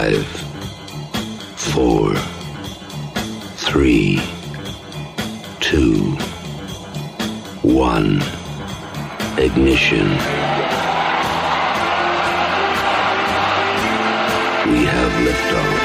Five, 0.00 0.26
four, 1.58 2.14
three, 3.68 4.18
two, 5.60 6.12
one. 7.60 8.22
Ignition. 9.36 10.08
We 14.72 14.86
have 14.86 15.12
liftoff. 15.20 15.76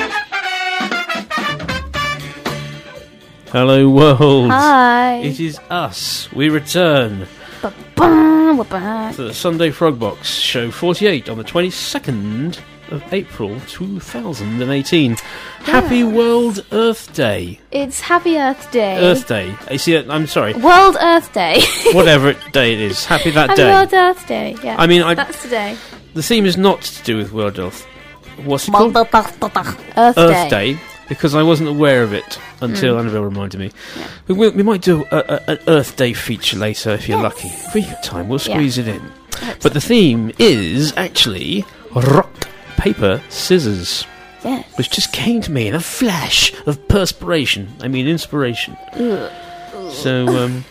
Hello, 3.51 3.89
world. 3.89 4.49
Hi. 4.49 5.15
It 5.25 5.41
is 5.41 5.59
us. 5.69 6.31
We 6.31 6.47
return 6.47 7.27
Ba-bum, 7.61 8.59
we're 8.59 8.63
back. 8.63 9.15
to 9.17 9.23
the 9.23 9.33
Sunday 9.33 9.71
Frog 9.71 9.99
Box, 9.99 10.29
show 10.29 10.71
48 10.71 11.27
on 11.27 11.37
the 11.37 11.43
22nd 11.43 12.61
of 12.89 13.01
April 13.13 13.59
2018. 13.67 15.15
Happy 15.61 16.03
World 16.03 16.65
Earth 16.71 17.13
Day. 17.13 17.59
It's 17.71 18.01
Happy 18.01 18.37
Earth 18.37 18.71
Day. 18.71 18.97
Earth 18.97 19.27
Day. 19.27 19.55
You 19.71 19.77
see, 19.77 19.97
I'm 19.97 20.27
sorry. 20.27 20.53
World 20.53 20.97
Earth 21.01 21.33
Day. 21.33 21.61
Whatever 21.93 22.33
day 22.51 22.73
it 22.73 22.81
is. 22.81 23.05
Happy 23.05 23.31
that 23.31 23.49
Happy 23.49 23.61
day. 23.61 23.71
World 23.71 23.93
Earth 23.93 24.27
Day. 24.27 24.55
Yeah. 24.63 24.75
I 24.77 24.87
mean, 24.87 25.01
I, 25.01 25.13
that's 25.15 25.41
today. 25.41 25.77
the 26.13 26.23
theme 26.23 26.45
is 26.45 26.57
not 26.57 26.81
to 26.81 27.03
do 27.03 27.17
with 27.17 27.31
World 27.31 27.59
Earth. 27.59 27.85
What's 28.43 28.67
it 28.67 28.71
called? 28.71 28.95
Earth, 28.95 29.77
Earth 29.97 30.15
Day. 30.49 30.73
Day. 30.73 30.79
Because 31.07 31.35
I 31.35 31.43
wasn't 31.43 31.69
aware 31.69 32.01
of 32.01 32.13
it 32.13 32.39
until 32.61 32.95
mm. 32.95 32.99
Annabelle 33.01 33.23
reminded 33.23 33.59
me. 33.59 33.71
We, 34.27 34.33
we, 34.33 34.49
we 34.49 34.63
might 34.63 34.81
do 34.81 35.05
a, 35.11 35.17
a, 35.17 35.51
an 35.51 35.59
Earth 35.67 35.95
Day 35.95 36.13
feature 36.13 36.57
later 36.57 36.89
if 36.91 37.07
you're 37.07 37.21
Yes. 37.21 37.23
lucky. 37.35 37.47
If 37.49 37.73
we 37.75 37.81
get 37.81 38.01
time, 38.03 38.27
we'll 38.27 38.39
Yeah. 38.39 38.55
squeeze 38.55 38.77
it 38.79 38.87
in. 38.87 39.11
But 39.61 39.73
the 39.73 39.81
theme 39.81 40.31
is 40.39 40.93
actually 40.97 41.63
rock, 41.93 42.47
paper, 42.93 43.21
scissors, 43.29 44.05
Yes. 44.43 44.63
which 44.77 44.89
just 44.91 45.11
came 45.11 45.41
to 45.41 45.51
me 45.51 45.67
in 45.67 45.73
a 45.75 45.79
flash 45.79 46.53
of 46.67 46.87
perspiration. 46.87 47.67
I 47.81 47.87
mean, 47.87 48.07
inspiration. 48.07 48.77
So, 49.89 50.27
um, 50.27 50.63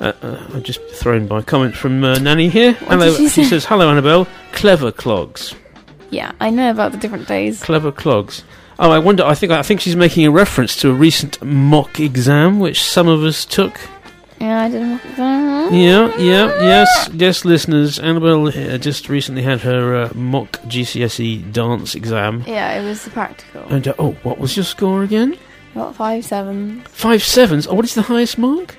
uh, 0.00 0.12
uh, 0.22 0.46
I'm 0.54 0.62
just 0.62 0.80
thrown 0.94 1.26
by 1.26 1.40
a 1.40 1.42
comment 1.42 1.74
from 1.76 2.02
uh, 2.04 2.18
Nanny 2.18 2.48
here. 2.48 2.72
Hello, 2.72 3.06
did 3.10 3.16
she 3.16 3.28
she 3.28 3.44
say? 3.44 3.50
says, 3.50 3.64
"Hello, 3.66 3.88
Annabelle. 3.90 4.26
Clever 4.52 4.90
clogs, 4.92 5.54
Yeah, 6.10 6.32
I 6.40 6.50
know 6.50 6.70
about 6.70 6.92
the 6.92 6.98
different 6.98 7.26
days. 7.28 7.62
clever 7.62 7.92
clogs." 7.92 8.42
Oh, 8.78 8.90
I 8.90 8.98
wonder. 8.98 9.24
I 9.24 9.34
think 9.34 9.52
I 9.52 9.62
think 9.62 9.80
she's 9.80 9.96
making 9.96 10.26
a 10.26 10.30
reference 10.30 10.76
to 10.76 10.90
a 10.90 10.92
recent 10.94 11.42
mock 11.42 11.98
exam 12.00 12.58
which 12.58 12.82
some 12.82 13.08
of 13.08 13.22
us 13.24 13.44
took. 13.46 13.78
Yeah, 14.40 14.64
I 14.64 14.68
didn't. 14.68 15.00
Yeah, 15.72 16.16
yeah, 16.18 16.62
yes, 16.62 17.08
yes, 17.12 17.44
listeners. 17.44 17.98
Annabelle 17.98 18.48
uh, 18.48 18.78
just 18.78 19.08
recently 19.08 19.42
had 19.42 19.60
her 19.62 19.96
uh, 19.96 20.12
mock 20.14 20.52
GCSE 20.62 21.52
dance 21.52 21.94
exam. 21.94 22.44
Yeah, 22.46 22.78
it 22.78 22.84
was 22.84 23.04
the 23.04 23.10
practical. 23.10 23.62
And 23.68 23.88
uh, 23.88 23.94
oh, 23.98 24.12
what 24.22 24.38
was 24.38 24.56
your 24.56 24.64
score 24.64 25.02
again? 25.02 25.38
What 25.72 25.94
five 25.94 26.24
seven? 26.24 26.82
Five 26.82 27.22
sevens. 27.22 27.66
Oh, 27.66 27.74
what 27.74 27.84
is 27.84 27.94
the 27.94 28.02
highest 28.02 28.36
mark? 28.38 28.76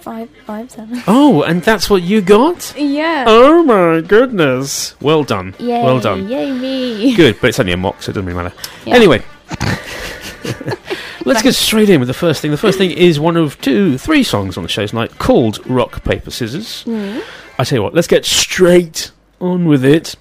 Five 0.00 0.30
five 0.46 0.70
seven. 0.70 1.02
Oh, 1.06 1.42
and 1.42 1.62
that's 1.62 1.88
what 1.88 2.02
you 2.02 2.20
got. 2.20 2.74
Yeah. 2.76 3.24
Oh 3.28 3.62
my 3.62 4.00
goodness! 4.00 5.00
Well 5.00 5.22
done. 5.22 5.54
Yay! 5.60 5.82
Well 5.82 6.00
done. 6.00 6.28
Yay 6.28 6.50
me! 6.50 7.14
Good, 7.14 7.38
but 7.40 7.48
it's 7.48 7.60
only 7.60 7.72
a 7.72 7.76
mock, 7.76 8.02
so 8.02 8.10
it 8.10 8.14
doesn't 8.14 8.26
really 8.26 8.42
matter. 8.42 8.54
Yeah. 8.84 8.96
Anyway, 8.96 9.22
let's 11.24 11.42
get 11.42 11.54
straight 11.54 11.88
in 11.88 12.00
with 12.00 12.08
the 12.08 12.14
first 12.14 12.42
thing. 12.42 12.50
The 12.50 12.56
first 12.56 12.78
thing 12.78 12.90
is 12.90 13.18
one 13.18 13.36
of 13.36 13.60
two, 13.60 13.98
three 13.98 14.22
songs 14.22 14.56
on 14.56 14.62
the 14.62 14.68
show 14.68 14.86
tonight 14.86 15.18
called 15.18 15.64
Rock 15.66 16.04
Paper 16.04 16.30
Scissors. 16.30 16.84
Mm. 16.84 17.22
I 17.58 17.64
tell 17.64 17.78
you 17.78 17.82
what, 17.82 17.94
let's 17.94 18.06
get 18.06 18.24
straight 18.24 19.10
on 19.40 19.66
with 19.66 19.84
it. 19.84 20.16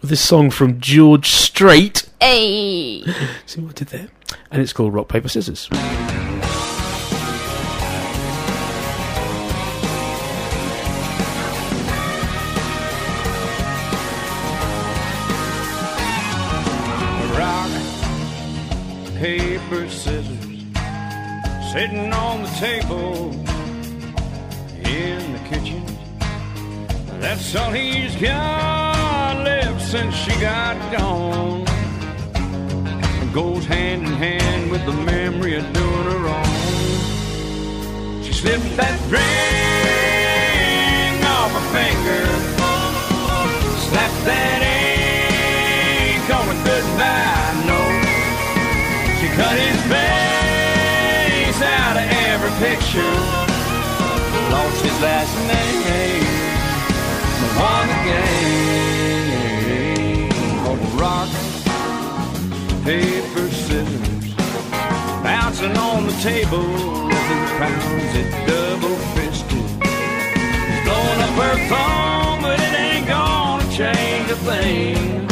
With 0.00 0.10
this 0.10 0.20
song 0.20 0.50
from 0.50 0.78
George 0.78 1.30
Strait. 1.30 2.08
Hey. 2.20 3.02
See 3.46 3.60
what 3.60 3.70
I 3.70 3.84
did 3.84 3.88
there? 3.88 4.08
And 4.50 4.60
it's 4.60 4.72
called 4.72 4.92
Rock 4.92 5.08
Paper 5.08 5.28
Scissors. 5.28 5.68
Sitting 21.76 22.10
on 22.10 22.42
the 22.42 22.48
table 22.58 23.30
in 24.82 25.32
the 25.34 25.38
kitchen. 25.46 25.84
That's 27.20 27.54
all 27.54 27.70
he's 27.70 28.16
got 28.16 29.44
left 29.44 29.82
since 29.82 30.14
she 30.14 30.30
got 30.40 30.76
gone. 30.90 31.66
It 33.22 33.30
goes 33.34 33.66
hand 33.66 34.06
in 34.06 34.14
hand 34.14 34.70
with 34.70 34.86
the 34.86 34.92
memory 34.92 35.56
of 35.56 35.70
doing 35.74 36.04
her 36.12 36.18
wrong. 36.26 36.46
She 38.24 38.32
slipped 38.32 38.74
that 38.80 38.98
ring 39.12 39.26
off 41.36 41.52
her 41.58 41.66
finger, 41.76 42.24
slapped 43.86 44.24
that 44.24 44.60
ink 44.80 46.26
on 46.38 46.46
a 46.54 46.58
goodbye 46.68 47.54
note. 47.68 48.06
She 49.20 49.26
cut 49.36 49.56
his 49.58 49.80
picture, 52.76 53.16
lost 54.52 54.84
his 54.84 55.00
last 55.00 55.34
name, 55.52 56.24
won 57.58 57.86
the 57.92 57.98
game. 58.10 58.70
On 60.68 60.78
rock, 60.98 61.30
paper, 62.84 63.48
scissors, 63.48 64.34
bouncing 65.22 65.76
on 65.76 66.06
the 66.06 66.16
table, 66.22 66.62
who 66.62 67.36
pounds 67.60 68.14
it 68.20 68.30
double 68.46 68.96
fisted. 69.14 69.68
Blowing 70.84 71.20
up 71.26 71.36
her 71.44 71.56
phone, 71.70 72.38
but 72.42 72.58
it 72.60 72.74
ain't 72.78 73.06
gonna 73.06 73.64
change 73.72 74.30
a 74.30 74.38
thing. 74.50 75.28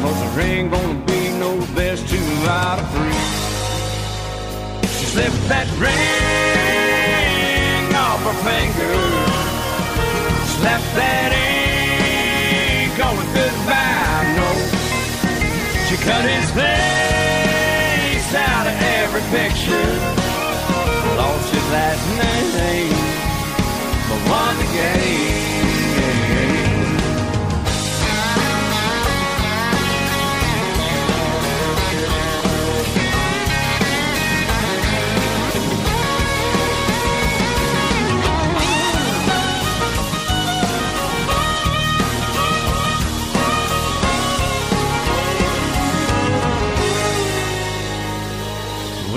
Cause 0.00 0.18
there 0.34 0.46
ain't 0.46 0.70
gonna 0.70 1.06
be 1.06 1.22
no 1.38 1.52
best 1.74 2.08
two 2.08 2.48
out 2.48 2.78
of 2.78 2.88
three. 2.92 3.51
Slipped 5.10 5.44
that 5.48 5.68
ring 5.76 5.92
off 7.94 8.22
her 8.24 8.32
finger, 8.48 8.96
slapped 10.56 10.92
that 10.96 11.32
ink 11.36 12.96
on 12.96 13.18
a 13.20 13.26
goodbye 13.36 14.24
note. 14.40 14.72
She 15.86 15.96
cut 16.00 16.24
his 16.24 16.48
face 16.56 18.30
out 18.34 18.66
of 18.66 18.76
every 18.80 19.24
picture, 19.28 19.92
lost 21.20 21.52
his 21.52 21.66
last 21.68 22.04
name, 22.16 22.71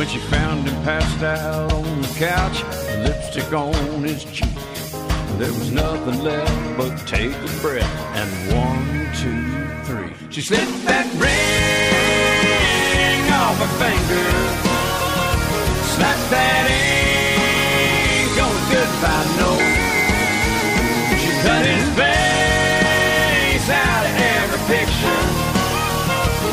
When 0.05 0.13
she 0.13 0.21
found 0.27 0.67
him 0.67 0.77
passed 0.83 1.23
out 1.23 1.73
on 1.73 2.01
the 2.03 2.07
couch, 2.09 2.61
lipstick 3.05 3.51
on 3.51 4.03
his 4.03 4.23
cheek. 4.25 4.53
There 5.39 5.51
was 5.51 5.71
nothing 5.71 6.21
left 6.21 6.77
but 6.77 6.95
take 7.07 7.33
a 7.33 7.47
breath 7.59 7.89
and 8.13 8.29
one, 8.53 9.09
two, 9.17 9.41
three. 9.83 10.13
She 10.29 10.41
slipped 10.41 10.85
that 10.85 11.09
ring 11.17 11.33
off 13.33 13.57
her 13.57 13.65
finger, 13.81 14.29
slapped 15.97 16.29
that 16.29 16.69
ink 16.69 18.37
on 18.45 18.53
a 18.53 18.65
goodbye 18.69 19.25
note. 19.41 19.73
She 21.17 21.33
cut 21.41 21.65
his 21.65 21.89
face 21.97 23.69
out 23.73 24.05
of 24.05 24.13
every 24.37 24.61
picture, 24.69 25.25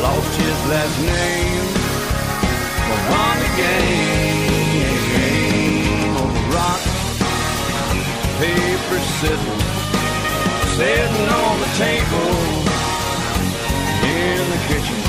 lost 0.01 0.41
his 0.41 0.57
last 0.71 0.97
name 1.05 1.42
won 3.13 3.35
the 3.45 3.51
game 3.61 4.93
on 6.21 6.29
the 6.37 6.45
rock, 6.57 6.81
paper, 8.41 8.99
scissors, 9.17 9.63
sitting 10.77 11.29
on 11.43 11.55
the 11.63 11.71
table 11.77 12.31
in 14.03 14.41
the 14.53 14.59
kitchen. 14.69 14.99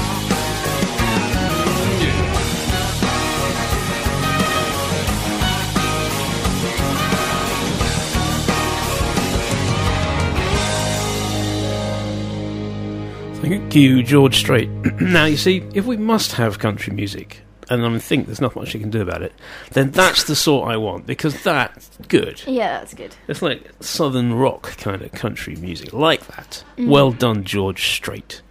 Thank 13.45 13.75
you, 13.75 14.03
George 14.03 14.39
Strait. 14.39 14.71
now, 15.01 15.27
you 15.27 15.37
see, 15.37 15.63
if 15.75 15.85
we 15.85 15.99
must 15.99 16.33
have 16.33 16.59
country 16.59 16.95
music, 16.95 17.43
and 17.71 17.85
I 17.85 17.99
think 17.99 18.27
there's 18.27 18.41
not 18.41 18.57
much 18.57 18.75
you 18.75 18.81
can 18.81 18.91
do 18.91 19.01
about 19.01 19.23
it, 19.23 19.33
then 19.73 19.91
that's 19.91 20.25
the 20.25 20.37
sort 20.37 20.71
I 20.71 20.77
want, 20.77 21.07
because 21.07 21.43
that's 21.43 21.91
good. 22.09 22.43
Yeah, 22.47 22.79
that's 22.79 22.95
good. 22.95 23.15
It's 23.29 23.43
like 23.43 23.71
southern 23.81 24.35
rock 24.35 24.77
kind 24.79 25.03
of 25.03 25.13
country 25.13 25.57
music, 25.57 25.93
like 25.93 26.27
that. 26.29 26.65
Mm. 26.77 26.89
Well 26.89 27.13
done, 27.13 27.45
George 27.45 27.89
Strait. 27.89 28.43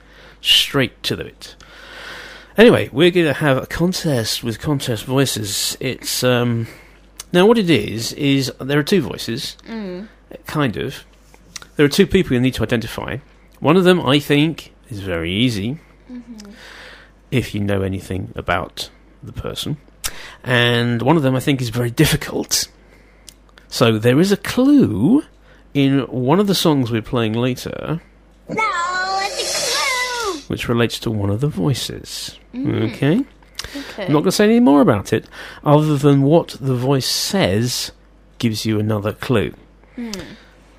Straight 0.42 1.02
to 1.04 1.16
the 1.16 1.26
bit. 1.26 1.56
Anyway, 2.58 2.90
we're 2.92 3.12
going 3.12 3.26
to 3.26 3.34
have 3.34 3.58
a 3.58 3.66
contest 3.66 4.44
with 4.44 4.60
contest 4.60 5.06
voices. 5.06 5.76
It's 5.80 6.24
um, 6.24 6.68
now 7.32 7.48
what 7.48 7.58
it 7.58 7.70
is 7.70 8.14
is 8.14 8.52
there 8.60 8.78
are 8.78 8.84
two 8.84 9.02
voices, 9.02 9.58
mm. 9.68 10.08
kind 10.46 10.78
of. 10.78 11.04
There 11.76 11.86
are 11.86 11.90
two 11.90 12.06
people 12.06 12.34
you 12.34 12.40
need 12.40 12.54
to 12.56 12.64
identify. 12.64 13.18
One 13.60 13.78
of 13.78 13.86
them, 13.86 14.02
I 14.02 14.20
think, 14.20 14.74
is 14.90 15.00
very 15.00 15.32
easy 15.32 15.80
mm-hmm. 16.12 16.52
if 17.32 17.56
you 17.56 17.62
know 17.62 17.82
anything 17.82 18.32
about 18.36 18.90
the 19.26 19.34
person, 19.34 19.78
and 20.44 21.02
one 21.02 21.18
of 21.18 21.24
them, 21.24 21.36
I 21.36 21.40
think, 21.40 21.62
is 21.62 21.70
very 21.70 21.92
difficult. 21.92 22.68
So 23.68 23.98
there 23.98 24.20
is 24.20 24.32
a 24.32 24.38
clue 24.38 25.24
in 25.74 26.00
one 26.02 26.40
of 26.40 26.48
the 26.48 26.54
songs 26.56 26.92
we're 26.92 27.02
playing 27.02 27.34
later, 27.34 28.00
No, 28.48 29.20
it's 29.32 29.74
a 29.74 30.32
clue. 30.32 30.40
which 30.48 30.68
relates 30.70 31.00
to 31.00 31.10
one 31.12 31.30
of 31.32 31.42
the 31.42 31.48
voices. 31.48 32.38
Mm. 32.54 32.92
Okay. 32.94 33.24
Okay. 33.76 34.06
I'm 34.06 34.12
not 34.14 34.20
going 34.20 34.26
to 34.26 34.32
say 34.32 34.46
any 34.46 34.60
more 34.60 34.82
about 34.82 35.12
it, 35.14 35.26
other 35.64 35.98
than 35.98 36.22
what 36.22 36.50
the 36.62 36.76
voice 36.76 37.08
says 37.08 37.92
gives 38.38 38.66
you 38.66 38.80
another 38.80 39.14
clue. 39.14 39.54
Hmm. 39.96 40.12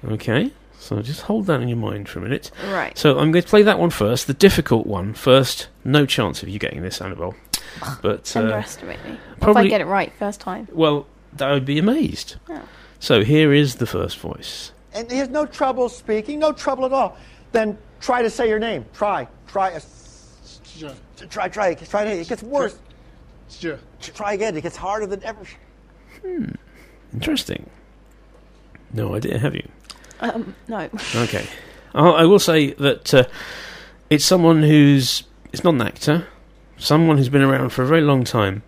Okay, 0.07 0.53
so 0.79 1.01
just 1.01 1.23
hold 1.23 1.47
that 1.47 1.63
in 1.63 1.69
your 1.69 1.79
mind 1.79 2.09
for 2.11 2.19
a 2.19 2.23
minute. 2.23 2.51
right. 2.71 2.97
So 2.97 3.19
I'm 3.19 3.33
going 3.33 3.43
to 3.43 3.49
play 3.49 3.63
that 3.63 3.79
one 3.79 3.89
first, 3.91 4.27
the 4.27 4.35
difficult 4.35 4.87
one 4.87 5.15
first. 5.15 5.69
No 5.83 6.05
chance 6.07 6.43
of 6.43 6.49
you 6.51 6.59
getting 6.59 6.83
this, 6.83 7.01
Annabelle. 7.01 7.35
But 8.03 8.35
uh, 8.37 8.41
Underestimate 8.41 9.05
me. 9.05 9.19
What 9.39 9.51
if 9.51 9.57
I 9.57 9.67
get 9.67 9.81
it 9.81 9.87
right 9.87 10.13
first 10.19 10.41
time? 10.41 10.69
well, 10.73 11.07
I 11.41 11.53
would 11.53 11.65
be 11.65 11.79
amazed. 11.79 12.37
Oh. 12.49 12.63
So 13.01 13.25
here 13.25 13.53
is 13.53 13.77
the 13.77 13.87
first 13.87 14.19
voice. 14.19 14.73
And 14.95 15.11
he 15.11 15.19
has 15.19 15.29
no 15.29 15.45
trouble 15.47 15.89
speaking, 15.89 16.39
no 16.39 16.53
trouble 16.53 16.87
at 16.87 16.93
all. 16.93 17.17
Then 17.53 17.77
try 18.01 18.23
to 18.23 18.31
say 18.31 18.49
your 18.49 18.59
name. 18.61 18.85
Try. 18.95 19.27
Try. 19.49 19.73
uh, 19.75 19.81
Try, 21.31 21.49
try. 21.49 21.75
Try. 21.75 22.03
It 22.05 22.29
gets 22.29 22.43
worse. 22.43 22.77
Try 24.01 24.33
again. 24.35 24.57
It 24.57 24.63
gets 24.63 24.77
harder 24.77 25.07
than 25.07 25.23
ever. 25.25 25.45
Hmm. 26.23 26.47
Interesting. 27.13 27.69
No 28.93 29.15
idea, 29.15 29.39
have 29.39 29.55
you? 29.55 29.69
Um, 30.21 30.55
no. 30.69 30.89
Okay. 31.17 31.47
I 31.95 32.01
I 32.09 32.25
will 32.25 32.39
say 32.39 32.73
that 32.75 33.13
uh, 33.15 33.25
it's 34.11 34.25
someone 34.25 34.63
who's. 34.63 35.25
It's 35.53 35.63
not 35.65 35.75
an 35.75 35.83
actor. 35.83 36.27
Someone 36.77 37.19
who's 37.19 37.29
been 37.29 37.43
around 37.43 37.71
for 37.71 37.83
a 37.83 37.87
very 37.87 38.01
long 38.01 38.25
time. 38.25 38.63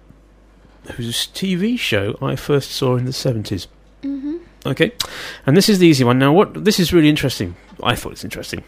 Whose 0.94 1.26
TV 1.26 1.79
show 1.79 2.17
I 2.23 2.37
first 2.37 2.70
saw 2.70 2.97
in 2.97 3.05
the 3.05 3.11
70s. 3.11 3.67
Mm-hmm. 4.03 4.37
Okay. 4.67 4.93
And 5.44 5.56
this 5.56 5.69
is 5.69 5.79
the 5.79 5.87
easy 5.87 6.05
one. 6.05 6.19
Now, 6.19 6.32
what. 6.32 6.64
This 6.64 6.79
is 6.79 6.93
really 6.93 7.08
interesting. 7.08 7.56
I 7.82 7.94
thought 7.94 8.12
it's 8.12 8.25
interesting. 8.25 8.62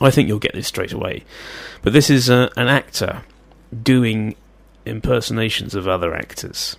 I 0.00 0.10
think 0.10 0.28
you'll 0.28 0.38
get 0.38 0.54
this 0.54 0.68
straight 0.68 0.92
away. 0.92 1.24
But 1.82 1.92
this 1.92 2.10
is 2.10 2.30
uh, 2.30 2.50
an 2.56 2.68
actor 2.68 3.22
doing 3.82 4.36
impersonations 4.84 5.74
of 5.74 5.88
other 5.88 6.14
actors. 6.14 6.76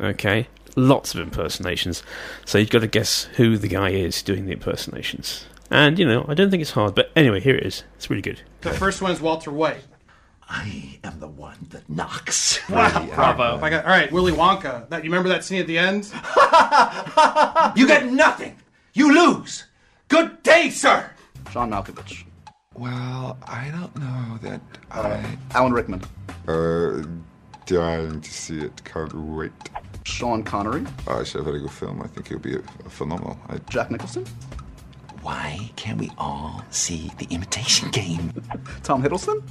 Okay? 0.00 0.48
Lots 0.76 1.14
of 1.14 1.20
impersonations. 1.20 2.02
So 2.44 2.58
you've 2.58 2.70
got 2.70 2.80
to 2.80 2.86
guess 2.86 3.24
who 3.36 3.58
the 3.58 3.68
guy 3.68 3.90
is 3.90 4.22
doing 4.22 4.46
the 4.46 4.52
impersonations. 4.52 5.46
And, 5.70 5.98
you 5.98 6.06
know, 6.06 6.24
I 6.28 6.34
don't 6.34 6.50
think 6.50 6.60
it's 6.60 6.72
hard, 6.72 6.94
but 6.94 7.10
anyway, 7.16 7.40
here 7.40 7.56
it 7.56 7.64
is. 7.64 7.82
It's 7.96 8.10
really 8.10 8.22
good. 8.22 8.42
The 8.60 8.70
first 8.70 9.00
one 9.00 9.10
is 9.10 9.20
Walter 9.20 9.50
White. 9.50 9.80
I 10.54 10.98
am 11.02 11.18
the 11.18 11.28
one 11.28 11.56
that 11.70 11.88
knocks. 11.88 12.60
Wow, 12.68 13.06
Bravo. 13.14 13.64
I 13.64 13.70
got, 13.70 13.84
all 13.84 13.90
right, 13.90 14.12
Willy 14.12 14.32
Wonka. 14.32 14.88
That 14.90 15.02
you 15.02 15.10
remember 15.10 15.30
that 15.30 15.44
scene 15.44 15.60
at 15.60 15.66
the 15.66 15.78
end? 15.78 16.12
You 17.76 17.86
get 17.86 18.06
nothing. 18.12 18.56
You 18.92 19.14
lose. 19.14 19.64
Good 20.08 20.42
day, 20.42 20.68
sir. 20.68 21.10
John 21.50 21.70
Malkovich. 21.70 22.24
Well, 22.74 23.38
I 23.46 23.70
don't 23.70 23.96
know 23.96 24.38
that 24.42 24.60
I. 24.90 25.38
Alan 25.54 25.72
Rickman. 25.72 26.02
Uh, 26.46 27.02
dying 27.64 28.20
to 28.20 28.30
see 28.30 28.58
it. 28.60 28.84
Can't 28.84 29.14
wait. 29.14 29.52
Sean 30.04 30.42
Connery. 30.42 30.84
Oh, 31.06 31.20
it's 31.20 31.34
a 31.34 31.42
very 31.42 31.60
good 31.60 31.70
film. 31.70 32.02
I 32.02 32.08
think 32.08 32.26
it'll 32.26 32.40
be 32.40 32.56
a, 32.56 32.62
a 32.84 32.90
phenomenal. 32.90 33.38
I, 33.48 33.56
Jack 33.70 33.90
Nicholson. 33.90 34.26
Why 35.22 35.70
can't 35.76 35.98
we 35.98 36.10
all 36.18 36.62
see 36.70 37.10
the 37.18 37.26
imitation 37.30 37.90
game? 37.90 38.32
Tom 38.82 39.02
Hiddleston. 39.02 39.42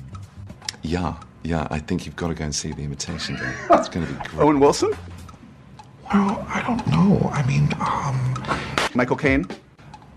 Yeah, 0.83 1.15
yeah. 1.43 1.67
I 1.69 1.79
think 1.79 2.05
you've 2.05 2.15
got 2.15 2.27
to 2.29 2.33
go 2.33 2.43
and 2.45 2.53
see 2.55 2.71
the 2.71 2.83
Imitation 2.83 3.35
Game. 3.35 3.53
It's 3.71 3.89
going 3.89 4.05
to 4.07 4.13
be 4.13 4.19
great. 4.29 4.41
Owen 4.41 4.59
Wilson. 4.59 4.91
Well, 6.13 6.45
I 6.49 6.61
don't 6.67 6.85
know. 6.87 7.29
I 7.33 7.45
mean, 7.47 7.69
um, 7.79 8.33
Michael 8.95 9.15
Caine. 9.15 9.47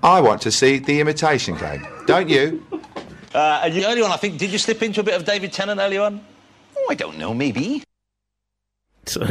I 0.02 0.20
want 0.20 0.43
to 0.43 0.50
see 0.50 0.78
the 0.78 1.00
Imitation 1.00 1.56
Game. 1.56 1.87
Don't 2.06 2.28
you? 2.28 2.64
Uh, 3.34 3.62
and 3.64 3.75
you- 3.75 3.84
early 3.84 4.00
on, 4.00 4.12
I 4.12 4.16
think, 4.16 4.38
did 4.38 4.52
you 4.52 4.58
slip 4.58 4.81
into 4.81 5.00
a 5.00 5.02
bit 5.02 5.14
of 5.14 5.25
David 5.25 5.52
Tennant 5.52 5.81
early 5.81 5.99
on? 5.99 6.25
Oh, 6.76 6.87
I 6.88 6.94
don't 6.94 7.19
know. 7.19 7.34
Maybe. 7.34 7.82
So, 9.06 9.25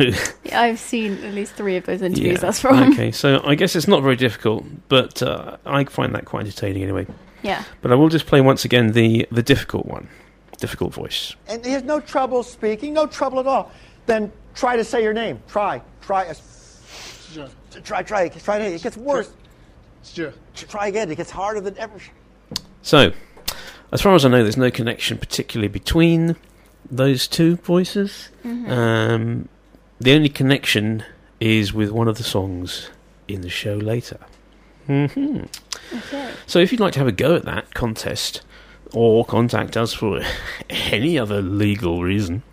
Yeah, 0.43 0.59
I've 0.61 0.77
seen 0.77 1.13
at 1.23 1.33
least 1.33 1.53
three 1.53 1.77
of 1.77 1.85
those 1.85 2.01
interviews 2.01 2.33
yeah. 2.33 2.37
that's 2.39 2.59
from. 2.59 2.91
Okay, 2.91 3.11
so 3.11 3.41
I 3.45 3.55
guess 3.55 3.77
it's 3.77 3.87
not 3.87 4.03
very 4.03 4.17
difficult, 4.17 4.65
but 4.89 5.23
uh, 5.23 5.55
I 5.65 5.85
find 5.85 6.13
that 6.15 6.25
quite 6.25 6.41
entertaining 6.41 6.83
anyway. 6.83 7.07
Yeah. 7.43 7.63
But 7.81 7.91
I 7.93 7.95
will 7.95 8.09
just 8.09 8.25
play 8.27 8.41
once 8.41 8.65
again 8.65 8.91
the, 8.91 9.25
the 9.31 9.41
difficult 9.41 9.85
one. 9.85 10.09
Difficult 10.63 10.93
voice. 10.93 11.35
And 11.49 11.65
he 11.65 11.73
has 11.73 11.83
no 11.83 11.99
trouble 11.99 12.41
speaking, 12.41 12.93
no 12.93 13.05
trouble 13.05 13.41
at 13.41 13.47
all. 13.47 13.69
Then 14.05 14.31
try 14.55 14.77
to 14.77 14.83
say 14.85 15.03
your 15.03 15.11
name. 15.11 15.41
Try. 15.49 15.81
Try. 15.99 16.27
uh, 16.27 16.33
Try. 17.83 18.01
Try. 18.01 18.29
Try. 18.29 18.57
It 18.59 18.81
gets 18.81 18.95
worse. 18.95 19.29
Try 20.55 20.87
again. 20.87 21.11
It 21.11 21.15
gets 21.17 21.31
harder 21.31 21.59
than 21.59 21.77
ever. 21.77 21.99
So, 22.81 23.11
as 23.91 24.01
far 24.01 24.15
as 24.15 24.23
I 24.23 24.29
know, 24.29 24.41
there's 24.41 24.55
no 24.55 24.71
connection 24.71 25.17
particularly 25.17 25.67
between 25.67 26.37
those 26.89 27.27
two 27.27 27.57
voices. 27.57 28.29
Um, 28.45 29.49
the 29.99 30.13
only 30.13 30.29
connection 30.29 31.03
is 31.41 31.73
with 31.73 31.91
one 31.91 32.07
of 32.07 32.17
the 32.17 32.23
songs 32.23 32.89
in 33.27 33.41
the 33.41 33.49
show 33.49 33.75
later. 33.75 34.19
hmm 34.87 35.39
Okay. 35.93 36.31
So, 36.47 36.59
if 36.59 36.71
you'd 36.71 36.79
like 36.79 36.93
to 36.93 36.99
have 36.99 37.07
a 37.09 37.11
go 37.11 37.35
at 37.35 37.43
that 37.43 37.73
contest, 37.73 38.43
or 38.93 39.25
contact 39.25 39.77
us 39.77 39.93
for 39.93 40.21
any 40.69 41.17
other 41.17 41.41
legal 41.41 42.03
reason, 42.03 42.43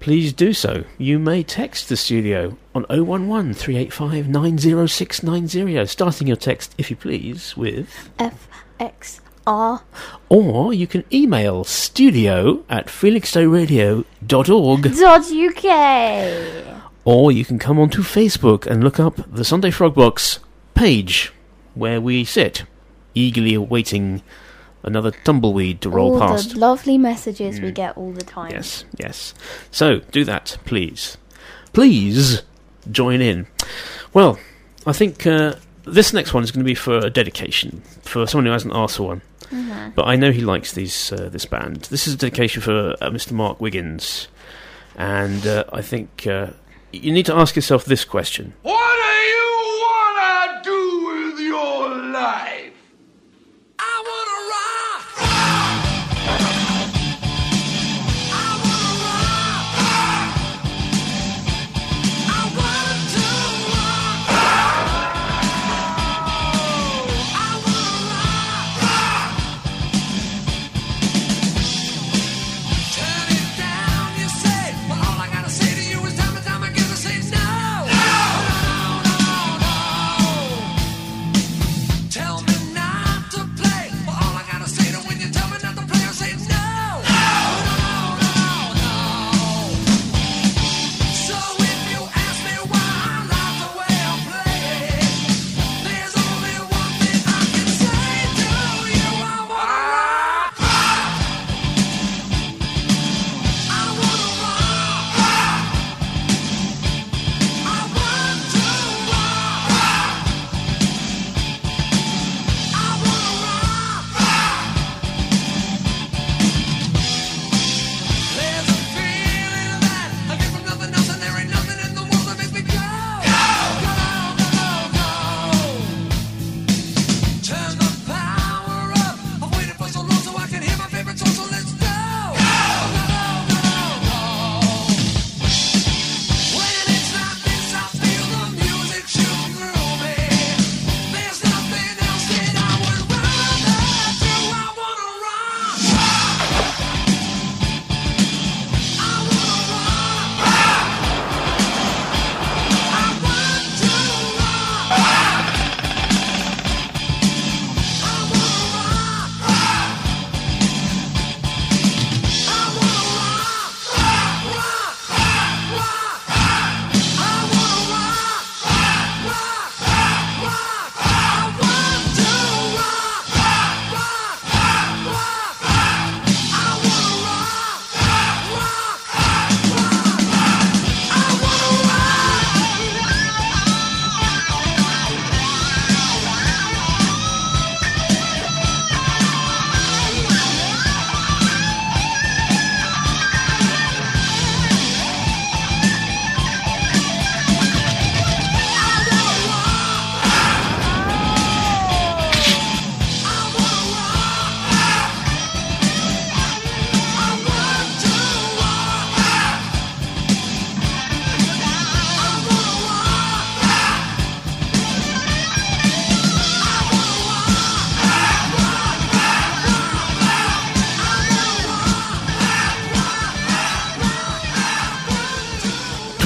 please 0.00 0.32
do 0.32 0.52
so. 0.52 0.84
You 0.98 1.18
may 1.18 1.42
text 1.42 1.88
the 1.88 1.96
studio 1.96 2.56
on 2.74 2.84
011 2.90 3.54
385 3.54 4.28
90690, 4.28 5.86
starting 5.86 6.26
your 6.26 6.36
text, 6.36 6.74
if 6.78 6.90
you 6.90 6.96
please, 6.96 7.56
with. 7.56 8.10
F 8.18 8.48
X 8.80 9.20
R. 9.46 9.82
Or 10.28 10.72
you 10.72 10.86
can 10.86 11.04
email 11.12 11.64
studio 11.64 12.64
at 12.68 12.86
felixstoweradio.org 12.86 14.96
Dot 14.96 15.30
UK. 15.30 15.64
or 17.04 17.30
you 17.30 17.44
can 17.44 17.58
come 17.58 17.78
onto 17.78 18.02
Facebook 18.02 18.66
and 18.66 18.82
look 18.82 18.98
up 18.98 19.20
the 19.30 19.44
Sunday 19.44 19.70
Frog 19.70 19.94
Box 19.94 20.40
page 20.74 21.32
where 21.74 22.00
we 22.00 22.24
sit, 22.24 22.64
eagerly 23.14 23.54
awaiting 23.54 24.22
another 24.84 25.10
tumbleweed 25.10 25.80
to 25.80 25.90
roll 25.90 26.14
all 26.14 26.20
past. 26.20 26.52
the 26.52 26.58
lovely 26.58 26.98
messages 26.98 27.60
we 27.60 27.72
get 27.72 27.96
all 27.96 28.12
the 28.12 28.24
time. 28.24 28.50
Yes, 28.52 28.84
yes. 28.98 29.34
So 29.70 29.98
do 30.12 30.24
that, 30.24 30.58
please. 30.64 31.16
Please 31.72 32.42
join 32.90 33.20
in. 33.20 33.46
Well, 34.12 34.38
I 34.86 34.92
think 34.92 35.26
uh, 35.26 35.56
this 35.84 36.12
next 36.12 36.32
one 36.34 36.44
is 36.44 36.50
going 36.50 36.62
to 36.64 36.68
be 36.68 36.74
for 36.74 36.98
a 36.98 37.10
dedication 37.10 37.82
for 38.02 38.26
someone 38.26 38.46
who 38.46 38.52
hasn't 38.52 38.74
asked 38.74 38.96
for 38.98 39.04
one. 39.08 39.22
But 39.94 40.06
I 40.08 40.16
know 40.16 40.32
he 40.32 40.40
likes 40.40 40.72
these 40.72 41.12
uh, 41.12 41.28
this 41.30 41.44
band. 41.44 41.82
This 41.82 42.08
is 42.08 42.14
a 42.14 42.16
dedication 42.16 42.60
for 42.62 42.96
uh, 43.00 43.10
Mr. 43.10 43.32
Mark 43.32 43.60
Wiggins, 43.60 44.26
and 44.96 45.46
uh, 45.46 45.64
I 45.72 45.80
think 45.80 46.26
uh, 46.26 46.48
you 46.92 47.12
need 47.12 47.26
to 47.26 47.34
ask 47.34 47.54
yourself 47.54 47.84
this 47.84 48.04
question: 48.04 48.54
What 48.62 48.96
do 48.96 49.12
you 49.30 49.80
wanna 49.86 50.60
do 50.64 51.30
with 51.30 51.38
your 51.40 51.96
life? 52.10 52.53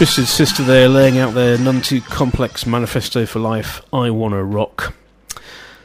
Twisted 0.09 0.27
Sister 0.27 0.63
there 0.63 0.89
laying 0.89 1.19
out 1.19 1.35
their 1.35 1.59
none 1.59 1.83
too 1.83 2.01
complex 2.01 2.65
manifesto 2.65 3.27
for 3.27 3.41
life. 3.41 3.83
I 3.93 4.09
wanna 4.09 4.43
rock. 4.43 4.95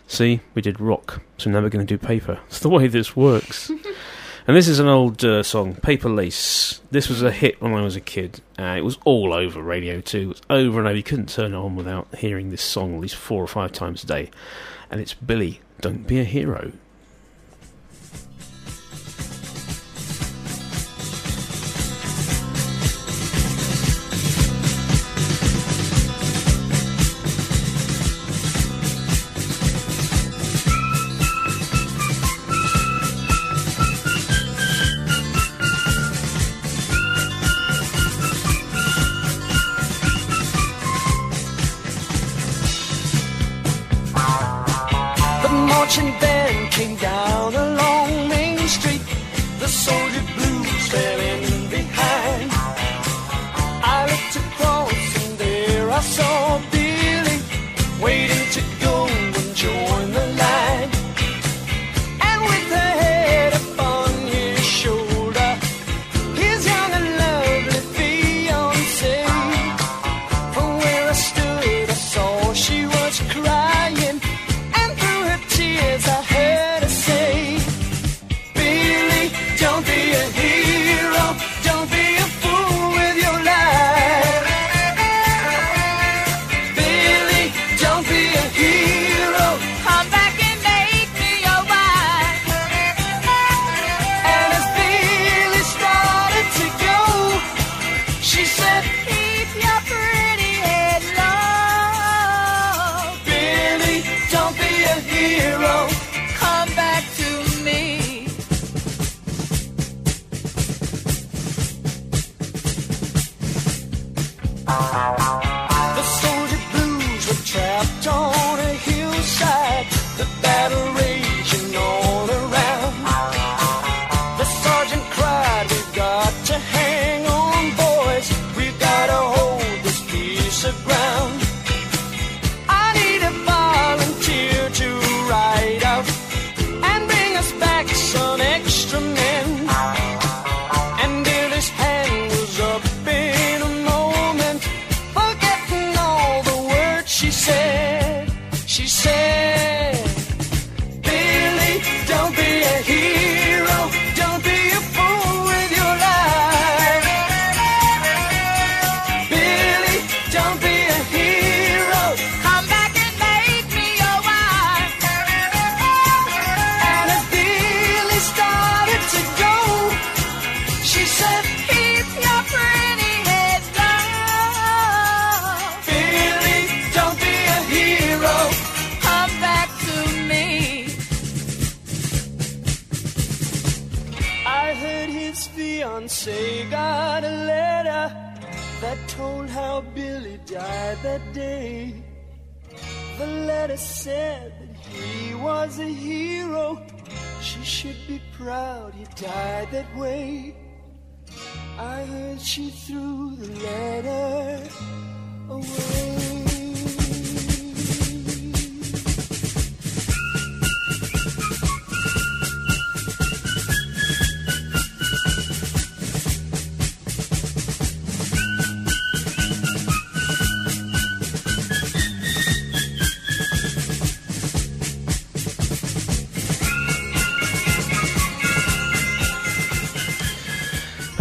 See, 0.07 0.39
we 0.55 0.61
did 0.61 0.79
rock, 0.79 1.21
so 1.37 1.49
now 1.49 1.59
we're 1.59 1.67
going 1.67 1.85
to 1.85 1.97
do 1.97 1.97
paper. 1.97 2.39
It's 2.47 2.59
the 2.59 2.69
way 2.69 2.87
this 2.87 3.17
works. 3.17 3.69
and 4.47 4.55
this 4.55 4.69
is 4.69 4.79
an 4.79 4.87
old 4.87 5.25
uh, 5.25 5.43
song, 5.43 5.75
Paper 5.75 6.09
Lace. 6.09 6.79
This 6.89 7.09
was 7.09 7.21
a 7.21 7.33
hit 7.33 7.61
when 7.61 7.73
I 7.73 7.81
was 7.81 7.97
a 7.97 8.01
kid. 8.01 8.39
Uh, 8.57 8.75
it 8.77 8.85
was 8.85 8.97
all 9.03 9.33
over 9.33 9.61
Radio 9.61 9.99
2. 9.99 10.17
It 10.17 10.25
was 10.27 10.41
over 10.49 10.79
and 10.79 10.87
over. 10.87 10.95
You 10.95 11.03
couldn't 11.03 11.27
turn 11.27 11.53
it 11.53 11.57
on 11.57 11.75
without 11.75 12.07
hearing 12.15 12.49
this 12.49 12.63
song 12.63 12.95
at 12.95 13.01
least 13.01 13.15
four 13.15 13.43
or 13.43 13.47
five 13.47 13.73
times 13.73 14.05
a 14.05 14.07
day. 14.07 14.31
And 14.89 15.01
it's 15.01 15.13
Billy, 15.13 15.59
Don't 15.81 16.07
Be 16.07 16.21
a 16.21 16.23
Hero. 16.23 16.71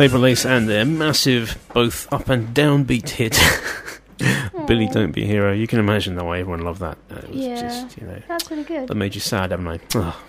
Paper 0.02 0.18
Lace 0.18 0.44
and 0.44 0.68
their 0.68 0.84
massive, 0.84 1.56
both 1.72 2.12
up 2.12 2.28
and 2.28 2.52
down 2.52 2.82
beat 2.82 3.08
hit. 3.10 3.38
Billy, 4.66 4.88
don't 4.88 5.12
be 5.12 5.22
a 5.22 5.26
hero. 5.26 5.52
You 5.52 5.68
can 5.68 5.78
imagine 5.78 6.16
the 6.16 6.24
way 6.24 6.40
everyone 6.40 6.62
loved 6.64 6.80
that. 6.80 6.98
Uh, 7.08 7.18
It 7.18 7.28
was 7.30 7.36
Yeah, 7.38 7.60
just, 7.60 7.96
you 7.98 8.08
know, 8.08 8.20
that's 8.26 8.50
really 8.50 8.64
good. 8.64 8.88
that 8.88 8.96
made 8.96 9.14
you 9.14 9.20
sad, 9.20 9.52
haven't 9.52 9.68
I? 9.68 9.78
Oh. 9.94 10.20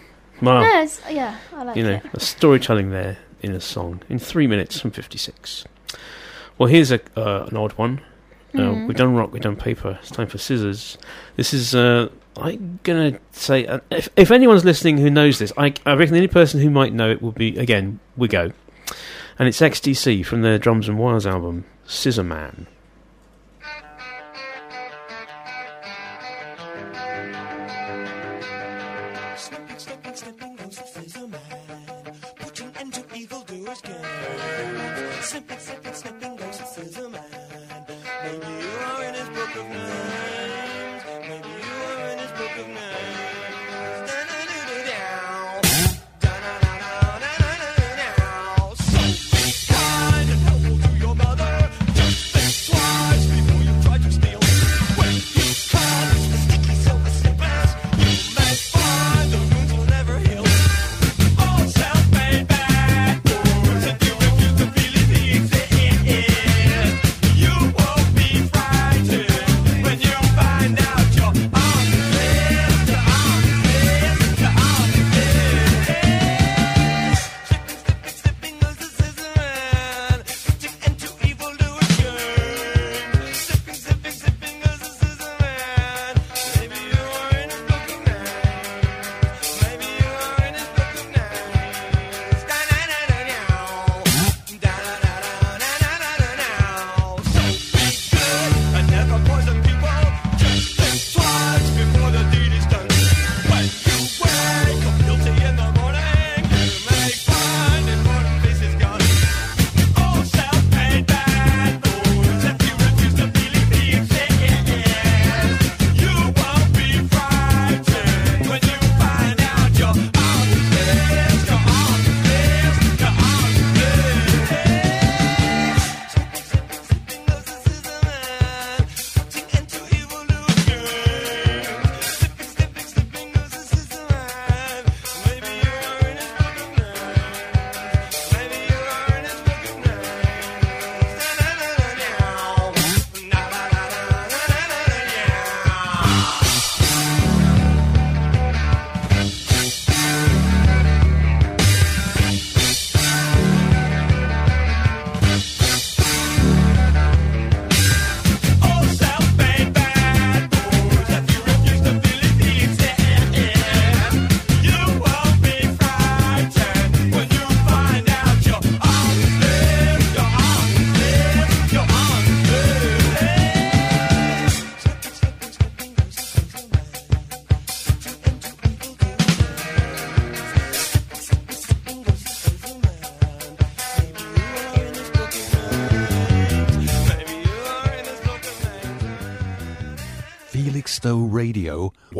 Well, 0.43 0.61
No, 0.61 0.67
it's- 0.67 1.01
yeah, 1.09 1.37
I 1.55 1.63
like 1.63 1.75
you 1.75 1.81
know, 1.81 1.93
it. 1.95 2.03
a 2.13 2.19
storytelling 2.19 2.91
there 2.91 3.17
in 3.41 3.51
a 3.53 3.59
song 3.59 4.01
in 4.09 4.19
three 4.19 4.45
minutes 4.45 4.79
from 4.79 4.91
fifty-six. 4.91 5.65
Well, 6.59 6.69
here's 6.69 6.91
a 6.91 6.99
uh, 7.17 7.47
an 7.49 7.57
odd 7.57 7.71
one. 7.71 8.01
Uh, 8.53 8.57
Mhm. 8.59 8.87
We've 8.87 8.95
done 8.97 9.15
rock, 9.15 9.33
we've 9.33 9.41
done 9.41 9.55
paper. 9.55 9.97
It's 10.03 10.11
time 10.11 10.27
for 10.27 10.37
scissors. 10.37 10.99
This 11.35 11.51
is. 11.51 11.73
Uh, 11.73 12.09
I'm 12.37 12.77
gonna 12.83 13.17
say 13.31 13.65
uh, 13.65 13.79
if 13.89 14.07
if 14.15 14.29
anyone's 14.29 14.65
listening 14.65 14.99
who 14.99 15.09
knows 15.09 15.39
this, 15.39 15.51
I, 15.57 15.73
I 15.83 15.93
reckon 15.95 16.13
the 16.13 16.19
only 16.19 16.27
person 16.27 16.59
who 16.61 16.69
might 16.69 16.93
know 16.93 17.09
it 17.09 17.23
will 17.23 17.31
be 17.31 17.57
again 17.57 17.99
we 18.15 18.27
go, 18.27 18.51
and 19.39 19.47
it's 19.47 19.61
XTC 19.61 20.25
from 20.25 20.41
their 20.41 20.57
Drums 20.57 20.87
and 20.87 20.97
Wires 20.97 21.25
album, 21.25 21.65
Scissor 21.85 22.23
Man. 22.23 22.67
Snipping, 35.23 35.57
snipping, 35.57 35.93
snipping 35.93 36.35
goes 36.35 36.59
the 36.59 36.65
scissor 36.65 37.09
man. 37.09 37.85
Maybe 38.23 38.45
you 38.45 38.69
are 38.69 39.03
in 39.03 39.13
his 39.15 39.29
book 39.29 39.55
of 39.55 39.69
names. 39.69 40.12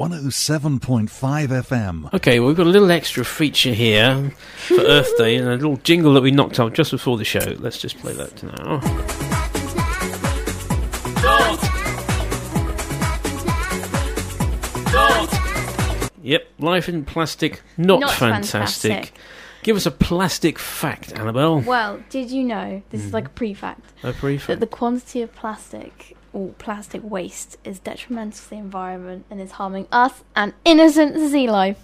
107.5 0.04 1.08
FM. 1.48 2.14
Okay, 2.14 2.38
well, 2.38 2.50
we've 2.50 2.58
got 2.58 2.68
a 2.68 2.70
little 2.70 2.92
extra 2.92 3.24
feature 3.24 3.74
here 3.74 4.34
for 4.58 4.82
Earth 4.82 5.18
Day 5.18 5.38
and 5.38 5.48
a 5.48 5.52
little 5.52 5.78
jingle 5.78 6.14
that 6.16 6.22
we 6.22 6.30
knocked 6.30 6.60
out 6.60 6.74
just 6.74 6.92
before 6.92 7.18
the 7.18 7.24
show. 7.24 7.56
Let's 7.60 7.78
just 7.78 7.98
play 8.00 8.12
that 8.12 8.44
now. 8.44 8.82
Yep, 16.22 16.48
life 16.60 16.90
in 16.90 17.06
plastic, 17.06 17.62
not, 17.78 18.02
Not 18.02 18.12
fantastic. 18.12 18.92
fantastic. 18.92 19.20
Give 19.62 19.78
us 19.78 19.86
a 19.86 19.92
plastic 19.92 20.60
fact, 20.60 21.14
Annabelle. 21.14 21.62
Well, 21.62 22.04
did 22.10 22.30
you 22.30 22.44
know 22.44 22.84
this 22.90 23.02
is 23.04 23.08
hmm. 23.08 23.14
like 23.14 23.28
a 23.28 23.30
pre-fact 23.30 23.94
A 24.04 24.12
brief. 24.12 24.48
that 24.48 24.60
the 24.60 24.68
quantity 24.68 25.22
of 25.22 25.34
plastic 25.34 26.18
or 26.34 26.50
plastic 26.58 27.02
waste 27.04 27.58
is 27.64 27.80
detrimental 27.80 28.40
to 28.40 28.50
the 28.50 28.56
environment 28.58 29.26
and 29.30 29.40
is 29.40 29.52
harming 29.52 29.88
us 29.92 30.24
and 30.36 30.54
innocent 30.66 31.16
sea 31.32 31.48
life? 31.50 31.78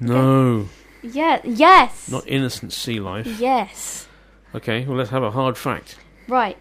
No, 0.00 0.66
Yeah. 1.02 1.40
Yes. 1.44 2.10
not 2.10 2.26
innocent 2.26 2.72
sea 2.72 3.00
life. 3.00 3.26
Yes. 3.38 4.08
Okay, 4.54 4.84
well, 4.84 4.96
let's 4.96 5.10
have 5.10 5.22
a 5.22 5.30
hard 5.30 5.56
fact. 5.56 5.96
Right. 6.28 6.58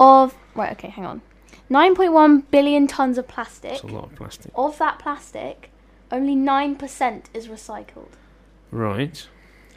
Of 0.00 0.34
right. 0.54 0.72
Okay. 0.72 0.88
Hang 0.88 1.06
on. 1.06 1.22
Nine 1.68 1.94
point 1.94 2.12
one 2.12 2.40
billion 2.50 2.86
tons 2.86 3.16
of 3.16 3.28
plastic. 3.28 3.70
That's 3.70 3.82
a 3.84 3.86
lot 3.86 4.04
of 4.10 4.14
plastic. 4.16 4.50
Of 4.54 4.78
that 4.78 4.98
plastic, 4.98 5.70
only 6.10 6.34
nine 6.34 6.74
percent 6.76 7.30
is 7.32 7.46
recycled, 7.48 8.10
Right. 8.70 9.26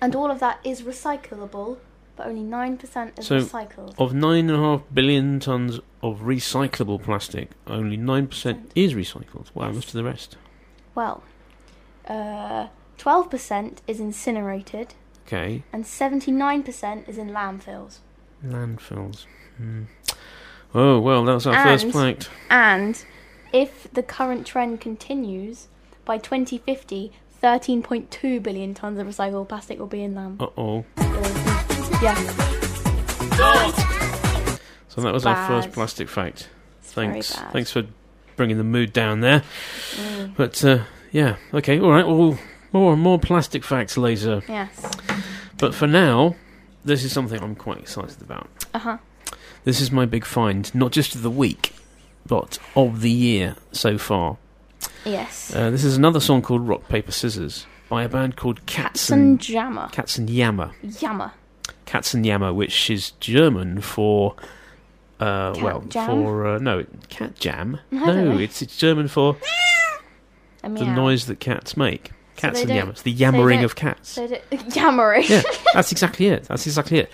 and 0.01 0.15
all 0.15 0.29
of 0.31 0.39
that 0.39 0.59
is 0.63 0.81
recyclable, 0.81 1.77
but 2.17 2.27
only 2.27 2.43
nine 2.43 2.77
percent 2.77 3.17
is 3.19 3.27
So, 3.27 3.39
recycled. 3.39 3.93
of 3.97 4.13
nine 4.13 4.49
and 4.49 4.57
a 4.59 4.61
half 4.61 4.81
billion 4.93 5.39
tons 5.39 5.79
of 6.03 6.19
recyclable 6.21 7.01
plastic, 7.01 7.51
only 7.67 7.95
nine 7.97 8.27
percent 8.27 8.71
is 8.75 8.93
recycled. 8.93 9.47
Wow, 9.53 9.71
most 9.71 9.87
of 9.89 9.93
the 9.93 10.03
rest. 10.03 10.35
Well, 10.95 11.23
uh, 12.07 12.67
twelve 12.97 13.29
percent 13.29 13.81
is 13.87 13.99
incinerated, 13.99 14.95
Okay, 15.27 15.63
and 15.71 15.85
seventy-nine 15.85 16.63
percent 16.63 17.07
is 17.07 17.17
in 17.17 17.29
landfills. 17.29 17.99
landfills. 18.45 19.25
Hmm. 19.57 19.83
Oh 20.75 20.99
well, 20.99 21.23
that's 21.23 21.45
our 21.45 21.63
first 21.63 21.85
And- 21.85 21.93
fact. 21.93 22.29
And 22.49 23.03
if 23.53 23.87
the 23.93 24.03
current 24.03 24.45
trend 24.45 24.81
continues, 24.81 25.67
by 26.05 26.17
2050, 26.17 27.11
13.2 27.41 28.41
billion 28.43 28.73
tons 28.73 28.99
of 28.99 29.07
recyclable 29.07 29.47
plastic 29.47 29.79
will 29.79 29.87
be 29.87 30.03
in 30.03 30.15
them. 30.15 30.37
Uh 30.39 30.47
oh. 30.57 30.85
Yeah. 32.01 32.15
So 34.87 35.01
that 35.01 35.13
was 35.13 35.25
our 35.25 35.47
first 35.47 35.71
plastic 35.71 36.09
fact. 36.09 36.49
Thanks. 36.81 37.33
Thanks 37.51 37.71
for 37.71 37.83
bringing 38.35 38.57
the 38.57 38.63
mood 38.63 38.93
down 38.93 39.21
there. 39.21 39.43
Mm. 39.95 40.35
But 40.35 40.63
uh, 40.63 40.83
yeah, 41.11 41.37
okay, 41.53 41.79
all 41.79 41.91
right. 41.91 42.07
Well, 42.07 42.39
more 42.73 42.93
and 42.93 43.01
more 43.01 43.19
plastic 43.19 43.63
facts 43.63 43.97
later. 43.97 44.41
Yes. 44.47 44.91
But 45.57 45.75
for 45.75 45.87
now, 45.87 46.35
this 46.83 47.03
is 47.03 47.11
something 47.11 47.41
I'm 47.41 47.55
quite 47.55 47.79
excited 47.79 48.21
about. 48.21 48.49
Uh 48.73 48.79
huh. 48.79 48.97
This 49.63 49.81
is 49.81 49.91
my 49.91 50.05
big 50.05 50.25
find, 50.25 50.73
not 50.73 50.91
just 50.91 51.15
of 51.15 51.21
the 51.21 51.31
week, 51.31 51.73
but 52.25 52.57
of 52.75 53.01
the 53.01 53.11
year 53.11 53.55
so 53.71 53.97
far. 53.97 54.37
Yes. 55.05 55.53
Uh, 55.55 55.69
this 55.69 55.83
is 55.83 55.97
another 55.97 56.19
song 56.19 56.41
called 56.41 56.67
Rock 56.67 56.87
Paper 56.87 57.11
Scissors 57.11 57.65
by 57.89 58.03
a 58.03 58.09
band 58.09 58.35
called 58.35 58.65
Katzenjammer. 58.65 59.91
Cats 59.91 60.17
and 60.17 60.29
Yammer. 60.29 60.71
Yammer. 60.81 61.33
Katzenjammer, 61.87 62.53
which 62.53 62.89
is 62.89 63.11
German 63.19 63.81
for 63.81 64.35
uh, 65.19 65.53
Cat 65.53 65.63
well 65.63 65.81
jam? 65.81 66.07
for 66.07 66.45
uh, 66.47 66.57
no 66.59 66.85
cat 67.09 67.35
jam. 67.39 67.79
No, 67.91 68.37
it's 68.37 68.61
it's 68.61 68.77
German 68.77 69.07
for 69.07 69.37
the 70.61 70.85
noise 70.85 71.25
that 71.27 71.39
cats 71.39 71.75
make. 71.77 72.11
Cats 72.35 72.61
they 72.61 72.79
and 72.79 72.89
yammers. 72.91 73.01
The 73.01 73.11
yammering 73.11 73.63
of 73.63 73.75
cats. 73.75 74.19
Yammering. 74.75 75.23
yeah, 75.27 75.41
that's 75.73 75.91
exactly 75.91 76.27
it. 76.27 76.43
That's 76.43 76.67
exactly 76.67 76.99
it. 76.99 77.09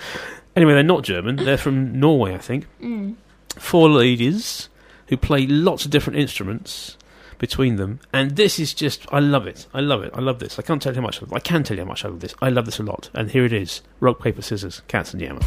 Anyway, 0.56 0.74
they're 0.74 0.84
not 0.84 1.04
German. 1.04 1.38
They're 1.38 1.58
from 1.58 1.98
Norway, 1.98 2.34
I 2.34 2.40
think. 2.40 2.68
Mm. 2.82 3.16
Four 3.56 3.90
ladies 3.90 4.68
who 5.08 5.16
play 5.16 5.48
lots 5.48 5.86
of 5.86 5.92
different 5.92 6.20
instruments 6.20 6.98
between 7.44 7.76
them, 7.76 8.00
and 8.14 8.38
this 8.38 8.58
is 8.58 8.74
just 8.74 9.06
I 9.12 9.20
love 9.20 9.48
it. 9.48 9.68
I 9.74 9.82
love 9.82 10.02
it. 10.02 10.12
I 10.14 10.22
love 10.22 10.40
this. 10.40 10.58
I 10.58 10.62
can't 10.62 10.82
tell 10.82 10.94
you 10.94 11.02
how 11.02 11.08
much. 11.08 11.22
I 11.22 11.26
I 11.36 11.40
can 11.42 11.62
tell 11.66 11.76
you 11.76 11.84
how 11.84 11.90
much 11.90 12.06
I 12.06 12.08
love 12.08 12.22
this. 12.22 12.34
I 12.42 12.48
love 12.48 12.66
this 12.66 12.80
a 12.80 12.84
lot. 12.84 13.10
And 13.14 13.32
here 13.32 13.44
it 13.44 13.52
is: 13.52 13.82
rock, 14.00 14.24
paper, 14.24 14.42
scissors, 14.42 14.82
Katzenjammer. 14.88 15.44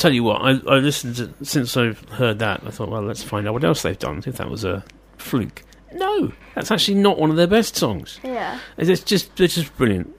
Tell 0.00 0.14
you 0.14 0.24
what, 0.24 0.40
I, 0.40 0.52
I 0.66 0.78
listened 0.78 1.16
to 1.16 1.34
since 1.42 1.76
I've 1.76 2.00
heard 2.08 2.38
that. 2.38 2.62
I 2.64 2.70
thought, 2.70 2.88
well, 2.88 3.02
let's 3.02 3.22
find 3.22 3.46
out 3.46 3.52
what 3.52 3.64
else 3.64 3.82
they've 3.82 3.98
done. 3.98 4.22
If 4.26 4.38
that 4.38 4.48
was 4.48 4.64
a 4.64 4.82
fluke, 5.18 5.62
no, 5.92 6.32
that's 6.54 6.70
actually 6.70 6.94
not 6.94 7.18
one 7.18 7.28
of 7.28 7.36
their 7.36 7.46
best 7.46 7.76
songs. 7.76 8.18
Yeah. 8.24 8.58
It's 8.78 9.02
just 9.02 9.38
it's 9.38 9.56
just 9.56 9.76
brilliant. 9.76 10.16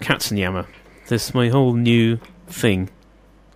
Katzenjammer. 0.00 0.66
This 1.08 1.28
is 1.28 1.34
my 1.34 1.50
whole 1.50 1.74
new 1.74 2.18
thing. 2.46 2.88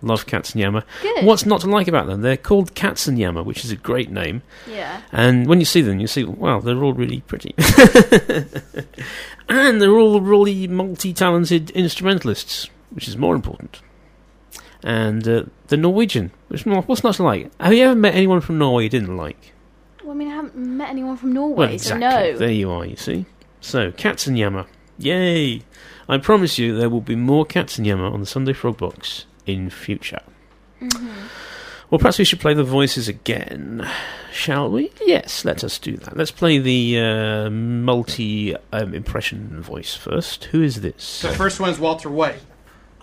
Love 0.03 0.27
Katzenjammer. 0.27 0.83
Good. 1.01 1.25
What's 1.25 1.47
not 1.47 1.61
to 1.61 1.67
like 1.67 1.87
about 1.87 2.05
them? 2.05 2.21
They're 2.21 2.37
called 2.37 2.75
Katzenjammer, 2.75 3.43
which 3.43 3.65
is 3.65 3.71
a 3.71 3.75
great 3.75 4.11
name. 4.11 4.43
Yeah. 4.69 5.01
And 5.11 5.47
when 5.47 5.59
you 5.59 5.65
see 5.65 5.81
them, 5.81 5.99
you 5.99 6.05
see, 6.05 6.23
wow, 6.23 6.59
they're 6.59 6.83
all 6.83 6.93
really 6.93 7.21
pretty. 7.21 7.55
and 9.49 9.81
they're 9.81 9.97
all 9.97 10.21
really 10.21 10.67
multi 10.67 11.13
talented 11.13 11.71
instrumentalists, 11.71 12.69
which 12.91 13.07
is 13.07 13.17
more 13.17 13.33
important. 13.33 13.81
And 14.83 15.27
uh, 15.27 15.43
the 15.67 15.77
Norwegian, 15.77 16.31
which 16.49 16.65
what's 16.65 17.03
not 17.03 17.15
to 17.15 17.23
like? 17.23 17.51
Have 17.59 17.73
you 17.73 17.85
ever 17.85 17.95
met 17.95 18.15
anyone 18.15 18.41
from 18.41 18.57
Norway 18.57 18.83
you 18.83 18.89
didn't 18.89 19.15
like? 19.15 19.53
Well, 20.03 20.11
I 20.11 20.15
mean, 20.15 20.27
I 20.27 20.35
haven't 20.35 20.55
met 20.55 20.89
anyone 20.89 21.15
from 21.15 21.31
Norway, 21.31 21.69
Well, 21.69 21.79
so 21.79 21.97
no. 21.97 22.37
There 22.37 22.51
you 22.51 22.69
are, 22.69 22.85
you 22.85 22.97
see. 22.97 23.25
So, 23.61 23.91
Katzenjammer. 23.91 24.67
Yay! 24.97 25.61
I 26.09 26.17
promise 26.17 26.59
you 26.59 26.77
there 26.77 26.89
will 26.89 27.01
be 27.01 27.15
more 27.15 27.45
Katzenjammer 27.45 28.11
on 28.11 28.19
the 28.19 28.25
Sunday 28.25 28.51
Frog 28.53 28.77
Box 28.77 29.25
in 29.45 29.69
future. 29.69 30.21
Mm-hmm. 30.81 31.27
Well, 31.89 31.99
perhaps 31.99 32.19
we 32.19 32.25
should 32.25 32.39
play 32.39 32.53
the 32.53 32.63
voices 32.63 33.07
again, 33.07 33.87
shall 34.31 34.69
we? 34.69 34.91
Yes, 35.05 35.45
let 35.45 35.63
us 35.63 35.77
do 35.77 35.95
that. 35.97 36.17
Let's 36.17 36.31
play 36.31 36.57
the 36.57 36.99
uh, 36.99 37.49
multi 37.49 38.55
um, 38.71 38.93
impression 38.93 39.61
voice 39.61 39.95
first. 39.95 40.45
Who 40.45 40.63
is 40.63 40.81
this? 40.81 41.21
The 41.21 41.29
first 41.29 41.59
one's 41.59 41.79
Walter 41.79 42.09
White. 42.09 42.39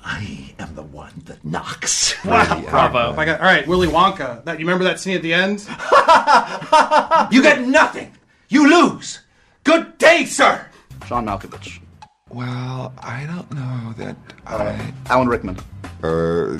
I 0.04 0.54
am 0.58 0.74
the 0.74 0.82
one 0.82 1.12
that 1.26 1.44
knocks. 1.44 2.14
Wow, 2.24 2.60
bravo! 2.68 3.14
I 3.18 3.24
got 3.24 3.40
all 3.40 3.46
right, 3.46 3.66
Willy 3.66 3.88
Wonka. 3.88 4.44
That 4.44 4.60
you 4.60 4.66
remember 4.66 4.84
that 4.84 5.00
scene 5.00 5.16
at 5.16 5.22
the 5.22 5.32
end? 5.32 5.66
You 7.32 7.42
get 7.42 7.66
nothing. 7.66 8.12
You 8.48 8.68
lose. 8.68 9.20
Good 9.64 9.96
day, 9.98 10.24
sir. 10.24 10.66
John 11.06 11.26
Malkovich. 11.26 11.80
Well, 12.28 12.92
I 12.98 13.24
don't 13.26 13.50
know 13.52 13.94
that 13.98 14.16
I. 14.46 14.92
Alan 15.08 15.28
Rickman. 15.28 15.58
Uh, 16.02 16.58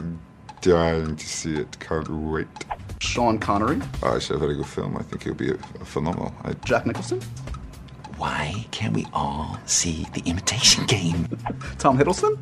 dying 0.61 1.17
to 1.17 1.27
see 1.27 1.55
it. 1.57 1.79
Can't 1.81 2.09
wait. 2.09 2.47
Sean 3.01 3.39
Connery. 3.39 3.81
Oh, 4.03 4.17
it's 4.17 4.31
a 4.31 4.37
very 4.39 4.55
good 4.57 4.67
film. 4.67 4.97
I 4.97 5.03
think 5.03 5.23
it'll 5.23 5.35
be 5.35 5.51
a, 5.51 5.55
a 5.81 5.85
phenomenal. 5.85 6.35
I, 6.45 6.53
Jack 6.65 6.87
Nicholson. 6.87 7.21
Why 8.17 8.67
can't 8.71 8.95
we 8.95 9.07
all 9.13 9.59
see 9.67 10.07
the 10.13 10.23
imitation 10.27 10.87
game? 10.87 11.29
Tom 11.79 11.99
Hiddleston. 11.99 12.39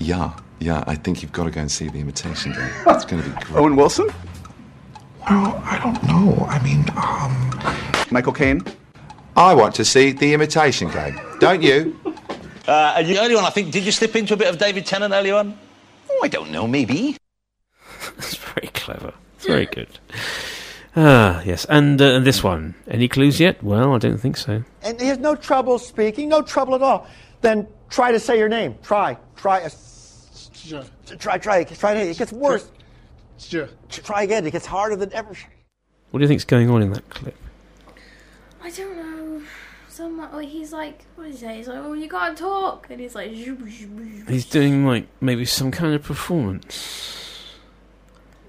Yeah, 0.00 0.32
yeah. 0.58 0.82
I 0.86 0.96
think 0.96 1.22
you've 1.22 1.32
got 1.32 1.44
to 1.44 1.50
go 1.50 1.60
and 1.60 1.70
see 1.70 1.88
the 1.88 2.00
Imitation 2.00 2.52
Game. 2.52 2.70
It's 2.88 3.04
going 3.04 3.22
to 3.22 3.28
be 3.28 3.34
great. 3.44 3.56
Owen 3.56 3.76
Wilson. 3.76 4.08
Well, 5.28 5.62
I 5.64 5.78
don't 5.78 6.02
know. 6.04 6.46
I 6.46 6.58
mean, 6.64 6.84
um, 6.96 8.10
Michael 8.10 8.32
Caine. 8.32 8.62
I 9.36 9.54
want 9.54 9.74
to 9.76 9.84
see 9.84 10.12
the 10.12 10.34
Imitation 10.34 10.90
Game. 10.90 11.20
Don't 11.38 11.62
you? 11.62 11.98
Uh, 12.66 12.94
and 12.96 13.08
you, 13.08 13.18
early 13.18 13.34
on, 13.36 13.44
I 13.44 13.50
think, 13.50 13.70
did 13.72 13.84
you 13.84 13.92
slip 13.92 14.16
into 14.16 14.34
a 14.34 14.36
bit 14.36 14.48
of 14.48 14.58
David 14.58 14.86
Tennant 14.86 15.14
early 15.14 15.30
on? 15.30 15.56
Oh, 16.10 16.20
I 16.22 16.28
don't 16.28 16.50
know. 16.50 16.66
Maybe. 16.66 17.16
That's 18.16 18.34
very 18.36 18.68
clever. 18.68 19.12
It's 19.36 19.46
very 19.46 19.66
good. 19.66 19.88
Ah, 20.96 21.42
yes. 21.44 21.64
And, 21.66 22.00
uh, 22.02 22.18
this 22.20 22.42
one. 22.42 22.74
Any 22.88 23.08
clues 23.08 23.38
yet? 23.38 23.62
Well, 23.62 23.94
I 23.94 23.98
don't 23.98 24.18
think 24.18 24.36
so. 24.36 24.64
And 24.82 25.00
he 25.00 25.06
has 25.06 25.18
no 25.18 25.34
trouble 25.36 25.78
speaking, 25.78 26.28
no 26.28 26.42
trouble 26.42 26.74
at 26.74 26.82
all. 26.82 27.06
Then 27.40 27.66
try 27.88 28.12
to 28.12 28.20
say 28.20 28.38
your 28.38 28.48
name. 28.48 28.76
Try. 28.82 29.16
Try. 29.36 29.68
Uh, 30.72 30.84
Try, 31.18 31.38
try. 31.38 31.64
Try. 31.64 31.94
It 31.94 32.18
gets 32.18 32.32
worse. 32.32 32.70
Try 33.90 34.22
again. 34.22 34.46
It 34.46 34.50
gets 34.52 34.66
harder 34.66 34.96
than 34.96 35.12
ever. 35.12 35.34
What 36.10 36.18
do 36.18 36.24
you 36.24 36.28
think's 36.28 36.44
going 36.44 36.68
on 36.70 36.82
in 36.82 36.92
that 36.92 37.08
clip? 37.08 37.36
I 38.62 38.70
don't 38.70 38.96
know. 38.96 39.42
Some 39.88 40.20
oh, 40.32 40.38
he's 40.38 40.72
like, 40.72 41.04
what 41.16 41.24
does 41.24 41.40
he 41.40 41.46
say? 41.46 41.56
He's 41.56 41.68
like, 41.68 41.78
oh, 41.78 41.92
you 41.92 42.08
gotta 42.08 42.34
talk, 42.34 42.86
and 42.90 43.00
he's 43.00 43.14
like. 43.14 43.30
He's 43.30 44.46
doing, 44.46 44.86
like, 44.86 45.06
maybe 45.20 45.44
some 45.44 45.70
kind 45.70 45.94
of 45.94 46.02
performance. 46.02 47.56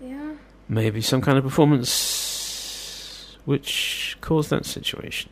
yeah. 0.01 0.33
Maybe 0.69 1.01
some 1.01 1.21
kind 1.21 1.37
of 1.37 1.43
performance 1.43 3.37
which 3.45 4.17
caused 4.21 4.49
that 4.51 4.65
situation. 4.65 5.31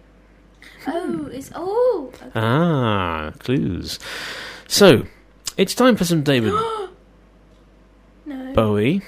Oh, 0.88 1.30
it's 1.32 1.52
oh. 1.56 2.12
okay. 2.13 2.32
Ah, 2.36 3.32
clues. 3.39 3.99
So, 4.67 5.04
it's 5.60 5.76
time 5.76 5.95
for 5.95 6.06
some 6.06 6.24
David 6.24 6.54
no. 8.26 8.54
Bowie. 8.54 9.02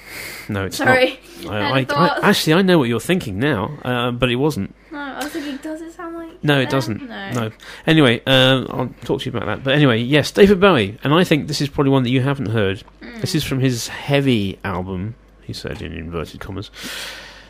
No, 0.48 0.66
it's 0.66 0.76
Sorry. 0.76 1.18
not. 1.44 1.52
I 1.52 1.58
I, 1.58 1.70
I, 1.70 1.80
a 1.80 1.84
thought. 1.86 2.22
I- 2.24 2.28
actually, 2.30 2.54
I 2.54 2.62
know 2.62 2.78
what 2.78 2.88
you're 2.88 3.00
thinking 3.00 3.38
now, 3.38 3.76
uh, 3.84 4.10
but 4.12 4.30
it 4.30 4.36
wasn't. 4.36 4.74
No, 4.90 4.98
I 4.98 5.24
was 5.24 5.32
thinking, 5.32 5.56
does 5.58 5.80
it 5.80 5.92
sound 5.92 6.16
like? 6.16 6.44
No, 6.44 6.60
it 6.60 6.70
doesn't. 6.70 7.08
No. 7.08 7.30
No. 7.32 7.50
Anyway, 7.86 8.20
um, 8.26 8.66
I'll 8.70 8.88
talk 9.04 9.20
to 9.22 9.30
you 9.30 9.36
about 9.36 9.46
that. 9.46 9.64
But 9.64 9.74
anyway, 9.74 9.98
yes, 9.98 10.30
David 10.30 10.60
Bowie, 10.60 10.98
and 11.02 11.14
I 11.14 11.24
think 11.24 11.48
this 11.48 11.60
is 11.60 11.68
probably 11.68 11.90
one 11.90 12.02
that 12.02 12.10
you 12.10 12.20
haven't 12.20 12.46
heard. 12.50 12.82
Mm. 13.00 13.20
This 13.20 13.34
is 13.34 13.44
from 13.44 13.60
his 13.60 13.88
heavy 13.88 14.58
album. 14.64 15.14
He 15.42 15.52
said 15.52 15.80
in 15.82 15.92
inverted 15.92 16.40
commas, 16.40 16.70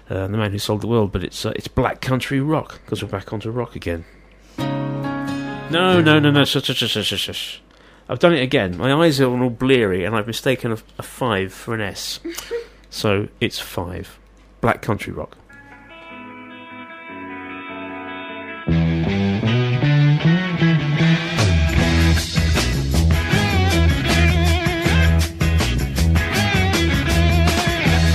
uh, 0.08 0.26
"The 0.28 0.36
Man 0.36 0.52
Who 0.52 0.58
Sold 0.58 0.80
the 0.82 0.86
World," 0.86 1.10
but 1.12 1.24
it's 1.24 1.44
uh, 1.44 1.52
it's 1.56 1.68
black 1.68 2.00
country 2.00 2.40
rock 2.40 2.80
because 2.84 3.02
we're 3.02 3.08
back 3.10 3.32
onto 3.32 3.50
rock 3.50 3.74
again. 3.76 4.04
No, 4.58 6.00
no, 6.02 6.18
no, 6.18 6.30
no! 6.30 6.44
Shush, 6.44 6.64
shush, 6.64 6.76
shush, 6.78 7.06
shush, 7.06 7.20
shush. 7.20 7.62
I've 8.08 8.18
done 8.18 8.34
it 8.34 8.42
again. 8.42 8.76
My 8.76 8.92
eyes 8.92 9.20
are 9.20 9.30
all 9.30 9.50
bleary, 9.50 10.04
and 10.04 10.14
I've 10.14 10.26
mistaken 10.26 10.72
a, 10.72 10.78
a 10.98 11.02
five 11.02 11.52
for 11.52 11.74
an 11.74 11.80
S. 11.80 12.20
so 12.90 13.28
it's 13.40 13.58
five. 13.58 14.18
Black 14.60 14.82
country 14.82 15.12
rock. 15.12 15.36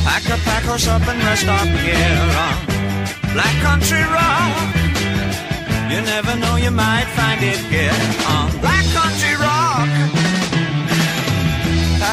Pack 0.04 0.26
a 0.26 0.38
pack 0.44 0.64
horse 0.64 0.88
up 0.88 1.08
and 1.08 1.20
rest 1.24 1.48
up 1.48 1.68
here 1.68 2.22
on 2.46 3.34
Black 3.34 3.62
Country 3.62 4.02
Rock. 4.02 4.78
You 5.92 6.02
never 6.02 6.36
know, 6.38 6.56
you 6.58 6.72
might 6.72 7.06
find 7.16 7.44
it 7.44 7.60
here 7.72 7.92
on 8.28 8.67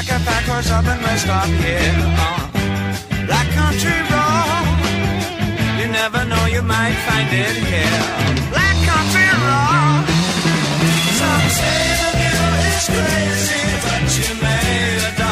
Pack 0.07 0.21
a 0.21 0.25
pack 0.25 0.45
horse 0.45 0.71
up 0.71 0.85
and 0.85 1.03
rest 1.03 1.29
up 1.29 1.47
here 1.47 1.95
uh, 1.97 2.27
on 2.27 3.27
Black 3.27 3.49
Country 3.57 3.99
Road. 4.13 4.79
You 5.81 5.87
never 5.93 6.25
know, 6.27 6.45
you 6.47 6.61
might 6.61 6.97
find 7.09 7.29
it 7.33 7.57
here 7.65 8.03
Black 8.53 8.77
Country 8.85 9.29
Rock. 9.49 10.05
Some 11.21 11.47
say 11.57 11.81
the 12.01 12.11
view 12.21 12.45
is 12.69 12.85
crazy, 12.93 13.65
but 13.85 14.05
you 14.19 14.31
may 14.43 15.24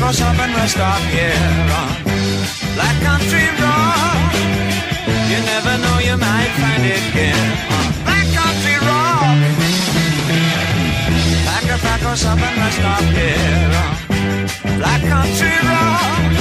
and 0.00 0.54
rest 0.54 0.78
up 0.78 1.02
here 1.12 1.32
on 1.80 1.92
Black 2.76 2.96
Country 3.02 3.46
Rock. 3.60 4.32
You 5.30 5.38
never 5.52 5.74
know, 5.82 5.98
you 5.98 6.16
might 6.16 6.52
find 6.60 6.84
it 6.84 7.04
here 7.12 7.46
on 7.76 7.88
Black 8.04 8.28
Country 8.32 8.76
Rock. 8.88 9.36
Pack 11.46 11.64
a 11.64 11.76
pack 11.84 12.02
up 12.02 12.40
and 12.46 12.56
rest 12.62 12.82
up 12.94 13.04
here 13.18 13.72
on 13.84 14.78
Black 14.80 15.02
Country 15.14 15.56
Rock. 15.68 16.32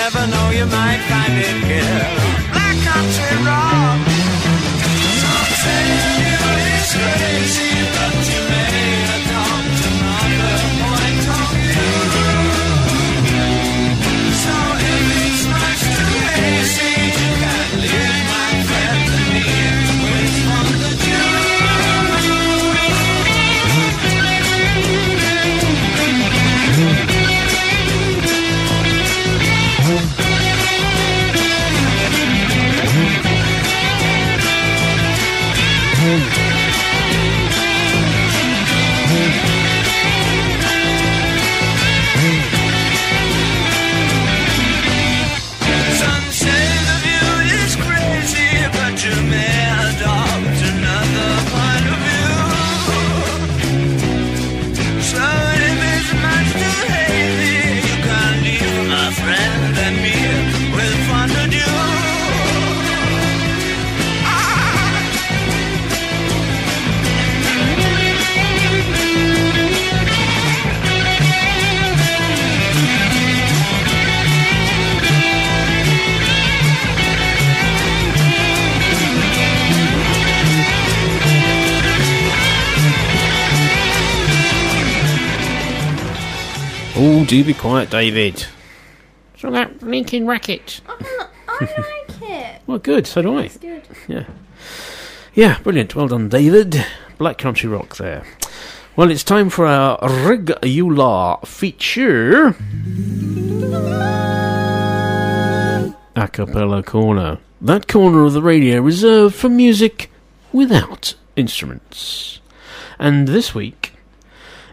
Never 0.00 0.24
know, 0.32 0.46
you 0.50 0.66
might 0.66 1.02
find 1.10 1.34
it 1.36 1.58
here 1.70 2.06
on 2.24 2.34
Black 2.54 2.76
Country 2.88 3.34
Rock. 3.44 4.00
Some 5.22 5.52
say 5.62 5.82
you 6.24 6.36
is 6.78 6.92
crazy, 6.96 7.72
but 7.94 8.19
do 87.30 87.44
be 87.44 87.54
quiet, 87.54 87.90
David. 87.90 88.44
So 89.38 89.52
that 89.52 89.78
blinking 89.78 90.26
racket. 90.26 90.80
I 90.88 91.60
like 91.60 92.22
it. 92.22 92.60
Well, 92.66 92.78
good. 92.78 93.06
So 93.06 93.22
do 93.22 93.38
I. 93.38 93.44
It's 93.44 93.56
good. 93.56 93.82
Yeah. 94.08 94.24
Yeah, 95.34 95.58
brilliant. 95.60 95.94
Well 95.94 96.08
done, 96.08 96.28
David. 96.28 96.84
Black 97.18 97.38
Country 97.38 97.68
Rock 97.68 97.96
there. 97.98 98.24
Well, 98.96 99.12
it's 99.12 99.22
time 99.22 99.48
for 99.48 99.64
our 99.66 99.98
regular 100.26 101.36
feature. 101.44 102.48
A 106.16 106.28
cappella 106.32 106.82
corner. 106.82 107.38
That 107.60 107.86
corner 107.86 108.24
of 108.24 108.32
the 108.32 108.42
radio 108.42 108.80
reserved 108.80 109.36
for 109.36 109.48
music 109.48 110.10
without 110.52 111.14
instruments. 111.36 112.40
And 112.98 113.28
this 113.28 113.54
week, 113.54 113.79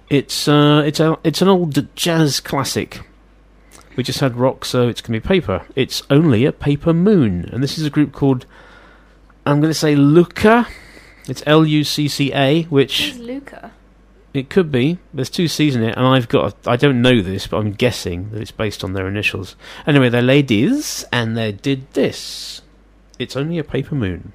it's 0.10 0.48
uh, 0.48 0.84
it's 0.86 1.00
a 1.00 1.17
it's 1.24 1.41
an 1.41 1.48
old 1.48 1.96
jazz 1.96 2.39
classic. 2.39 3.02
We 3.96 4.04
just 4.04 4.20
had 4.20 4.36
rock, 4.36 4.63
so 4.63 4.88
it's 4.88 5.02
going 5.02 5.20
to 5.20 5.22
be 5.22 5.28
paper. 5.28 5.65
It's 5.76 6.04
only 6.10 6.46
a 6.46 6.52
paper 6.52 6.93
moon, 6.93 7.50
and 7.52 7.63
this 7.63 7.78
is 7.78 7.86
a 7.86 7.89
group 7.89 8.13
called 8.13 8.46
I'm 9.46 9.62
going 9.62 9.72
to 9.72 9.80
say 9.80 9.96
Luca. 9.96 10.67
It's 11.28 11.41
L 11.46 11.65
U 11.65 11.84
C 11.84 12.08
C 12.08 12.34
A, 12.34 12.63
which 12.63 13.12
Who's 13.12 13.20
Luca? 13.20 13.72
it 14.34 14.50
could 14.50 14.72
be. 14.72 15.00
There's 15.13 15.30
two 15.30 15.48
C's 15.48 15.76
in 15.76 15.84
it, 15.84 15.98
and 15.98 16.06
I've 16.06 16.30
got. 16.30 16.54
A, 16.65 16.72
I 16.72 16.76
don't 16.76 17.02
know 17.02 17.22
this, 17.22 17.48
but 17.48 17.58
I'm 17.58 17.72
guessing 17.72 18.30
that 18.32 18.41
it's 18.41 18.52
based 18.52 18.84
on 18.84 18.93
their 18.93 19.08
initials. 19.08 19.56
Anyway, 19.86 20.10
they're 20.10 20.22
ladies, 20.22 21.06
and 21.12 21.36
they 21.36 21.52
did 21.52 21.91
this. 21.93 22.62
It's 23.20 23.36
only 23.36 23.58
a 23.58 23.63
paper 23.63 23.96
moon. 23.96 24.32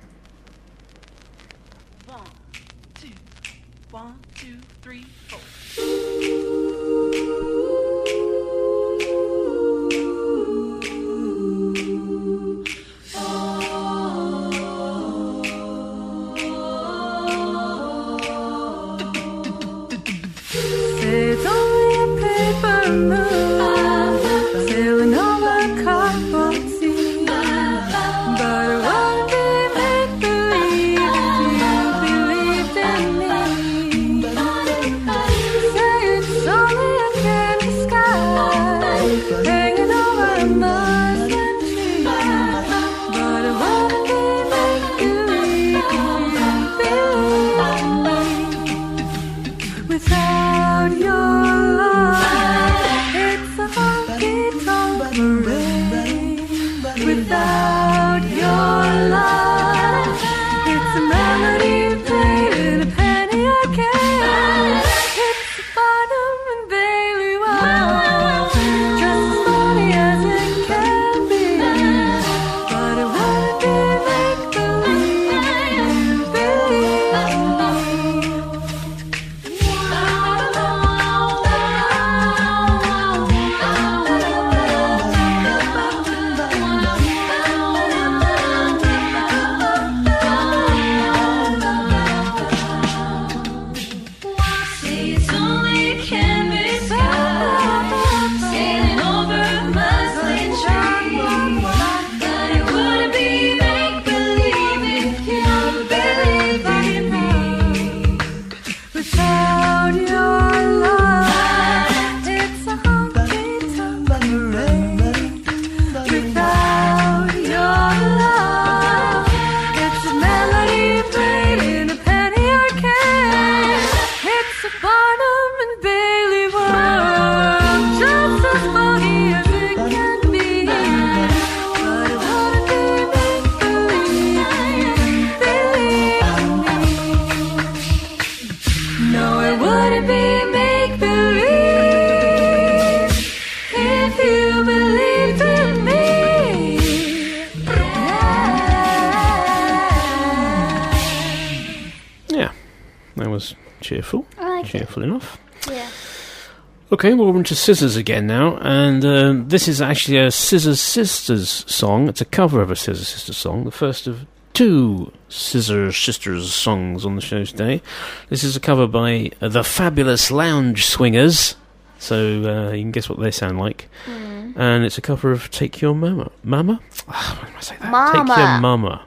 Okay, 157.03 157.15
we're 157.15 157.27
on 157.27 157.42
to 157.42 157.57
Scissors 157.57 157.96
again 157.96 158.29
now, 158.29 158.59
and 158.59 159.05
um, 159.05 159.48
this 159.48 159.67
is 159.67 159.83
actually 159.83 160.19
a 160.19 160.31
Scissors 160.31 160.81
Sisters 160.81 161.65
song. 161.67 162.09
It's 162.09 162.21
a 162.21 162.25
cover 162.25 162.63
of 162.63 162.71
a 162.71 162.77
Scissors 162.77 163.09
Sisters 163.09 163.37
song, 163.37 163.65
the 163.65 163.73
first 163.73 164.07
of 164.07 164.25
two 164.55 165.11
Scissors 165.29 165.96
Sisters 165.96 166.55
songs 166.55 167.05
on 167.05 167.17
the 167.17 167.21
show 167.21 167.44
today. 167.44 167.83
This 168.29 168.44
is 168.44 168.55
a 168.55 168.61
cover 168.61 168.87
by 168.87 169.33
uh, 169.40 169.48
the 169.48 169.65
Fabulous 169.65 170.31
Lounge 170.31 170.87
Swingers, 170.87 171.57
so 171.98 172.44
uh, 172.44 172.71
you 172.71 172.83
can 172.83 172.92
guess 172.92 173.09
what 173.09 173.19
they 173.19 173.33
sound 173.33 173.59
like. 173.59 173.88
Mm. 174.07 174.57
And 174.57 174.85
it's 174.85 174.96
a 174.96 175.03
cover 175.03 175.33
of 175.33 175.50
Take 175.50 175.81
Your 175.81 175.96
Mama. 175.96 176.31
Mama? 176.44 176.79
Ah, 177.09 177.37
why 177.40 177.48
did 177.48 177.57
I 177.57 177.61
say 177.63 177.77
that? 177.81 177.90
Mama. 177.90 178.13
Take 178.15 178.38
Your 178.38 178.61
Mama. 178.61 179.07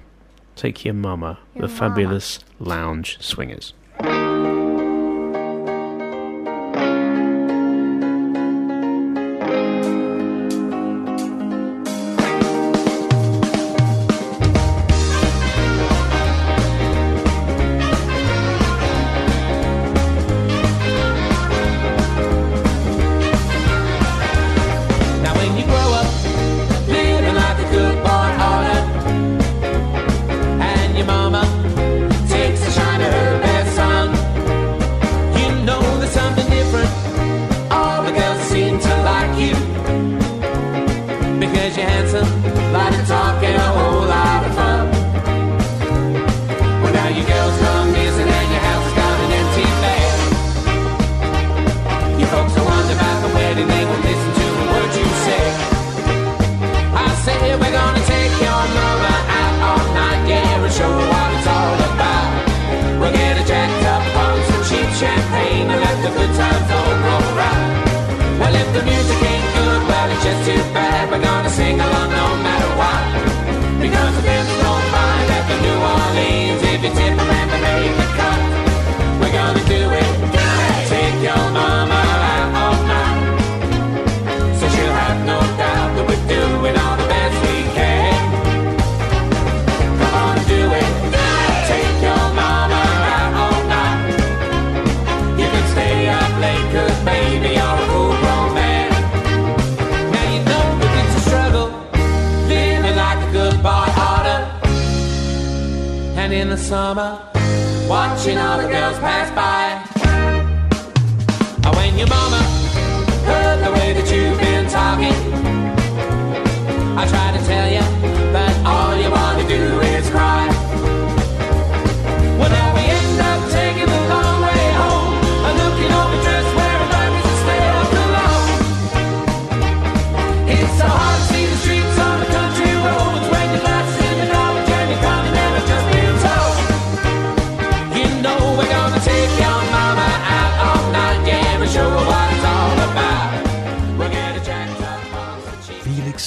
Take 0.57 0.83
Your 0.83 0.93
Mama. 0.93 1.39
Your 1.53 1.61
the 1.61 1.67
mama. 1.73 1.79
Fabulous 1.79 2.39
Lounge 2.59 3.17
Swingers. 3.21 3.71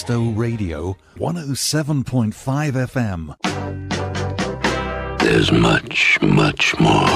Felixstowe 0.08 0.34
Radio, 0.38 0.96
107.5 1.18 2.32
FM. 2.88 3.36
There's 5.18 5.52
much, 5.52 6.18
much 6.22 6.74
more. 6.80 7.06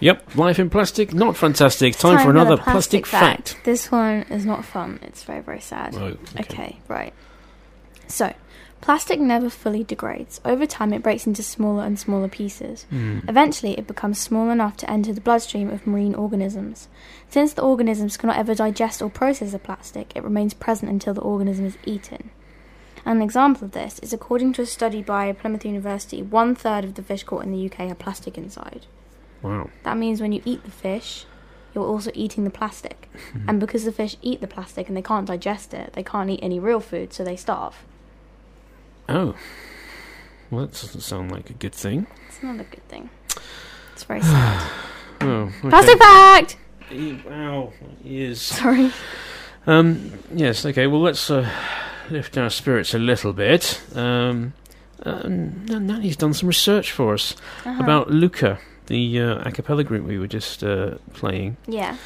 Yep, 0.00 0.36
life 0.36 0.60
in 0.60 0.70
plastic, 0.70 1.12
not 1.12 1.36
fantastic. 1.36 1.96
Time, 1.96 2.24
for 2.24 2.30
another 2.30 2.56
plastic, 2.56 3.04
fact. 3.04 3.58
This 3.64 3.90
one 3.90 4.22
is 4.30 4.46
not 4.46 4.64
fun. 4.64 5.00
It's 5.02 5.24
very, 5.24 5.40
very 5.40 5.60
sad. 5.60 5.96
Oh, 5.96 6.04
okay. 6.06 6.40
okay, 6.40 6.78
right. 6.86 7.12
So, 8.06 8.32
plastic 8.80 9.20
never 9.20 9.50
fully 9.50 9.84
degrades. 9.84 10.40
Over 10.44 10.66
time, 10.66 10.92
it 10.92 11.02
breaks 11.02 11.26
into 11.26 11.42
smaller 11.42 11.84
and 11.84 11.98
smaller 11.98 12.28
pieces. 12.28 12.84
Hmm. 12.90 13.20
Eventually, 13.28 13.78
it 13.78 13.86
becomes 13.86 14.18
small 14.18 14.50
enough 14.50 14.76
to 14.78 14.90
enter 14.90 15.12
the 15.12 15.20
bloodstream 15.20 15.70
of 15.70 15.86
marine 15.86 16.14
organisms. 16.14 16.88
Since 17.28 17.54
the 17.54 17.62
organisms 17.62 18.16
cannot 18.16 18.38
ever 18.38 18.54
digest 18.54 19.02
or 19.02 19.10
process 19.10 19.52
the 19.52 19.58
plastic, 19.58 20.12
it 20.14 20.24
remains 20.24 20.54
present 20.54 20.90
until 20.90 21.14
the 21.14 21.20
organism 21.20 21.66
is 21.66 21.78
eaten. 21.84 22.30
An 23.04 23.22
example 23.22 23.64
of 23.64 23.72
this 23.72 23.98
is 24.00 24.12
according 24.12 24.52
to 24.54 24.62
a 24.62 24.66
study 24.66 25.02
by 25.02 25.32
Plymouth 25.32 25.64
University, 25.64 26.22
one 26.22 26.54
third 26.54 26.84
of 26.84 26.94
the 26.94 27.02
fish 27.02 27.24
caught 27.24 27.44
in 27.44 27.52
the 27.52 27.66
UK 27.66 27.88
have 27.88 27.98
plastic 27.98 28.36
inside. 28.36 28.86
Wow. 29.42 29.70
That 29.84 29.96
means 29.96 30.20
when 30.20 30.32
you 30.32 30.42
eat 30.44 30.64
the 30.64 30.70
fish, 30.70 31.24
you're 31.74 31.86
also 31.86 32.10
eating 32.14 32.44
the 32.44 32.50
plastic. 32.50 33.08
and 33.48 33.60
because 33.60 33.84
the 33.84 33.92
fish 33.92 34.16
eat 34.20 34.40
the 34.40 34.46
plastic 34.46 34.88
and 34.88 34.96
they 34.96 35.02
can't 35.02 35.26
digest 35.26 35.72
it, 35.74 35.92
they 35.92 36.02
can't 36.02 36.30
eat 36.30 36.40
any 36.42 36.58
real 36.58 36.80
food, 36.80 37.12
so 37.12 37.24
they 37.24 37.36
starve. 37.36 37.84
Oh. 39.08 39.34
Well, 40.50 40.62
that 40.66 40.72
doesn't 40.72 41.00
sound 41.02 41.30
like 41.30 41.50
a 41.50 41.54
good 41.54 41.74
thing. 41.74 42.06
It's 42.28 42.42
not 42.42 42.60
a 42.60 42.64
good 42.64 42.86
thing. 42.88 43.10
It's 43.92 44.04
very 44.04 44.22
sad. 44.22 44.70
Oh, 45.20 45.52
okay. 45.64 45.96
Fact! 45.96 46.56
E- 46.90 47.20
Wow, 47.28 47.72
ears. 48.04 48.40
Sorry. 48.40 48.90
Um, 49.66 50.12
yes, 50.34 50.64
okay, 50.64 50.86
well, 50.86 51.00
let's 51.02 51.30
uh, 51.30 51.48
lift 52.10 52.38
our 52.38 52.48
spirits 52.50 52.94
a 52.94 52.98
little 52.98 53.32
bit. 53.34 53.80
Um, 53.94 54.54
uh, 55.04 55.22
Nanny's 55.28 56.16
done 56.16 56.32
some 56.34 56.46
research 56.48 56.92
for 56.92 57.14
us 57.14 57.36
Uh-huh. 57.64 57.82
about 57.82 58.10
Luca, 58.10 58.58
the 58.86 59.20
uh, 59.20 59.42
a 59.48 59.52
cappella 59.52 59.84
group 59.84 60.06
we 60.06 60.18
were 60.18 60.26
just 60.26 60.64
uh, 60.64 60.94
playing. 61.12 61.56
Yeah. 61.66 61.96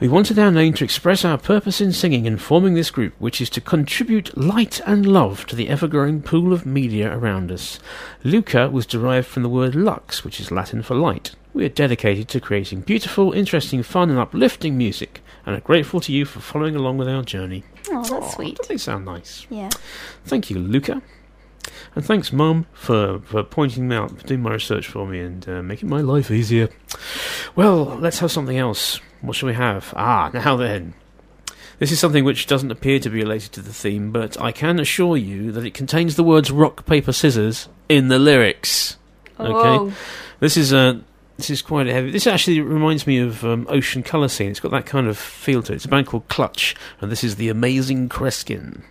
We 0.00 0.06
wanted 0.06 0.38
our 0.38 0.52
name 0.52 0.74
to 0.74 0.84
express 0.84 1.24
our 1.24 1.38
purpose 1.38 1.80
in 1.80 1.92
singing 1.92 2.24
and 2.28 2.40
forming 2.40 2.74
this 2.74 2.92
group, 2.92 3.14
which 3.18 3.40
is 3.40 3.50
to 3.50 3.60
contribute 3.60 4.36
light 4.36 4.80
and 4.86 5.04
love 5.04 5.44
to 5.46 5.56
the 5.56 5.68
ever 5.68 5.88
growing 5.88 6.22
pool 6.22 6.52
of 6.52 6.64
media 6.64 7.12
around 7.12 7.50
us. 7.50 7.80
Luca 8.22 8.70
was 8.70 8.86
derived 8.86 9.26
from 9.26 9.42
the 9.42 9.48
word 9.48 9.74
lux, 9.74 10.22
which 10.22 10.38
is 10.38 10.52
Latin 10.52 10.82
for 10.82 10.94
light. 10.94 11.34
We 11.52 11.64
are 11.64 11.68
dedicated 11.68 12.28
to 12.28 12.40
creating 12.40 12.82
beautiful, 12.82 13.32
interesting, 13.32 13.82
fun, 13.82 14.08
and 14.08 14.20
uplifting 14.20 14.78
music, 14.78 15.20
and 15.44 15.56
are 15.56 15.60
grateful 15.60 15.98
to 16.02 16.12
you 16.12 16.24
for 16.24 16.38
following 16.38 16.76
along 16.76 16.98
with 16.98 17.08
our 17.08 17.22
journey. 17.24 17.64
Oh, 17.90 18.04
that's 18.04 18.34
sweet. 18.34 18.56
Doesn't 18.58 18.72
they 18.72 18.78
sound 18.78 19.04
nice? 19.04 19.48
Yeah. 19.50 19.70
Thank 20.24 20.48
you, 20.48 20.60
Luca. 20.60 21.02
And 21.96 22.04
thanks, 22.04 22.32
Mum, 22.32 22.66
for, 22.72 23.18
for 23.24 23.42
pointing 23.42 23.88
me 23.88 23.96
out, 23.96 24.16
for 24.16 24.26
doing 24.28 24.42
my 24.42 24.52
research 24.52 24.86
for 24.86 25.08
me, 25.08 25.18
and 25.18 25.48
uh, 25.48 25.60
making 25.60 25.88
my 25.88 26.02
life 26.02 26.30
easier. 26.30 26.68
Well, 27.56 27.96
let's 27.98 28.20
have 28.20 28.30
something 28.30 28.56
else. 28.56 29.00
What 29.20 29.36
shall 29.36 29.48
we 29.48 29.54
have? 29.54 29.92
Ah, 29.96 30.30
now 30.34 30.56
then. 30.56 30.94
This 31.78 31.92
is 31.92 32.00
something 32.00 32.24
which 32.24 32.46
doesn't 32.46 32.72
appear 32.72 32.98
to 32.98 33.08
be 33.08 33.20
related 33.20 33.52
to 33.52 33.62
the 33.62 33.72
theme, 33.72 34.10
but 34.10 34.40
I 34.40 34.50
can 34.50 34.80
assure 34.80 35.16
you 35.16 35.52
that 35.52 35.64
it 35.64 35.74
contains 35.74 36.16
the 36.16 36.24
words 36.24 36.50
rock, 36.50 36.86
paper, 36.86 37.12
scissors 37.12 37.68
in 37.88 38.08
the 38.08 38.18
lyrics. 38.18 38.96
Okay? 39.38 39.94
This 40.40 40.56
is 40.56 40.72
a. 40.72 41.00
This 41.36 41.50
is 41.50 41.62
quite 41.62 41.86
heavy. 41.86 42.10
This 42.10 42.26
actually 42.26 42.60
reminds 42.60 43.06
me 43.06 43.18
of 43.18 43.44
um, 43.44 43.64
Ocean 43.70 44.02
Colour 44.02 44.26
Scene. 44.26 44.50
It's 44.50 44.58
got 44.58 44.72
that 44.72 44.86
kind 44.86 45.06
of 45.06 45.16
feel 45.16 45.62
to 45.62 45.72
it. 45.72 45.76
It's 45.76 45.84
a 45.84 45.88
band 45.88 46.08
called 46.08 46.26
Clutch, 46.26 46.74
and 47.00 47.12
this 47.12 47.22
is 47.22 47.36
the 47.36 47.48
Amazing 47.48 48.08
Kreskin. 48.08 48.82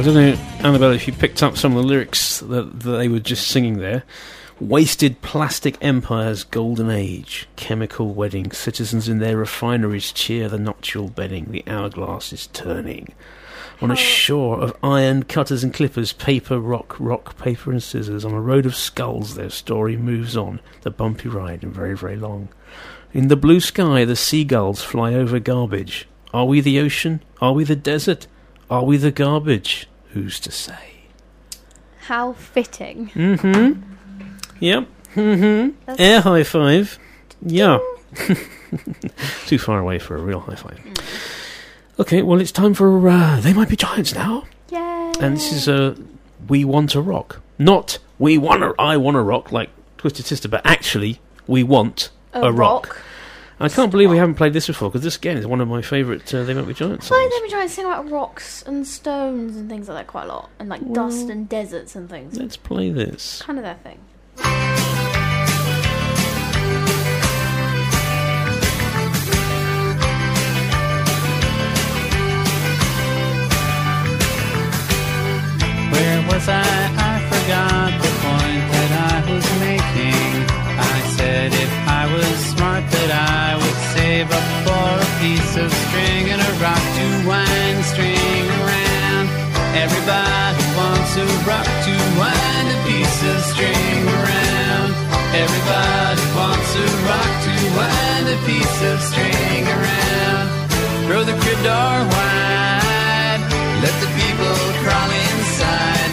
I 0.00 0.02
don't 0.02 0.14
know, 0.14 0.32
Annabelle, 0.60 0.92
if 0.92 1.06
you 1.06 1.12
picked 1.12 1.42
up 1.42 1.58
some 1.58 1.76
of 1.76 1.82
the 1.82 1.86
lyrics 1.86 2.40
that, 2.40 2.80
that 2.80 2.90
they 2.90 3.06
were 3.06 3.20
just 3.20 3.48
singing 3.48 3.80
there. 3.80 4.02
Wasted 4.58 5.20
plastic 5.20 5.76
empires, 5.82 6.42
golden 6.42 6.88
age, 6.88 7.46
chemical 7.56 8.14
wedding, 8.14 8.50
citizens 8.50 9.10
in 9.10 9.18
their 9.18 9.36
refineries 9.36 10.10
cheer 10.10 10.48
the 10.48 10.58
nuptial 10.58 11.08
bedding, 11.10 11.50
the 11.50 11.62
hourglass 11.66 12.32
is 12.32 12.46
turning. 12.46 13.12
On 13.82 13.90
a 13.90 13.94
shore 13.96 14.58
of 14.58 14.74
iron 14.82 15.24
cutters 15.24 15.62
and 15.62 15.74
clippers, 15.74 16.14
paper, 16.14 16.58
rock, 16.58 16.96
rock, 16.98 17.36
paper 17.36 17.70
and 17.70 17.82
scissors, 17.82 18.24
on 18.24 18.32
a 18.32 18.40
road 18.40 18.64
of 18.64 18.74
skulls 18.74 19.34
their 19.34 19.50
story 19.50 19.98
moves 19.98 20.34
on, 20.34 20.60
the 20.80 20.90
bumpy 20.90 21.28
ride 21.28 21.62
and 21.62 21.74
very, 21.74 21.94
very 21.94 22.16
long. 22.16 22.48
In 23.12 23.28
the 23.28 23.36
blue 23.36 23.60
sky 23.60 24.06
the 24.06 24.16
seagulls 24.16 24.82
fly 24.82 25.12
over 25.12 25.38
garbage. 25.38 26.08
Are 26.32 26.46
we 26.46 26.62
the 26.62 26.80
ocean? 26.80 27.22
Are 27.42 27.52
we 27.52 27.64
the 27.64 27.76
desert? 27.76 28.26
Are 28.70 28.84
we 28.84 28.96
the 28.96 29.10
garbage? 29.10 29.88
Who's 30.12 30.40
to 30.40 30.50
say? 30.50 30.74
How 32.00 32.32
fitting. 32.32 33.10
Mm-hmm. 33.10 33.80
Yep. 34.60 34.88
Mm-hmm. 35.14 35.90
Air 35.98 36.20
high 36.20 36.44
five. 36.44 36.98
Yeah. 37.42 37.78
Too 39.46 39.58
far 39.58 39.78
away 39.78 39.98
for 39.98 40.16
a 40.16 40.20
real 40.20 40.40
high 40.40 40.56
five. 40.56 40.80
Okay, 41.98 42.22
well 42.22 42.40
it's 42.40 42.52
time 42.52 42.74
for 42.74 43.08
uh, 43.08 43.40
They 43.40 43.52
Might 43.52 43.68
Be 43.68 43.76
Giants 43.76 44.14
now. 44.14 44.44
Yay. 44.70 45.12
And 45.20 45.36
this 45.36 45.52
is 45.52 45.68
uh, 45.68 45.94
We 46.48 46.64
Want 46.64 46.90
to 46.90 47.00
Rock. 47.00 47.40
Not 47.58 47.98
We 48.18 48.38
Wanna 48.38 48.72
I 48.78 48.96
Wanna 48.96 49.22
Rock 49.22 49.52
like 49.52 49.70
Twisted 49.98 50.26
Sister, 50.26 50.48
but 50.48 50.62
actually 50.64 51.20
We 51.46 51.62
Want 51.62 52.10
A 52.32 52.42
a, 52.42 52.52
rock. 52.52 52.86
rock. 52.88 53.02
And 53.60 53.70
I 53.70 53.74
can't 53.74 53.90
believe 53.90 54.08
we 54.08 54.16
haven't 54.16 54.36
played 54.36 54.54
this 54.54 54.66
before 54.68 54.88
because 54.88 55.02
this 55.02 55.16
again 55.16 55.36
is 55.36 55.46
one 55.46 55.60
of 55.60 55.68
my 55.68 55.82
favourite 55.82 56.32
uh, 56.34 56.44
They 56.44 56.54
Might 56.54 56.66
Be 56.66 56.72
Giants 56.72 57.06
I 57.06 57.08
feel 57.10 57.18
songs. 57.18 57.24
like 57.24 57.30
they've 57.30 57.42
been 57.42 57.50
trying 57.50 57.68
to 57.68 57.74
sing 57.74 57.84
about 57.84 58.10
rocks 58.10 58.62
and 58.62 58.86
stones 58.86 59.54
and 59.56 59.68
things 59.68 59.86
like 59.86 59.98
that 59.98 60.06
quite 60.06 60.24
a 60.24 60.28
lot, 60.28 60.48
and 60.58 60.70
like 60.70 60.92
dust 60.94 61.28
and 61.28 61.46
deserts 61.46 61.94
and 61.94 62.08
things. 62.08 62.38
Let's 62.38 62.56
play 62.56 62.90
this. 62.90 63.42
kind 63.42 63.58
of 63.58 63.64
their 63.64 63.74
thing. 63.74 64.00
Where 75.92 76.22
was 76.28 76.48
I? 76.48 76.62
I 76.62 77.14
forgot 77.30 78.09
a 93.40 93.48
rock 93.48 93.72
to 93.72 93.72
wind 93.72 93.88
a 93.88 93.96
piece 93.96 93.98
of 94.00 94.00
string 94.00 94.06
around. 94.06 94.92
Everybody 95.34 96.00
a 98.30 98.36
piece 98.46 98.78
of 98.90 98.96
string 99.10 99.64
around. 99.66 100.46
Throw 101.06 101.22
the 101.24 101.34
crib 101.42 101.60
door 101.66 101.96
wide. 102.14 103.42
Let 103.82 103.94
the 104.02 104.10
people 104.20 104.56
crawl 104.82 105.10
inside. 105.26 106.12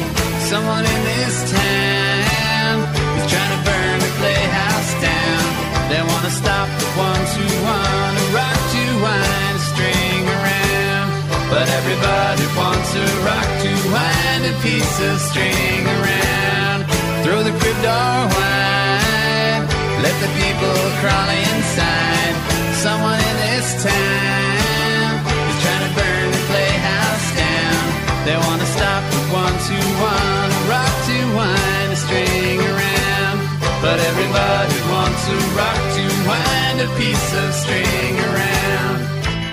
Someone 0.49 0.85
in 0.93 1.01
this 1.11 1.37
town 1.51 2.75
is 3.17 3.25
trying 3.29 3.53
to 3.53 3.61
burn 3.69 3.97
the 4.01 4.11
playhouse 4.17 4.91
down. 4.97 5.45
They 5.91 6.01
wanna 6.01 6.33
stop 6.41 6.67
the 6.81 6.89
ones 6.97 7.29
who 7.37 7.47
wanna 7.69 8.23
rock 8.39 8.59
to 8.73 8.83
wind 9.05 9.55
a 9.61 9.63
string 9.71 10.23
around. 10.37 11.09
But 11.51 11.67
everybody 11.79 12.45
wants 12.57 12.89
a 12.95 13.07
rock 13.29 13.49
to 13.63 13.71
wind 13.93 14.41
a 14.51 14.55
piece 14.65 14.97
of 15.09 15.15
string 15.29 15.85
around. 15.85 16.46
Throw 17.27 17.43
the 17.43 17.51
crib 17.59 17.75
door 17.83 18.19
wide. 18.39 19.63
Let 19.99 20.15
the 20.23 20.31
people 20.39 20.79
crawl 21.03 21.27
inside. 21.27 22.35
Someone 22.79 23.19
in 23.19 23.35
this 23.43 23.83
town 23.83 25.11
is 25.27 25.57
trying 25.59 25.83
to 25.83 25.91
burn 25.91 26.27
the 26.31 26.43
playhouse 26.47 27.27
down. 27.35 27.83
They 28.23 28.37
wanna 28.47 28.69
stop 28.79 29.03
the 29.11 29.23
ones 29.43 29.63
who 29.67 29.81
wanna 29.99 30.59
rock 30.71 30.93
to 31.11 31.17
wind 31.35 31.89
a 31.91 31.99
string 31.99 32.63
around. 32.63 33.37
But 33.83 33.99
everybody 33.99 34.79
wants 34.87 35.23
a 35.27 35.37
rock 35.59 35.81
to 35.99 36.05
wind 36.31 36.77
a 36.79 36.89
piece 36.95 37.29
of 37.43 37.47
string 37.59 38.13
around. 38.23 39.03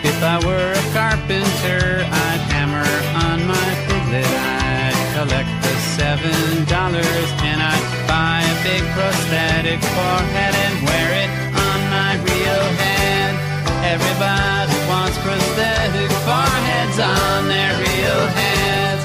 If 0.06 0.22
I 0.22 0.38
were 0.46 0.70
a 0.78 0.84
carpenter, 0.94 2.06
I'd 2.06 2.42
hammer 2.54 2.90
on 3.26 3.38
my 3.50 3.68
piglet. 3.90 4.30
I'd 4.30 4.94
collect 5.18 5.53
seven 5.94 6.64
dollars 6.66 7.28
and 7.46 7.62
I'd 7.62 7.86
buy 8.10 8.42
a 8.42 8.56
big 8.66 8.82
prosthetic 8.98 9.78
forehead 9.94 10.54
and 10.66 10.74
wear 10.82 11.08
it 11.22 11.30
on 11.54 11.78
my 11.86 12.12
real 12.18 12.66
head. 12.82 13.30
Everybody 13.94 14.74
wants 14.90 15.16
prosthetic 15.22 16.10
foreheads 16.26 16.98
on 16.98 17.46
their 17.46 17.72
real 17.78 18.22
heads. 18.38 19.02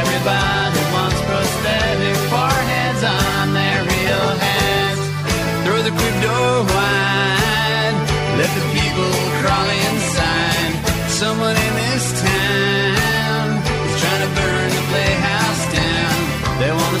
Everybody 0.00 0.82
wants 0.96 1.20
prosthetic 1.28 2.16
foreheads 2.32 3.02
on 3.04 3.52
their 3.52 3.78
real 3.84 4.28
heads. 4.40 5.00
Throw 5.68 5.80
the 5.84 5.92
crib 5.92 6.16
door 6.24 6.64
wide. 6.72 7.96
Let 8.40 8.50
the 8.56 8.64
people 8.72 9.12
crawl 9.44 9.68
inside. 9.84 10.72
Someone 11.20 11.56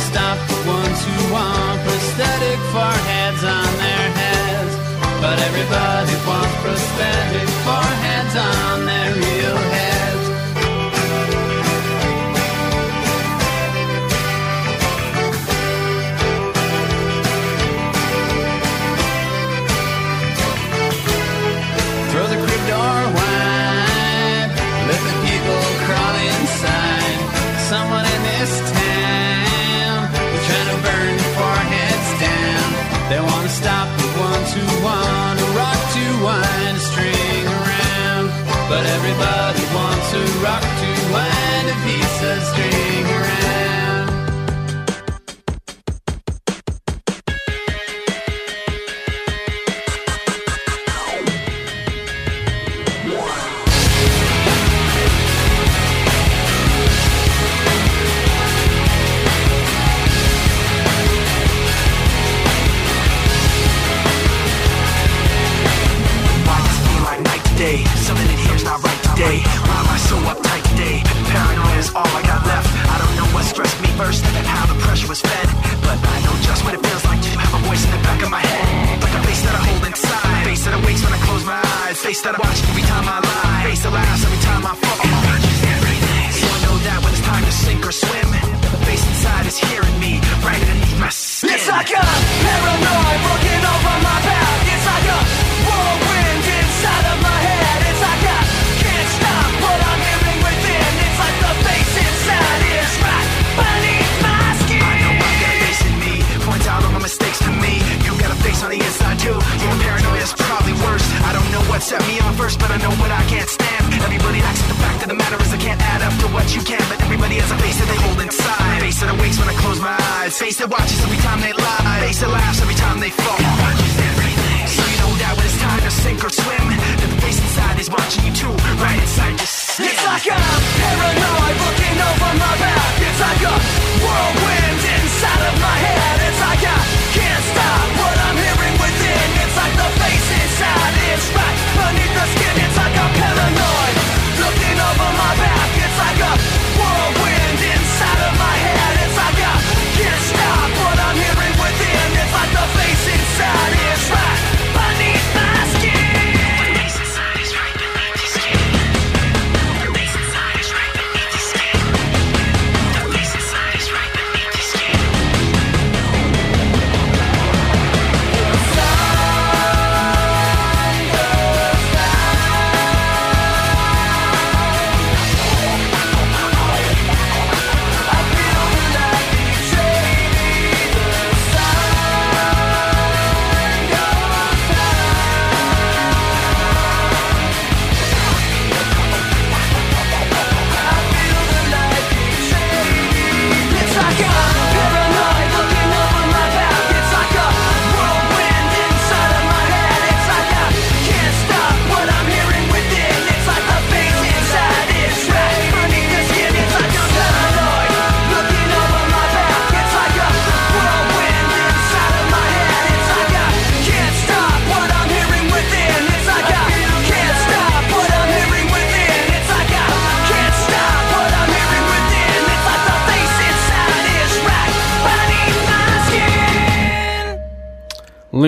Stop 0.08 0.38
the 0.48 0.58
ones 0.66 1.00
who 1.04 1.32
want 1.32 1.78
prosthetic 1.84 2.58
foreheads 2.72 3.42
on 3.44 3.70
their 3.84 4.06
heads. 4.20 4.74
But 5.20 5.36
everybody 5.48 6.16
wants 6.26 6.56
prosthetic 6.64 7.48
foreheads 7.66 8.34
on 8.36 8.86
their 8.86 9.14
real 9.14 9.56
heads. 9.56 9.79
But 38.80 38.88
everybody 38.88 39.60
wants 39.74 40.10
to 40.10 40.20
rock 40.42 40.62
to 40.62 41.12
wind 41.12 41.68
a 41.68 41.76
piece 41.84 42.22
of 42.22 42.42
string 42.44 43.04
around. 43.04 43.39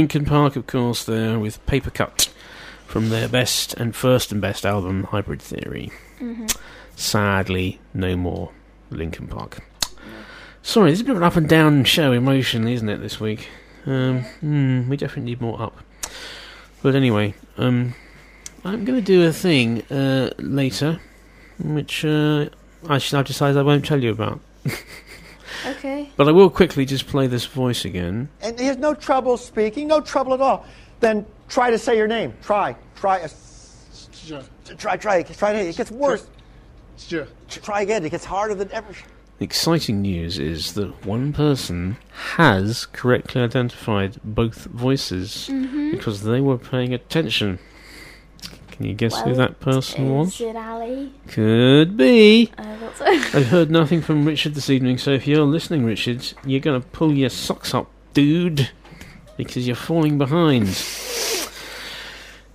Linkin 0.02 0.24
Park, 0.24 0.56
of 0.56 0.66
course, 0.66 1.04
there 1.04 1.38
with 1.38 1.64
Paper 1.66 1.90
Cut 1.90 2.28
from 2.88 3.10
their 3.10 3.28
best 3.28 3.72
and 3.74 3.94
first 3.94 4.32
and 4.32 4.40
best 4.40 4.66
album, 4.66 5.04
Hybrid 5.04 5.40
Theory. 5.40 5.92
Mhm. 6.20 6.52
Sadly, 6.96 7.78
no 7.94 8.16
more 8.16 8.50
Linkin 8.90 9.28
Park. 9.28 9.58
Sorry, 10.60 10.90
this 10.90 10.98
is 10.98 11.02
a 11.02 11.04
bit 11.04 11.12
of 11.12 11.18
an 11.18 11.22
up 11.22 11.36
and 11.36 11.48
down 11.48 11.84
show 11.84 12.10
emotionally, 12.10 12.72
isn't 12.72 12.88
it, 12.88 12.96
this 13.00 13.20
week? 13.20 13.48
Um, 13.86 14.22
hmm, 14.40 14.88
we 14.88 14.96
definitely 14.96 15.30
need 15.30 15.40
more 15.40 15.62
up. 15.62 15.78
But 16.82 16.96
anyway, 16.96 17.34
um, 17.56 17.94
I'm 18.64 18.84
going 18.84 18.98
to 18.98 19.06
do 19.06 19.24
a 19.24 19.32
thing 19.32 19.82
uh, 19.82 20.30
later, 20.38 20.98
which 21.60 22.04
uh, 22.04 22.46
I 22.88 22.98
should, 22.98 23.20
I've 23.20 23.26
decided 23.26 23.56
I 23.56 23.62
won't 23.62 23.84
tell 23.84 24.02
you 24.02 24.10
about. 24.10 24.40
Okay. 25.66 26.10
But 26.16 26.28
I 26.28 26.32
will 26.32 26.50
quickly 26.50 26.84
just 26.84 27.06
play 27.06 27.26
this 27.26 27.44
voice 27.46 27.84
again. 27.84 28.28
And 28.40 28.58
he 28.58 28.66
has 28.66 28.76
no 28.78 28.94
trouble 28.94 29.36
speaking, 29.36 29.86
no 29.88 30.00
trouble 30.00 30.34
at 30.34 30.40
all. 30.40 30.66
Then 31.00 31.26
try 31.48 31.70
to 31.70 31.78
say 31.78 31.96
your 31.96 32.08
name. 32.08 32.34
Try. 32.42 32.76
Try. 32.96 33.20
uh, 33.22 33.28
Try, 34.78 34.96
try. 34.96 35.22
Try. 35.22 35.52
It 35.52 35.76
gets 35.76 35.90
worse. 35.90 36.26
Try 37.48 37.82
again. 37.82 38.04
It 38.04 38.10
gets 38.10 38.24
harder 38.24 38.54
than 38.54 38.70
ever. 38.72 38.94
The 39.38 39.44
exciting 39.44 40.02
news 40.02 40.38
is 40.38 40.74
that 40.74 41.04
one 41.04 41.32
person 41.32 41.96
has 42.36 42.86
correctly 42.86 43.40
identified 43.42 44.18
both 44.22 44.66
voices 44.66 45.48
Mhm. 45.50 45.90
because 45.90 46.22
they 46.22 46.40
were 46.40 46.58
paying 46.58 46.94
attention. 46.94 47.58
Can 48.82 48.88
you 48.88 48.96
guess 48.96 49.20
who 49.20 49.32
that 49.34 49.60
person 49.60 50.10
was? 50.10 50.40
It 50.40 50.56
Ali? 50.56 51.12
Could 51.28 51.96
be. 51.96 52.50
I 52.58 52.74
thought 52.74 52.96
so. 52.96 53.04
I've 53.06 53.46
heard 53.46 53.70
nothing 53.70 54.02
from 54.02 54.24
Richard 54.24 54.56
this 54.56 54.68
evening, 54.68 54.98
so 54.98 55.12
if 55.12 55.24
you're 55.24 55.44
listening, 55.44 55.84
Richard, 55.84 56.32
you're 56.44 56.58
going 56.58 56.82
to 56.82 56.88
pull 56.88 57.12
your 57.12 57.28
socks 57.28 57.74
up, 57.74 57.88
dude, 58.12 58.70
because 59.36 59.68
you're 59.68 59.76
falling 59.76 60.18
behind. 60.18 60.66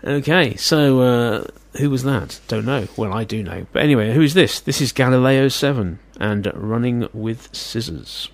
Okay, 0.03 0.57
so 0.57 0.99
uh, 0.99 1.45
who 1.77 1.89
was 1.89 2.03
that? 2.03 2.41
Don't 2.49 2.65
know. 2.65 2.89
Well, 2.97 3.13
I 3.13 3.23
do 3.23 3.41
know. 3.41 3.65
But 3.71 3.83
anyway, 3.83 4.13
who 4.13 4.21
is 4.21 4.33
this? 4.33 4.59
This 4.59 4.81
is 4.81 4.91
Galileo 4.91 5.47
7 5.47 5.97
and 6.19 6.51
Running 6.53 7.07
with 7.13 7.55
Scissors. 7.55 8.27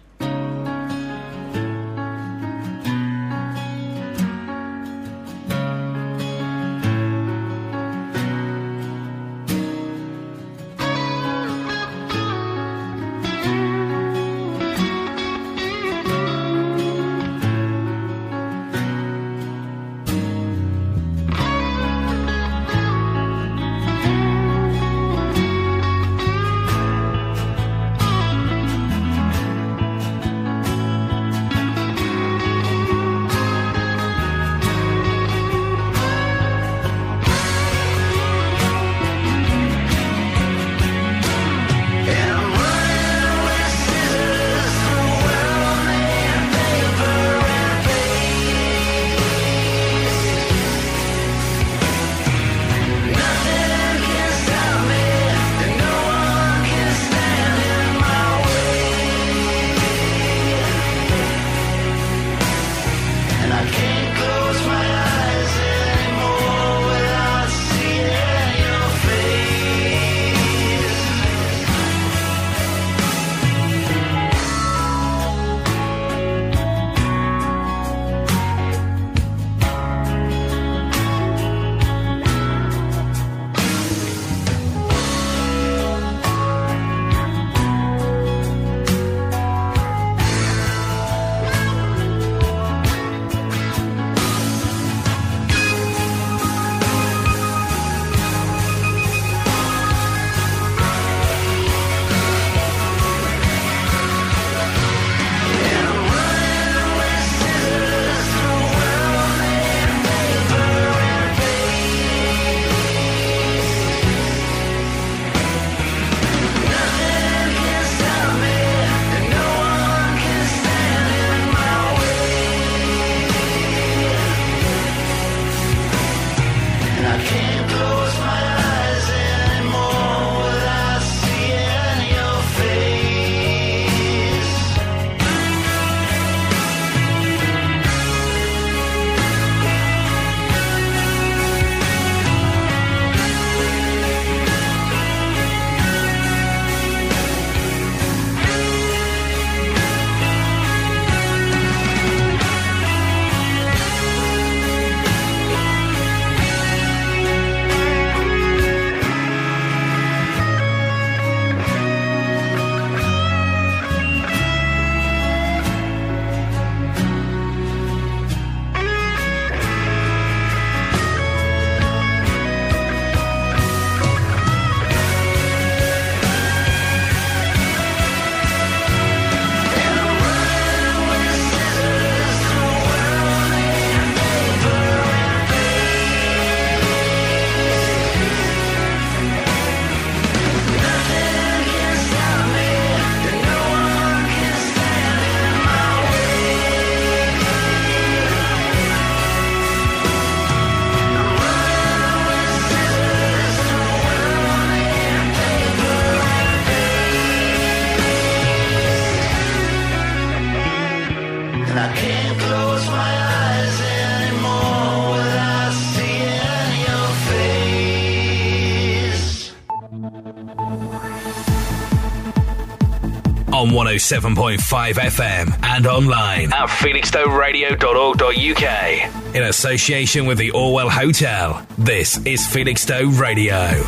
On 223.63 223.69
107.5 223.69 224.93
FM 224.95 225.57
and 225.63 225.87
online 225.87 226.51
at 226.51 226.67
felixstoweradio.org.uk. 226.67 229.35
In 229.35 229.43
association 229.43 230.25
with 230.25 230.37
the 230.37 230.51
Orwell 230.51 230.89
Hotel, 230.89 231.65
this 231.77 232.17
is 232.25 232.45
Felixstowe 232.45 233.17
Radio. 233.17 233.81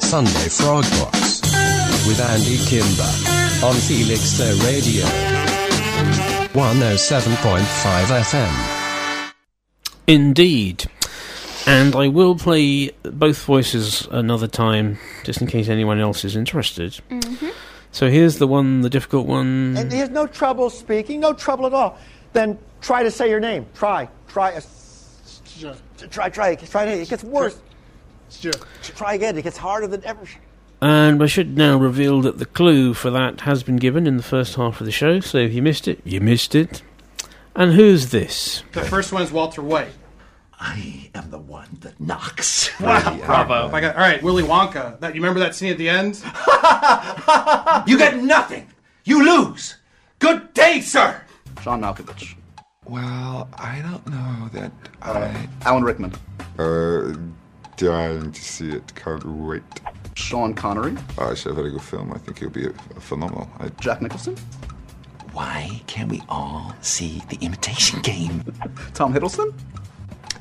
Sunday 0.00 0.48
Frog 0.48 0.82
Box 0.98 1.40
with 2.08 2.20
Andy 2.20 2.58
Kimber 2.66 3.12
on 3.64 3.76
Felixstowe 3.86 4.58
Radio 4.66 5.04
107.5 6.54 8.22
FM. 8.24 8.52
Indeed. 10.08 10.86
And 11.66 11.94
I 11.94 12.08
will 12.08 12.34
play 12.34 12.90
both 13.02 13.44
voices 13.44 14.08
another 14.10 14.48
time, 14.48 14.98
just 15.22 15.40
in 15.42 15.46
case 15.46 15.68
anyone 15.68 16.00
else 16.00 16.24
is 16.24 16.34
interested. 16.34 16.98
Mm-hmm. 17.10 17.47
So 17.92 18.08
here's 18.10 18.38
the 18.38 18.46
one, 18.46 18.82
the 18.82 18.90
difficult 18.90 19.26
one. 19.26 19.76
And 19.76 19.90
he 19.92 19.98
has 19.98 20.10
no 20.10 20.26
trouble 20.26 20.70
speaking, 20.70 21.20
no 21.20 21.32
trouble 21.32 21.66
at 21.66 21.72
all. 21.74 21.98
Then 22.32 22.58
try 22.80 23.02
to 23.02 23.10
say 23.10 23.28
your 23.30 23.40
name. 23.40 23.66
Try. 23.74 24.08
Try. 24.28 24.54
uh, 24.54 24.60
Try, 26.10 26.28
try. 26.28 26.54
Try. 26.54 26.84
It 26.84 27.08
gets 27.08 27.24
worse. 27.24 27.58
Try 28.82 29.14
again. 29.14 29.36
It 29.36 29.42
gets 29.42 29.56
harder 29.56 29.86
than 29.88 30.04
ever. 30.04 30.20
And 30.80 31.20
I 31.20 31.26
should 31.26 31.56
now 31.56 31.76
reveal 31.76 32.20
that 32.22 32.38
the 32.38 32.46
clue 32.46 32.94
for 32.94 33.10
that 33.10 33.40
has 33.40 33.64
been 33.64 33.76
given 33.78 34.06
in 34.06 34.16
the 34.16 34.22
first 34.22 34.54
half 34.54 34.80
of 34.80 34.84
the 34.86 34.92
show. 34.92 35.18
So 35.18 35.38
if 35.38 35.52
you 35.52 35.62
missed 35.62 35.88
it, 35.88 36.00
you 36.04 36.20
missed 36.20 36.54
it. 36.54 36.82
And 37.56 37.72
who's 37.72 38.10
this? 38.10 38.62
The 38.72 38.84
first 38.84 39.12
one 39.12 39.22
is 39.22 39.32
Walter 39.32 39.62
White. 39.62 39.88
I 40.60 41.10
am 41.14 41.30
the 41.30 41.38
one 41.38 41.78
that 41.80 42.00
knocks. 42.00 42.68
Wow, 42.80 43.18
bravo! 43.26 43.70
I 43.72 43.80
got, 43.80 43.96
all 43.96 44.02
right, 44.02 44.22
Willy 44.22 44.44
Wonka. 44.44 45.00
That 45.00 45.14
you 45.14 45.20
remember 45.20 45.40
that 45.40 45.54
scene 45.56 45.70
at 45.72 45.78
the 45.78 45.88
end? 45.88 46.22
You 47.88 47.98
get 47.98 48.16
nothing. 48.18 48.68
You 49.04 49.24
lose. 49.24 49.76
Good 50.18 50.52
day, 50.54 50.80
sir. 50.80 51.20
John 51.62 51.80
Malkovich. 51.82 52.34
Well, 52.86 53.48
I 53.58 53.80
don't 53.82 54.06
know 54.06 54.48
that 54.52 54.72
I. 55.02 55.48
Alan 55.64 55.84
Rickman. 55.84 56.12
Uh, 56.58 57.14
dying 57.76 58.32
to 58.32 58.42
see 58.42 58.70
it. 58.70 58.94
Can't 58.94 59.24
wait. 59.24 59.62
Sean 60.14 60.54
Connery. 60.54 60.96
Uh, 61.18 61.30
it's 61.30 61.46
a 61.46 61.52
very 61.52 61.70
good 61.70 61.82
film. 61.82 62.12
I 62.12 62.18
think 62.18 62.38
it'll 62.38 62.50
be 62.50 62.66
a, 62.66 62.70
a 62.96 63.00
phenomenal. 63.00 63.48
I, 63.58 63.68
Jack 63.80 64.02
Nicholson. 64.02 64.36
Why 65.32 65.82
can't 65.86 66.10
we 66.10 66.22
all 66.28 66.74
see 66.80 67.22
the 67.28 67.38
imitation 67.40 68.00
game? 68.02 68.44
Tom 68.94 69.12
Hiddleston. 69.14 69.52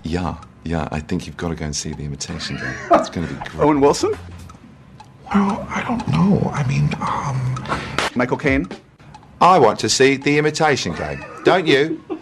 Yeah, 0.04 0.38
yeah. 0.64 0.88
I 0.92 1.00
think 1.00 1.26
you've 1.28 1.38
got 1.38 1.50
to 1.50 1.56
go 1.56 1.66
and 1.66 1.76
see 1.76 1.94
the 1.94 2.04
Imitation 2.04 2.58
Game. 2.58 2.74
It's 2.92 3.10
going 3.10 3.28
to 3.28 3.34
be 3.34 3.40
great. 3.50 3.64
Owen 3.64 3.80
Wilson. 3.82 4.12
Well, 5.34 5.66
I 5.70 5.84
don't 5.88 6.08
know. 6.08 6.50
I 6.54 6.66
mean, 6.68 6.90
um, 7.02 8.12
Michael 8.16 8.38
Caine. 8.38 8.68
I 9.42 9.60
want 9.60 9.80
to 9.82 9.90
see 9.90 10.16
the 10.18 10.38
Imitation 10.38 10.94
Game. 10.96 11.24
Don't 11.44 11.68
you? 11.68 12.04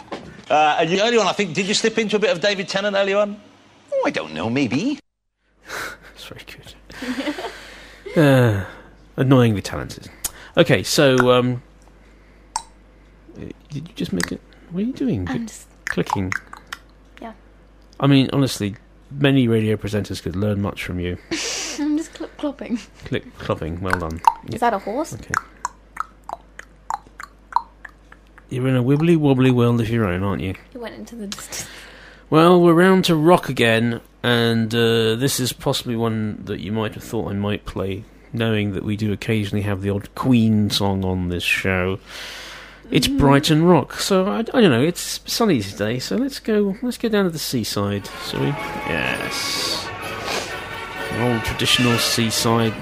Uh, 0.47 0.77
and 0.79 0.91
you- 0.91 1.01
earlier 1.01 1.19
on, 1.19 1.25
I 1.25 1.33
think, 1.33 1.55
did 1.55 1.67
you 1.67 1.73
slip 1.73 1.97
into 1.97 2.17
a 2.17 2.19
bit 2.19 2.29
of 2.29 2.39
David 2.39 2.67
Tennant 2.69 2.95
earlier 2.95 3.17
on? 3.17 3.35
Oh, 3.91 4.03
I 4.05 4.11
don't 4.11 4.31
know. 4.31 4.47
Maybe. 4.47 4.99
That's 5.67 6.23
very 6.25 6.43
good. 8.13 8.15
uh, 8.15 8.63
annoyingly 9.17 9.63
talented. 9.63 10.07
Okay, 10.55 10.83
so 10.83 11.31
um, 11.31 11.63
uh, 12.55 12.61
did 13.71 13.87
you 13.87 13.93
just 13.95 14.13
make 14.13 14.31
it? 14.31 14.39
What 14.69 14.83
are 14.83 14.85
you 14.85 14.93
doing? 14.93 15.27
I'm 15.27 15.47
just- 15.47 15.67
clicking. 15.85 16.31
I 17.99 18.07
mean, 18.07 18.29
honestly, 18.33 18.75
many 19.11 19.47
radio 19.47 19.75
presenters 19.77 20.21
could 20.21 20.35
learn 20.35 20.61
much 20.61 20.83
from 20.83 20.99
you. 20.99 21.17
I'm 21.79 21.97
just 21.97 22.17
cl- 22.17 22.29
clopping. 22.37 22.85
Click, 23.05 23.37
clopping. 23.37 23.79
Well 23.79 23.99
done. 23.99 24.21
Is 24.47 24.59
that 24.61 24.73
a 24.73 24.79
horse? 24.79 25.13
Okay. 25.13 25.33
You're 28.49 28.67
in 28.67 28.75
a 28.75 28.83
wibbly 28.83 29.17
wobbly 29.17 29.51
world 29.51 29.81
of 29.81 29.89
your 29.89 30.05
own, 30.05 30.23
aren't 30.23 30.41
you? 30.41 30.55
It 30.73 30.77
went 30.77 30.95
into 30.95 31.15
the 31.15 31.27
distance. 31.27 31.67
Well, 32.29 32.61
we're 32.61 32.73
round 32.73 33.05
to 33.05 33.15
rock 33.15 33.49
again, 33.49 34.01
and 34.23 34.73
uh, 34.73 35.15
this 35.15 35.39
is 35.39 35.53
possibly 35.53 35.95
one 35.95 36.43
that 36.45 36.59
you 36.59 36.71
might 36.71 36.93
have 36.93 37.03
thought 37.03 37.29
I 37.29 37.33
might 37.33 37.65
play, 37.65 38.03
knowing 38.33 38.73
that 38.73 38.83
we 38.83 38.97
do 38.97 39.11
occasionally 39.11 39.61
have 39.63 39.81
the 39.81 39.89
odd 39.91 40.13
Queen 40.15 40.69
song 40.69 41.05
on 41.05 41.29
this 41.29 41.43
show. 41.43 41.99
It's 42.91 43.07
mm. 43.07 43.17
Brighton 43.17 43.63
Rock, 43.63 43.93
so 43.93 44.27
I, 44.27 44.39
I 44.39 44.43
don't 44.43 44.69
know. 44.69 44.83
It's 44.83 45.19
sunny 45.25 45.61
today, 45.61 45.99
so 45.99 46.17
let's 46.17 46.39
go. 46.39 46.75
Let's 46.81 46.97
go 46.97 47.09
down 47.09 47.25
to 47.25 47.31
the 47.31 47.39
seaside, 47.39 48.07
shall 48.27 48.41
we? 48.41 48.47
Yes, 48.47 49.87
An 51.11 51.33
old 51.33 51.43
traditional 51.43 51.97
seaside. 51.97 52.73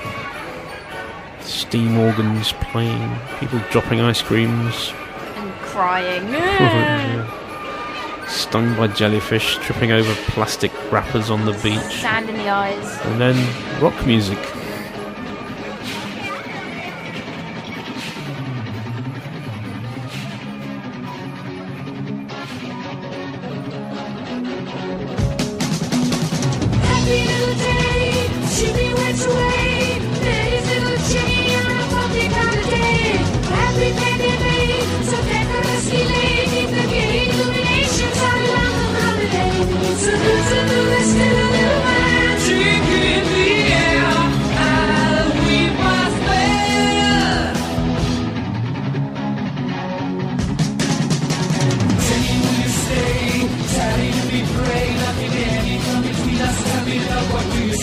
Steam 1.42 1.98
organs 1.98 2.54
playing, 2.54 3.18
people 3.40 3.60
dropping 3.70 4.02
ice 4.02 4.22
creams. 4.22 4.92
And 5.36 5.52
crying. 5.62 6.24
Stung 8.28 8.76
by 8.76 8.88
jellyfish, 8.88 9.58
tripping 9.58 9.92
over 9.92 10.14
plastic 10.32 10.72
wrappers 10.92 11.30
on 11.30 11.46
the 11.46 11.54
beach. 11.64 11.80
Sand 12.02 12.30
in 12.30 12.38
the 12.38 12.50
eyes. 12.50 13.00
And 13.06 13.22
then 13.22 13.82
rock 13.82 14.06
music. 14.06 14.40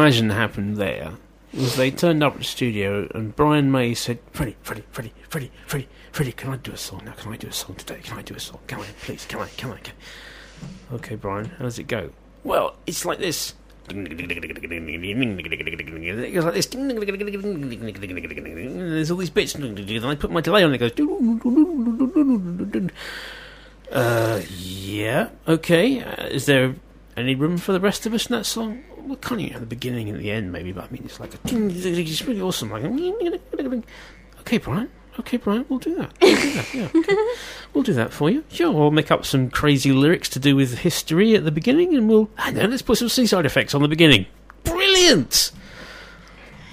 imagine 0.00 0.30
happened 0.30 0.76
there 0.76 1.14
was 1.52 1.76
they 1.76 1.90
turned 1.90 2.22
up 2.22 2.34
at 2.34 2.38
the 2.38 2.44
studio 2.44 3.08
and 3.14 3.34
Brian 3.34 3.72
May 3.72 3.94
said, 3.94 4.18
Freddie, 4.32 4.56
Freddie, 4.62 4.84
Freddie, 4.92 5.12
Freddie, 5.28 5.50
Freddie, 5.66 5.88
Freddie, 6.12 6.32
can 6.32 6.50
I 6.50 6.56
do 6.56 6.72
a 6.72 6.76
song 6.76 7.02
now? 7.04 7.12
Can 7.12 7.32
I 7.32 7.36
do 7.36 7.48
a 7.48 7.52
song 7.52 7.76
today? 7.76 8.00
Can 8.02 8.18
I 8.18 8.22
do 8.22 8.34
a 8.34 8.40
song? 8.40 8.58
Can 8.66 8.80
I, 8.80 8.86
please? 9.02 9.26
Can 9.26 9.40
I? 9.40 9.48
Can 9.48 9.72
I? 9.72 9.76
Can 9.78 9.94
I? 10.92 10.94
Okay, 10.96 11.16
Brian, 11.16 11.46
how 11.46 11.64
does 11.64 11.78
it 11.78 11.84
go? 11.84 12.10
Well, 12.44 12.76
it's 12.86 13.04
like 13.04 13.18
this. 13.18 13.54
It 13.88 13.94
goes 16.34 16.44
like 16.44 16.54
this. 16.54 16.66
There's 16.66 19.10
all 19.10 19.16
these 19.16 19.30
bits. 19.30 19.56
And 19.56 20.06
I 20.06 20.14
put 20.14 20.30
my 20.30 20.40
delay 20.40 20.62
on. 20.62 20.72
It 20.72 20.78
goes. 20.78 20.92
Uh, 23.90 24.42
yeah. 24.56 25.30
Okay. 25.48 26.00
Uh, 26.00 26.26
is 26.26 26.46
there 26.46 26.76
any 27.16 27.34
room 27.34 27.58
for 27.58 27.72
the 27.72 27.80
rest 27.80 28.06
of 28.06 28.14
us 28.14 28.26
in 28.26 28.36
that 28.36 28.44
song? 28.44 28.84
Well, 29.10 29.18
can't 29.18 29.40
you 29.40 29.50
at 29.52 29.58
the 29.58 29.66
beginning 29.66 30.08
and 30.08 30.20
the 30.20 30.30
end, 30.30 30.52
maybe? 30.52 30.70
But 30.70 30.84
I 30.84 30.90
mean, 30.92 31.02
it's 31.04 31.18
like 31.18 31.34
a. 31.34 31.38
It's 31.44 32.22
really 32.22 32.40
awesome. 32.40 32.70
Like. 32.70 32.84
Okay, 34.42 34.58
Brian. 34.58 34.88
Okay, 35.18 35.36
Brian. 35.36 35.66
We'll 35.68 35.80
do 35.80 35.96
that. 35.96 36.12
We'll 36.22 36.36
do 36.36 36.52
that. 36.52 36.74
Yeah. 36.74 36.88
Okay. 36.94 37.16
We'll 37.74 37.82
do 37.82 37.92
that 37.94 38.12
for 38.12 38.30
you. 38.30 38.44
Sure. 38.50 38.70
We'll 38.70 38.92
make 38.92 39.10
up 39.10 39.24
some 39.24 39.50
crazy 39.50 39.90
lyrics 39.90 40.28
to 40.30 40.38
do 40.38 40.54
with 40.54 40.78
history 40.78 41.34
at 41.34 41.44
the 41.44 41.50
beginning, 41.50 41.96
and 41.96 42.08
we'll. 42.08 42.30
And 42.38 42.56
then 42.56 42.70
let's 42.70 42.82
put 42.82 42.98
some 42.98 43.08
seaside 43.08 43.46
effects 43.46 43.74
on 43.74 43.82
the 43.82 43.88
beginning. 43.88 44.26
Brilliant. 44.62 45.50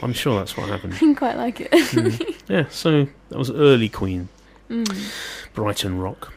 I'm 0.04 0.14
sure 0.14 0.38
that's 0.38 0.56
what 0.56 0.70
happened. 0.70 0.94
I 1.02 1.14
quite 1.16 1.38
like 1.38 1.62
it. 1.62 1.72
Mm. 1.72 2.36
Yeah. 2.50 2.68
So 2.70 3.08
that 3.30 3.38
was 3.40 3.50
early 3.50 3.90
Queen. 3.90 4.30
Mm. 4.70 5.12
Brighton 5.56 5.98
Rock. 5.98 6.34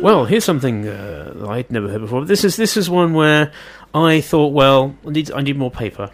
Well, 0.00 0.26
here's 0.26 0.44
something 0.44 0.86
uh, 0.86 1.46
I'd 1.48 1.70
never 1.70 1.88
heard 1.88 2.00
before. 2.02 2.24
This 2.24 2.44
is 2.44 2.56
this 2.56 2.76
is 2.76 2.88
one 2.88 3.14
where 3.14 3.52
I 3.94 4.20
thought, 4.20 4.48
well, 4.52 4.94
I 5.06 5.10
need 5.10 5.30
I 5.32 5.40
need 5.40 5.56
more 5.56 5.70
paper. 5.70 6.10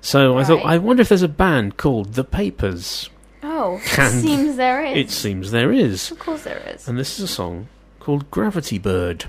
So 0.00 0.36
I 0.36 0.44
thought, 0.44 0.64
I 0.64 0.76
wonder 0.78 1.00
if 1.00 1.08
there's 1.08 1.22
a 1.22 1.28
band 1.28 1.78
called 1.78 2.12
The 2.14 2.24
Papers. 2.24 3.08
Oh, 3.42 3.80
And 3.98 4.12
seems 4.22 4.56
there 4.56 4.84
is. 4.84 4.96
It 4.98 5.10
seems 5.10 5.50
there 5.50 5.72
is, 5.72 6.10
Of 6.10 6.18
course 6.18 6.42
there 6.44 6.62
is. 6.74 6.86
and 6.88 6.98
this 6.98 7.18
is 7.18 7.24
a 7.24 7.28
song 7.28 7.68
called 8.00 8.30
Gravity 8.30 8.78
Bird. 8.78 9.26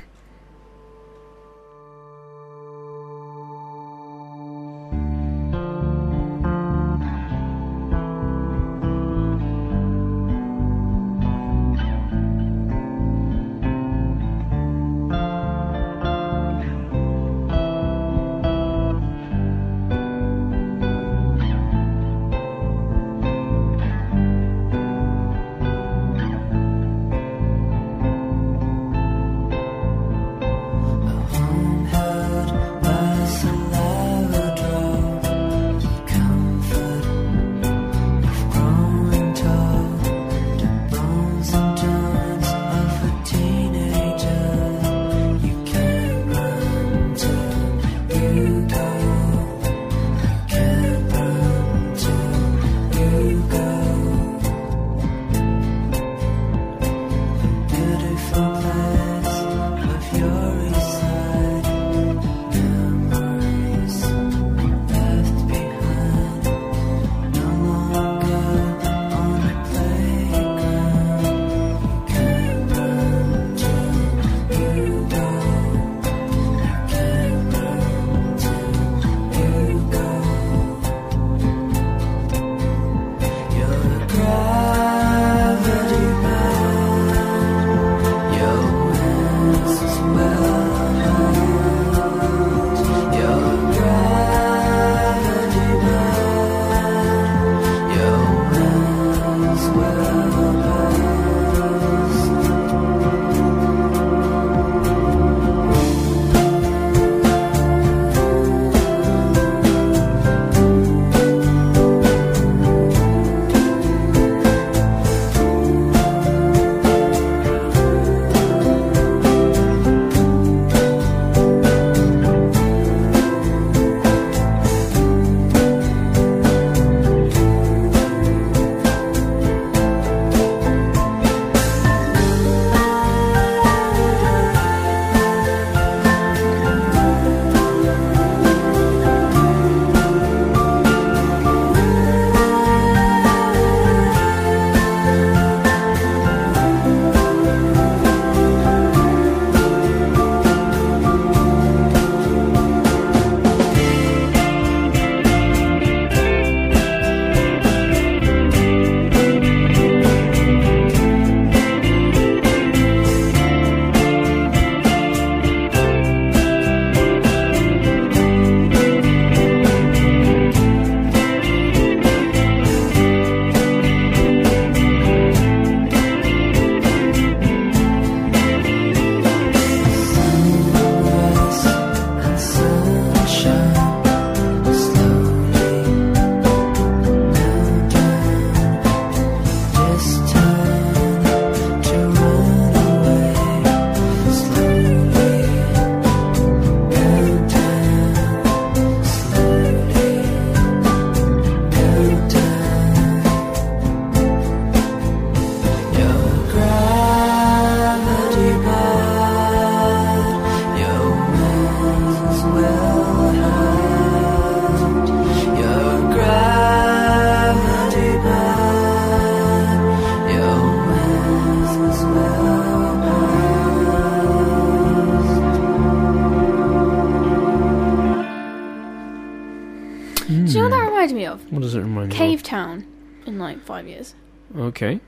Town 232.44 232.86
in 233.26 233.40
like 233.40 233.64
five 233.64 233.88
years. 233.88 234.16
Okay. 234.56 235.00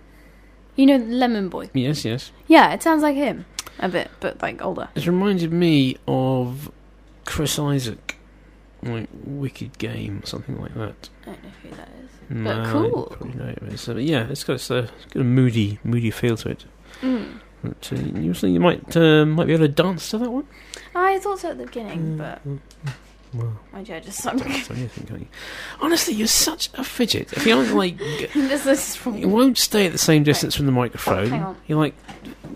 You 0.76 0.86
know, 0.86 0.98
Lemon 0.98 1.50
Boy. 1.50 1.70
Yes, 1.74 2.06
yes. 2.06 2.32
Yeah, 2.48 2.74
it 2.74 2.84
sounds 2.84 3.02
like 3.02 3.16
him 3.16 3.46
a 3.80 3.90
bit, 3.90 4.12
but 4.20 4.42
like 4.42 4.62
older. 4.62 4.90
It 4.96 5.08
reminded 5.08 5.52
me 5.52 5.98
of 6.08 6.72
Chris 7.26 7.58
Isaak, 7.58 8.18
like 8.84 9.10
Wicked 9.24 9.78
Game, 9.80 10.22
something 10.24 10.60
like 10.62 10.74
that. 10.76 11.10
I 11.24 11.26
don't 11.26 11.44
know 11.44 11.50
who 11.64 11.70
that 11.72 11.90
is. 12.04 12.10
No, 12.30 12.56
but 12.56 12.72
cool. 12.72 12.84
you 12.84 13.16
probably 13.18 13.34
know 13.40 13.50
it 13.50 13.64
is. 13.74 13.86
But 13.86 13.98
yeah, 14.04 14.28
it's 14.30 14.44
got, 14.44 14.54
it's, 14.54 14.70
a, 14.70 14.78
it's 14.80 15.06
got 15.14 15.22
a 15.22 15.24
moody, 15.24 15.80
moody 15.84 16.12
feel 16.12 16.38
to 16.38 16.50
it. 16.50 16.66
Mm. 17.02 17.40
But, 17.64 17.90
uh, 17.92 17.96
you 17.96 18.34
think 18.34 18.54
you 18.54 18.60
might 18.60 18.96
uh, 18.96 19.26
might 19.26 19.48
be 19.48 19.54
able 19.54 19.66
to 19.66 19.74
dance 19.74 20.12
to 20.12 20.20
that 20.20 20.30
one? 20.30 20.48
I 20.94 21.18
thought 21.20 21.40
so 21.40 21.52
at 21.52 21.58
the 21.58 21.66
beginning, 21.66 22.18
but 22.18 22.40
Well, 23.34 23.60
mind 23.74 23.90
you, 23.90 23.96
I 23.96 24.00
just 24.00 24.20
sunk. 24.22 24.42
so 24.42 24.48
you 24.74 24.88
think, 24.88 25.08
can't 25.08 25.22
you? 25.22 25.28
Honestly, 25.88 26.14
you're 26.16 26.28
such 26.28 26.70
a 26.74 26.84
fidget. 26.84 27.32
If 27.32 27.48
you 27.48 27.56
aren't 27.56 27.74
like, 27.74 27.98
this 28.34 28.66
is 28.66 29.06
wrong. 29.06 29.18
you 29.18 29.30
won't 29.30 29.58
stay 29.58 29.86
at 29.86 29.94
the 29.94 29.98
same 29.98 30.24
distance 30.24 30.54
from 30.54 30.66
the 30.66 30.72
microphone. 30.74 31.30
Hang 31.30 31.44
on. 31.44 31.58
You're 31.66 31.80
like 31.80 31.96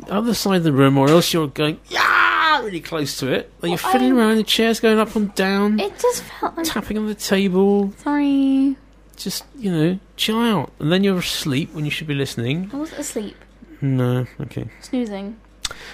other 0.10 0.34
side 0.34 0.58
of 0.58 0.64
the 0.66 0.74
room, 0.74 0.98
or 0.98 1.08
else 1.10 1.32
you're 1.32 1.48
going 1.48 1.80
yeah 1.88 2.62
really 2.62 2.82
close 2.82 3.18
to 3.20 3.32
it. 3.32 3.50
Like 3.62 3.70
you're 3.70 3.80
Well, 3.82 3.92
fiddling 3.94 4.14
I- 4.14 4.16
around. 4.18 4.36
The 4.36 4.44
chair's 4.44 4.82
going 4.82 5.00
up 5.00 5.16
and 5.16 5.34
down. 5.34 5.80
It 5.80 5.98
just 5.98 6.24
felt 6.24 6.58
like. 6.58 6.66
tapping 6.66 6.98
on 6.98 7.08
the 7.08 7.16
table. 7.16 7.94
Sorry, 8.04 8.76
Just 9.16 9.46
you 9.58 9.72
know, 9.72 10.00
chill 10.18 10.38
out. 10.40 10.74
And 10.80 10.92
then 10.92 11.06
you're 11.06 11.18
asleep 11.18 11.74
when 11.74 11.86
you 11.86 11.92
should 11.92 12.08
be 12.08 12.14
listening. 12.14 12.70
I 12.74 12.76
was 12.76 12.92
asleep, 12.92 13.38
No, 13.80 14.28
okay. 14.42 14.70
snoozing. 14.82 15.38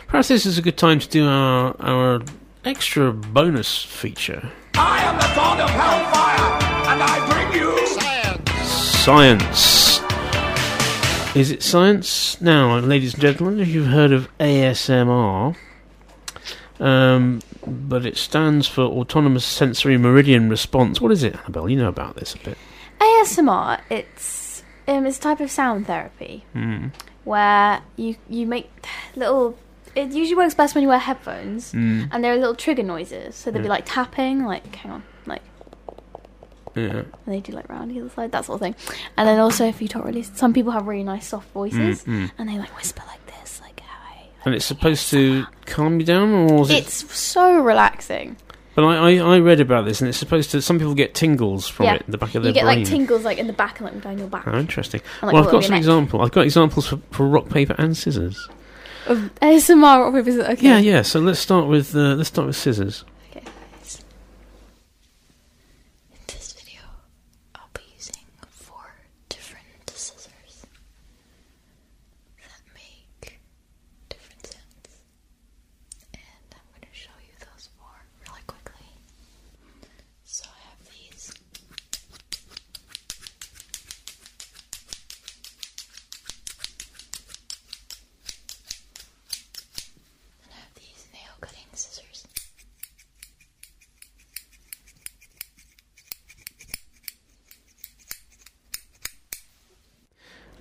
Perhaps 0.07 0.29
this 0.29 0.47
is 0.47 0.57
a 0.57 0.63
good 0.63 0.77
time 0.77 0.97
to 0.97 1.07
do 1.07 1.27
our 1.27 1.75
our 1.79 2.21
extra 2.65 3.13
bonus 3.13 3.83
feature. 3.83 4.49
I 4.73 5.03
am 5.03 5.15
the 5.17 5.31
god 5.35 5.59
of 5.59 5.69
hellfire, 5.69 6.56
and 6.99 7.03
I 7.03 7.29
bring 7.29 7.61
you 7.61 7.87
science. 7.87 8.51
Science. 9.03 9.99
Is 11.35 11.51
it 11.51 11.61
science? 11.61 12.41
Now, 12.41 12.79
ladies 12.79 13.13
and 13.13 13.21
gentlemen, 13.21 13.59
if 13.59 13.67
you've 13.67 13.85
heard 13.87 14.11
of 14.11 14.27
ASMR, 14.39 15.55
um, 16.79 17.41
but 17.67 18.03
it 18.05 18.17
stands 18.17 18.67
for 18.67 18.81
Autonomous 18.81 19.45
Sensory 19.45 19.97
Meridian 19.99 20.49
Response. 20.49 20.99
What 20.99 21.11
is 21.11 21.21
it, 21.23 21.35
Annabelle? 21.35 21.69
You 21.69 21.77
know 21.77 21.89
about 21.89 22.15
this 22.15 22.33
a 22.33 22.39
bit. 22.39 22.57
ASMR. 22.99 23.79
It's 23.91 24.63
um, 24.87 25.05
it's 25.05 25.19
a 25.19 25.21
type 25.21 25.39
of 25.39 25.51
sound 25.51 25.85
therapy 25.85 26.45
Mm. 26.55 26.91
where 27.25 27.81
you 27.95 28.15
you 28.27 28.47
make 28.47 28.71
little. 29.15 29.55
It 29.93 30.11
usually 30.13 30.35
works 30.35 30.55
best 30.55 30.73
when 30.73 30.81
you 30.81 30.87
wear 30.87 30.97
headphones, 30.99 31.73
Mm. 31.73 32.09
and 32.11 32.23
there 32.23 32.33
are 32.33 32.37
little 32.37 32.55
trigger 32.55 32.83
noises. 32.83 33.35
So 33.35 33.51
they'd 33.51 33.61
be 33.61 33.69
like 33.69 33.83
tapping, 33.85 34.45
like 34.45 34.75
hang 34.75 34.91
on, 34.93 34.99
like 35.01 35.03
Yeah. 36.77 36.89
and 36.97 37.07
they 37.25 37.39
do 37.39 37.51
like 37.53 37.67
round 37.69 37.91
the 37.91 37.99
other 37.99 38.09
side, 38.09 38.31
that 38.31 38.45
sort 38.45 38.55
of 38.55 38.61
thing. 38.61 38.75
And 39.17 39.27
then 39.27 39.39
also, 39.39 39.65
if 39.67 39.81
you 39.81 39.87
talk 39.87 40.05
really, 40.05 40.23
some 40.23 40.53
people 40.53 40.71
have 40.71 40.87
really 40.87 41.03
nice 41.03 41.27
soft 41.27 41.51
voices, 41.51 42.03
Mm, 42.03 42.27
mm. 42.27 42.31
and 42.37 42.49
they 42.49 42.57
like 42.57 42.75
whisper 42.77 43.03
like 43.07 43.25
this, 43.39 43.59
like 43.61 43.79
hi. 43.81 44.27
And 44.45 44.53
it's 44.55 44.65
supposed 44.65 45.09
to 45.11 45.45
calm 45.65 45.99
you 45.99 46.05
down, 46.05 46.29
or 46.33 46.61
is 46.63 46.69
it? 46.69 46.77
It's 46.85 47.15
so 47.17 47.59
relaxing. 47.59 48.37
But 48.75 48.83
I, 48.85 49.13
I, 49.17 49.35
I 49.35 49.39
read 49.39 49.59
about 49.59 49.85
this, 49.85 50.01
and 50.01 50.07
it's 50.07 50.19
supposed 50.19 50.51
to. 50.51 50.61
Some 50.61 50.77
people 50.77 50.93
get 50.93 51.15
tingles 51.15 51.67
from 51.67 51.85
yeah, 51.87 51.95
it 51.95 52.03
in 52.03 52.11
the 52.11 52.17
back 52.19 52.35
of 52.35 52.43
their 52.43 52.53
brain. 52.53 52.53
you 52.53 52.53
get 52.53 52.63
brain. 52.63 52.79
like 52.79 52.87
tingles 52.87 53.23
like 53.25 53.37
in 53.39 53.47
the 53.47 53.53
back 53.53 53.79
and 53.79 53.89
like 53.91 54.03
down 54.03 54.19
your 54.19 54.27
back. 54.27 54.45
Oh, 54.47 54.55
interesting. 54.59 55.01
And, 55.21 55.27
like, 55.29 55.33
well, 55.33 55.43
I've 55.45 55.51
got 55.51 55.63
some 55.63 55.71
your 55.71 55.71
neck. 55.71 55.79
example. 55.79 56.21
I've 56.21 56.31
got 56.31 56.41
examples 56.45 56.87
for, 56.87 56.97
for 57.09 57.27
rock, 57.27 57.49
paper, 57.49 57.73
and 57.79 57.97
scissors. 57.97 58.47
Of 59.07 59.17
ASMR 59.41 59.99
or 59.99 60.11
paper. 60.23 60.41
Okay. 60.51 60.67
Yeah, 60.67 60.77
yeah. 60.77 61.01
So 61.01 61.19
let's 61.19 61.39
start 61.39 61.67
with 61.67 61.95
uh, 61.95 62.13
let's 62.15 62.29
start 62.29 62.45
with 62.45 62.55
scissors. 62.55 63.03
Okay. 63.31 63.41
In 66.11 66.19
this 66.27 66.53
video, 66.53 66.81
I'll 67.55 67.69
be 67.73 67.81
using 67.95 68.21
four 68.49 68.85
different 69.29 69.89
scissors 69.89 70.65
that 72.43 72.61
make 72.75 73.39
different 74.09 74.45
sounds. 74.45 74.99
And 76.13 76.21
I'm 76.51 76.67
going 76.75 76.81
to 76.91 76.93
show 76.95 77.15
you 77.25 77.33
those 77.39 77.69
four 77.79 77.89
really 78.27 78.41
quickly. 78.45 78.85
So 80.25 80.45
I 80.45 80.59
have 80.69 80.79
these. 80.91 81.33
And 90.43 90.51
I 90.53 90.59
have 90.59 90.73
these 90.75 91.05
nail 91.13 91.33
cutting 91.41 91.65
scissors. 91.73 92.27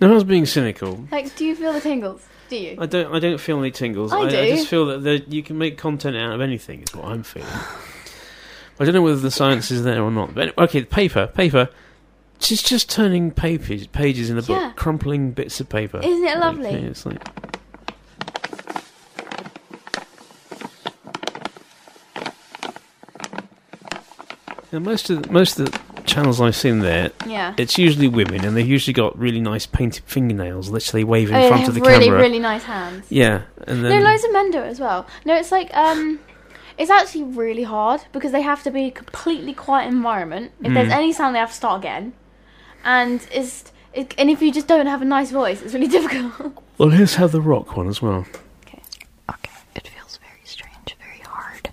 Now, 0.07 0.13
I 0.13 0.15
was 0.15 0.25
being 0.25 0.47
cynical. 0.47 1.05
Like, 1.11 1.35
do 1.35 1.45
you 1.45 1.57
feel 1.57 1.73
the 1.73 1.81
tingles? 1.81 2.23
Do 2.49 2.57
you? 2.57 2.77
I 2.81 2.87
don't. 2.87 3.13
I 3.13 3.19
don't 3.19 3.41
feel 3.41 3.59
any 3.59 3.73
tingles. 3.73 4.13
I 4.13 4.21
I, 4.21 4.29
do. 4.29 4.47
just 4.51 4.69
feel 4.69 4.87
that 4.87 5.03
there, 5.03 5.17
you 5.17 5.43
can 5.43 5.59
make 5.59 5.79
content 5.79 6.17
out 6.17 6.33
of 6.33 6.41
anything. 6.41 6.83
Is 6.83 6.95
what 6.95 7.07
I'm 7.07 7.25
feeling. 7.25 7.49
I 8.79 8.85
don't 8.85 8.95
know 8.95 9.03
whether 9.03 9.17
the 9.17 9.33
science 9.33 9.73
is 9.73 9.83
there 9.83 10.01
or 10.01 10.13
not. 10.13 10.33
But 10.33 10.57
okay, 10.57 10.85
paper, 10.85 11.27
paper. 11.27 11.69
She's 12.39 12.63
just 12.63 12.89
turning 12.89 13.33
pages, 13.33 13.89
pages 13.89 14.31
in 14.31 14.39
a 14.39 14.43
book, 14.43 14.51
Yeah. 14.61 14.73
crumpling 14.77 15.33
bits 15.33 15.59
of 15.59 15.69
paper. 15.69 15.99
Isn't 15.99 16.25
it 16.25 16.35
Like, 16.39 16.39
lovely? 16.39 16.71
yeah, 16.71 16.77
it's 16.91 17.05
like. 17.05 17.21
Now, 24.73 24.81
most 24.81 25.11
of 25.11 25.23
the, 25.23 25.31
most 25.33 25.59
of 25.61 25.71
the 25.71 25.81
channels 26.17 26.41
I've 26.41 26.57
seen 26.57 26.79
there, 26.79 27.11
Yeah. 27.27 27.53
it's 27.59 27.77
usually 27.77 28.09
women, 28.09 28.43
and 28.47 28.57
they've 28.57 28.67
usually 28.67 28.95
got 28.95 29.19
really 29.19 29.39
nice 29.41 29.67
painted 29.67 30.03
fingernails, 30.07 30.71
literally 30.71 31.05
wave 31.05 31.29
in 31.31 31.37
Oh, 31.37 31.49
front 31.49 31.69
of 31.69 31.75
the 31.75 31.81
really, 31.83 32.07
camera. 32.07 32.21
really 32.21 32.29
really 32.31 32.39
nice 32.39 32.63
hands. 32.65 33.05
Yeah, 33.11 33.43
and 33.67 33.83
No, 33.83 33.89
then 33.91 34.03
loads 34.03 34.25
of 34.25 34.33
men 34.33 34.51
do 34.51 34.59
it 34.61 34.67
as 34.69 34.81
well. 34.81 35.07
No, 35.27 35.35
it's 35.35 35.53
like 35.53 35.69
um, 35.77 36.19
it's 36.79 36.91
actually 36.91 37.25
really 37.25 37.65
hard 37.65 38.01
because 38.13 38.33
they 38.33 38.41
have 38.41 38.63
to 38.63 38.71
be 38.71 38.85
a 38.87 38.91
completely 38.91 39.53
quiet 39.53 39.89
environment. 39.89 40.53
If 40.65 40.73
there's 40.73 40.89
Mm. 40.89 40.97
any 41.01 41.13
sound, 41.13 41.35
they 41.35 41.39
have 41.41 41.51
to 41.51 41.55
start 41.65 41.81
again, 41.83 42.15
and 42.83 43.21
it's 43.31 43.71
it, 43.93 44.15
and 44.17 44.31
if 44.31 44.41
you 44.41 44.51
just 44.51 44.67
don't 44.67 44.87
have 44.87 45.03
a 45.03 45.05
nice 45.05 45.31
voice, 45.31 45.61
it's 45.61 45.75
really 45.75 45.87
difficult. 45.99 46.55
well, 46.79 46.89
let's 46.89 47.17
have 47.17 47.31
the 47.33 47.43
rock 47.43 47.77
one 47.77 47.89
as 47.89 48.01
well. 48.01 48.25
it 49.75 49.87
feels 49.87 50.19
very 50.27 50.45
strange, 50.45 50.97
very 50.99 51.21
hard. 51.29 51.69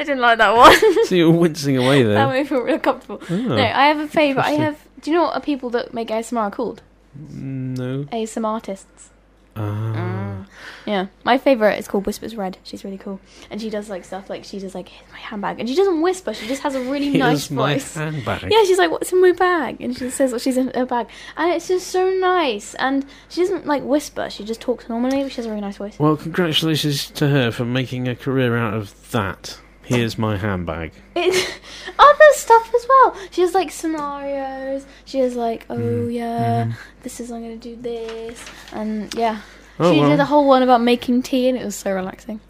I 0.00 0.04
didn't 0.04 0.20
like 0.20 0.38
that 0.38 0.54
one. 0.56 0.76
so 1.06 1.14
you're 1.14 1.30
wincing 1.30 1.76
away 1.76 2.02
there. 2.04 2.14
that 2.14 2.28
made 2.30 2.42
me 2.42 2.46
feel 2.48 2.60
real 2.60 2.78
comfortable. 2.78 3.20
Oh, 3.30 3.36
no, 3.36 3.56
I 3.56 3.86
have 3.86 3.98
a 3.98 4.08
favourite. 4.08 4.46
I 4.46 4.52
have. 4.52 4.78
Do 5.00 5.10
you 5.10 5.16
know 5.16 5.22
what 5.24 5.34
are 5.34 5.40
people 5.40 5.70
that 5.70 5.94
make 5.94 6.08
ASMR 6.08 6.36
are 6.38 6.50
called? 6.50 6.82
No. 7.30 8.04
ASMR 8.04 8.44
artists. 8.44 9.10
Ah. 9.56 10.46
Yeah, 10.86 11.06
my 11.24 11.36
favorite 11.38 11.78
is 11.78 11.86
called 11.86 12.06
Whispers 12.06 12.34
Red. 12.34 12.56
She's 12.62 12.84
really 12.84 12.96
cool, 12.98 13.20
and 13.50 13.60
she 13.60 13.68
does 13.68 13.90
like 13.90 14.04
stuff 14.04 14.30
like 14.30 14.44
she 14.44 14.58
does 14.58 14.74
like 14.74 14.88
here's 14.88 15.10
my 15.12 15.18
handbag, 15.18 15.60
and 15.60 15.68
she 15.68 15.74
doesn't 15.76 16.00
whisper. 16.00 16.32
She 16.32 16.46
just 16.48 16.62
has 16.62 16.74
a 16.74 16.80
really 16.80 17.10
nice 17.18 17.48
Here's 17.48 17.50
my 17.50 17.74
voice. 17.74 17.94
handbag. 17.94 18.50
Yeah, 18.50 18.64
she's 18.64 18.78
like, 18.78 18.90
"What's 18.90 19.12
in 19.12 19.20
my 19.20 19.32
bag?" 19.32 19.80
And 19.80 19.96
she 19.96 20.08
says 20.10 20.32
what 20.32 20.40
she's 20.40 20.56
in 20.56 20.68
her 20.74 20.86
bag, 20.86 21.08
and 21.36 21.52
it's 21.52 21.68
just 21.68 21.88
so 21.88 22.10
nice. 22.10 22.74
And 22.76 23.04
she 23.28 23.42
doesn't 23.42 23.66
like 23.66 23.82
whisper. 23.82 24.30
She 24.30 24.44
just 24.44 24.60
talks 24.60 24.88
normally, 24.88 25.22
but 25.22 25.30
she 25.32 25.36
has 25.36 25.46
a 25.46 25.50
really 25.50 25.60
nice 25.60 25.76
voice. 25.76 25.98
Well, 25.98 26.16
congratulations 26.16 27.10
to 27.10 27.28
her 27.28 27.50
for 27.50 27.64
making 27.64 28.08
a 28.08 28.16
career 28.16 28.56
out 28.56 28.74
of 28.74 29.10
that. 29.10 29.58
Here's 29.96 30.18
my 30.18 30.36
handbag. 30.36 30.92
It, 31.16 31.60
other 31.98 32.24
stuff 32.32 32.72
as 32.74 32.86
well. 32.88 33.16
She 33.30 33.40
has 33.42 33.54
like 33.54 33.70
scenarios. 33.70 34.86
She 35.04 35.18
has 35.20 35.34
like, 35.36 35.66
oh 35.70 35.76
Mm, 35.76 36.12
yeah, 36.14 36.64
mhm. 36.66 36.76
this 37.02 37.20
is 37.20 37.30
I'm 37.30 37.42
gonna 37.42 37.56
do 37.56 37.76
this, 37.76 38.44
and 38.72 39.12
yeah. 39.14 39.40
Oh, 39.78 39.92
she 39.92 40.00
well. 40.00 40.10
did 40.10 40.20
a 40.20 40.24
whole 40.26 40.46
one 40.46 40.62
about 40.62 40.80
making 40.82 41.22
tea, 41.22 41.48
and 41.48 41.56
it 41.58 41.64
was 41.64 41.74
so 41.76 41.92
relaxing. 41.92 42.40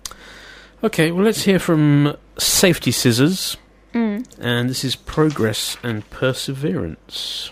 Okay, 0.82 1.10
well, 1.12 1.24
let's 1.24 1.42
hear 1.44 1.58
from 1.58 2.16
Safety 2.38 2.90
Scissors. 2.90 3.56
Mm. 3.94 4.24
And 4.40 4.70
this 4.70 4.84
is 4.84 4.96
Progress 4.96 5.76
and 5.82 6.08
Perseverance. 6.10 7.50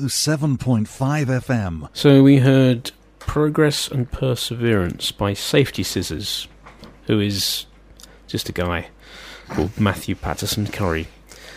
107.5 0.00 0.86
FM. 1.26 1.88
So 1.92 2.22
we 2.22 2.38
heard 2.38 2.90
Progress 3.18 3.88
and 3.88 4.10
Perseverance 4.10 5.12
by 5.12 5.34
Safety 5.34 5.82
Scissors, 5.82 6.48
who 7.06 7.20
is 7.20 7.66
just 8.26 8.48
a 8.48 8.52
guy 8.52 8.88
called 9.48 9.78
Matthew 9.78 10.14
Patterson 10.14 10.66
Curry. 10.68 11.08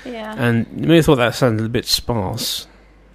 Yeah. 0.05 0.35
And 0.37 0.67
you 0.75 0.87
may 0.87 0.97
have 0.97 1.05
thought 1.05 1.15
that 1.15 1.35
sounded 1.35 1.65
a 1.65 1.69
bit 1.69 1.85
sparse, 1.85 2.67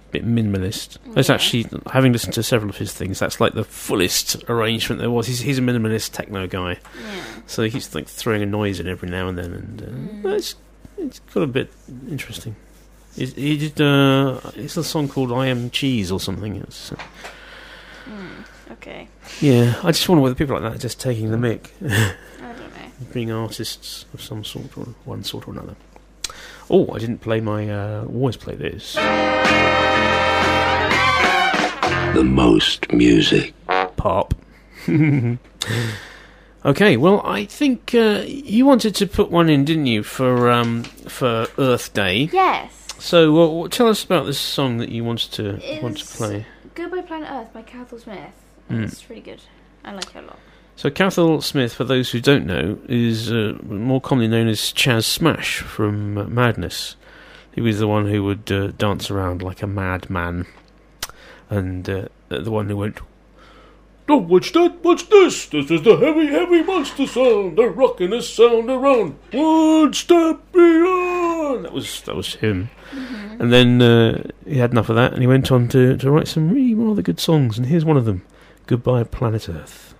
a 0.09 0.11
bit 0.11 0.25
minimalist. 0.25 0.97
That's 1.13 1.29
Yeah. 1.29 1.35
actually, 1.35 1.67
having 1.91 2.11
listened 2.11 2.33
to 2.33 2.43
several 2.43 2.69
of 2.71 2.77
his 2.77 2.91
things, 2.93 3.19
that's 3.19 3.39
like 3.39 3.53
the 3.53 3.63
fullest 3.63 4.43
arrangement 4.49 4.99
there 4.99 5.11
was. 5.11 5.27
He's, 5.27 5.41
he's 5.41 5.59
a 5.59 5.61
minimalist 5.61 6.11
techno 6.13 6.47
guy. 6.47 6.71
Yeah. 6.71 7.23
So 7.45 7.63
he 7.63 7.69
keeps 7.69 7.93
like 7.93 8.07
throwing 8.07 8.41
a 8.41 8.47
noise 8.47 8.79
in 8.79 8.87
every 8.87 9.09
now 9.09 9.27
and 9.27 9.37
then, 9.37 9.53
and 9.53 9.81
uh, 9.81 10.21
well, 10.23 10.33
it's, 10.35 10.55
it's 10.97 11.19
got 11.19 11.43
a 11.43 11.47
bit 11.47 11.71
interesting. 12.09 12.55
He, 13.15 13.25
he 13.25 13.57
did, 13.57 13.81
uh, 13.81 14.39
it's 14.55 14.77
a 14.77 14.83
song 14.83 15.07
called 15.09 15.31
I 15.31 15.47
Am 15.47 15.69
Cheese 15.69 16.11
or 16.11 16.19
something. 16.19 16.55
It's, 16.57 16.91
uh, 16.91 16.95
Hmm, 18.05 18.71
okay. 18.73 19.07
yeah, 19.39 19.75
I 19.83 19.91
just 19.91 20.07
wonder 20.09 20.21
whether 20.23 20.35
people 20.35 20.55
like 20.55 20.63
that 20.63 20.75
are 20.75 20.79
just 20.81 20.99
taking 20.99 21.29
the 21.31 21.37
mic. 21.37 21.71
I 21.85 21.87
don't 22.39 22.57
know. 22.57 23.11
Being 23.13 23.31
artists 23.31 24.05
of 24.13 24.21
some 24.21 24.43
sort 24.43 24.75
or 24.77 24.85
one 25.05 25.23
sort 25.23 25.47
or 25.47 25.51
another. 25.51 25.75
Oh, 26.71 26.91
I 26.93 26.97
didn't 26.99 27.19
play 27.19 27.39
my. 27.39 27.69
Uh, 27.69 28.05
always 28.05 28.37
play 28.37 28.55
this. 28.55 28.95
The 32.15 32.23
most 32.23 32.91
music. 32.91 33.53
Pop. 33.95 34.33
okay, 36.65 36.97
well, 36.97 37.21
I 37.25 37.45
think 37.45 37.93
uh, 37.93 38.23
you 38.25 38.65
wanted 38.65 38.95
to 38.95 39.05
put 39.07 39.29
one 39.29 39.49
in, 39.49 39.65
didn't 39.65 39.85
you, 39.85 40.01
for 40.03 40.49
um, 40.49 40.83
for 40.83 41.47
Earth 41.57 41.93
Day? 41.93 42.29
Yes. 42.33 42.78
So, 42.99 43.31
what- 43.31 43.71
tell 43.71 43.87
us 43.87 44.03
about 44.03 44.25
this 44.25 44.39
song 44.39 44.77
that 44.77 44.89
you 44.89 45.03
wanted 45.03 45.31
to 45.33 45.43
want 45.81 45.97
to 45.97 46.03
It's 46.03 46.15
play. 46.15 46.45
Goodbye 46.75 47.01
Planet 47.01 47.29
Earth 47.31 47.53
by 47.53 47.61
Cathal 47.61 47.99
Smith. 47.99 48.31
Mm. 48.69 48.83
It's 48.83 49.09
really 49.09 49.21
good. 49.21 49.41
I 49.83 49.93
like 49.93 50.15
it 50.15 50.19
a 50.19 50.21
lot. 50.21 50.39
So, 50.75 50.89
Cathal 50.89 51.41
Smith, 51.41 51.73
for 51.73 51.83
those 51.83 52.11
who 52.11 52.21
don't 52.21 52.45
know, 52.45 52.77
is 52.87 53.31
uh, 53.31 53.57
more 53.63 53.99
commonly 53.99 54.27
known 54.29 54.47
as 54.47 54.59
Chaz 54.59 55.03
Smash 55.05 55.59
from 55.59 56.17
uh, 56.17 56.23
Madness. 56.25 56.95
He 57.53 57.61
was 57.61 57.79
the 57.79 57.87
one 57.87 58.07
who 58.07 58.23
would 58.23 58.49
uh, 58.51 58.67
dance 58.77 59.09
around 59.11 59.41
like 59.41 59.61
a 59.61 59.67
madman, 59.67 60.45
and 61.49 61.89
uh, 61.89 62.05
the 62.29 62.51
one 62.51 62.69
who 62.69 62.77
went, 62.77 62.99
"Oh, 64.11 64.17
what's 64.17 64.51
that? 64.51 64.77
What's 64.81 65.03
this? 65.03 65.45
This 65.45 65.69
is 65.69 65.83
the 65.83 65.95
heavy, 65.97 66.27
heavy 66.27 66.63
monster 66.63 67.05
sound. 67.05 67.57
They're 67.57 67.69
rocking 67.69 68.09
this 68.09 68.33
sound 68.33 68.69
around. 68.69 69.17
One 69.31 69.93
step 69.93 70.39
beyond." 70.51 71.65
That 71.65 71.73
was 71.73 72.01
that 72.01 72.15
was 72.15 72.35
him. 72.35 72.69
And 73.39 73.53
then 73.53 73.81
uh, 73.81 74.23
he 74.45 74.57
had 74.57 74.71
enough 74.71 74.89
of 74.89 74.95
that, 74.95 75.13
and 75.13 75.21
he 75.21 75.27
went 75.27 75.51
on 75.51 75.67
to 75.69 75.95
to 75.97 76.11
write 76.11 76.27
some 76.27 76.49
really 76.49 76.73
rather 76.73 77.01
good 77.01 77.19
songs. 77.19 77.57
And 77.57 77.67
here's 77.67 77.85
one 77.85 77.97
of 77.97 78.05
them: 78.05 78.23
"Goodbye, 78.65 79.03
Planet 79.03 79.47
Earth." 79.47 79.93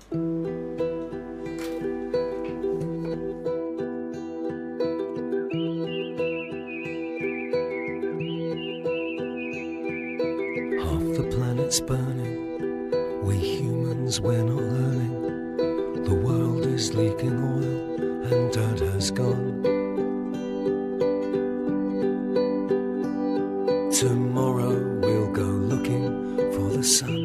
Half 10.79 11.05
the 11.15 11.27
planet's 11.31 11.79
burning. 11.79 12.08
We 14.09 14.15
humans, 14.15 14.21
we're 14.21 14.43
not 14.43 14.63
learning. 14.63 16.03
The 16.03 16.15
world 16.15 16.65
is 16.65 16.95
leaking 16.95 17.37
oil 17.43 18.33
and 18.33 18.51
dad 18.51 18.79
has 18.79 19.11
gone. 19.11 19.61
Tomorrow 23.91 24.99
we'll 25.01 25.31
go 25.31 25.43
looking 25.43 26.37
for 26.53 26.69
the 26.75 26.83
sun. 26.83 27.21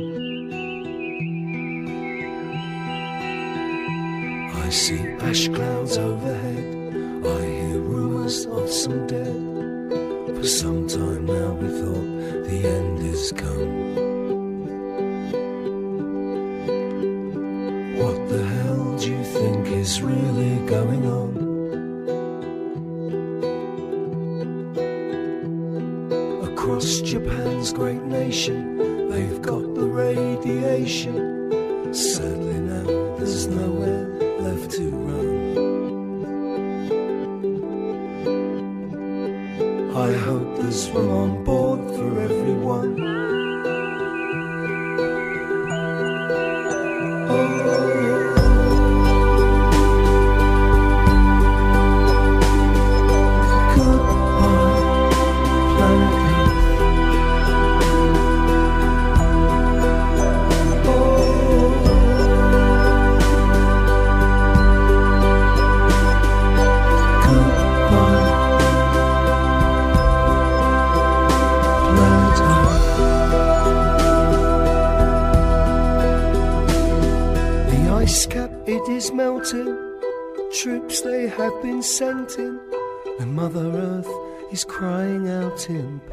I 4.54 4.68
see 4.68 5.00
ash 5.22 5.48
clouds 5.48 5.96
overhead. 5.96 7.24
I 7.24 7.46
hear 7.46 7.78
rumors 7.78 8.44
of 8.44 8.68
some 8.68 9.06
dead. 9.06 10.36
For 10.36 10.46
some 10.46 10.86
time 10.86 11.24
now 11.24 11.52
we 11.54 11.68
thought 11.80 12.44
the 12.44 12.68
end 12.68 12.98
is 12.98 13.32
come. 13.32 14.03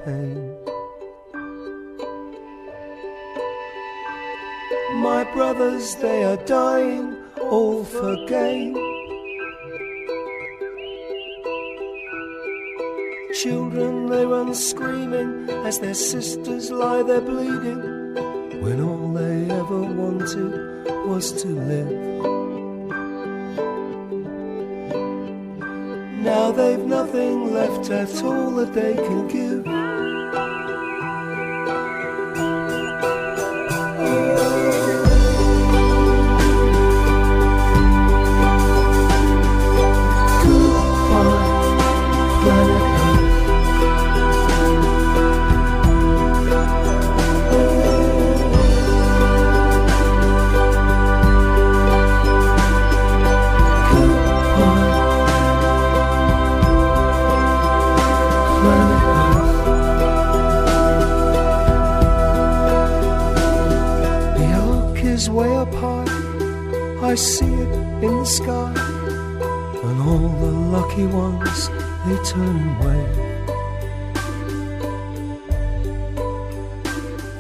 Pain. 0.06 0.58
My 5.02 5.24
brothers, 5.34 5.96
they 5.96 6.24
are 6.24 6.38
dying, 6.46 7.18
all 7.40 7.84
for 7.84 8.16
gain. 8.28 8.76
Children, 13.42 14.08
they 14.08 14.26
run 14.26 14.54
screaming 14.54 15.50
as 15.66 15.80
their 15.80 15.96
sisters 15.96 16.70
lie 16.70 17.02
there 17.02 17.22
bleeding, 17.22 17.82
when 18.62 18.82
all 18.82 19.14
they 19.14 19.50
ever 19.50 19.82
wanted 19.82 20.52
was 21.08 21.32
to 21.42 21.48
live. 21.48 22.12
Now 26.22 26.52
they've 26.52 26.86
nothing 26.86 27.52
left 27.54 27.90
at 27.90 28.24
all 28.24 28.52
that 28.52 28.74
they 28.74 28.94
can 28.94 29.28
give. 29.28 29.71
I 67.12 67.16
see 67.16 67.44
it 67.44 67.74
in 68.06 68.20
the 68.20 68.26
sky, 68.26 68.72
and 69.84 70.02
all 70.02 70.30
the 70.44 70.52
lucky 70.76 71.06
ones 71.08 71.68
they 72.06 72.18
turn 72.24 72.58
away. 72.76 73.04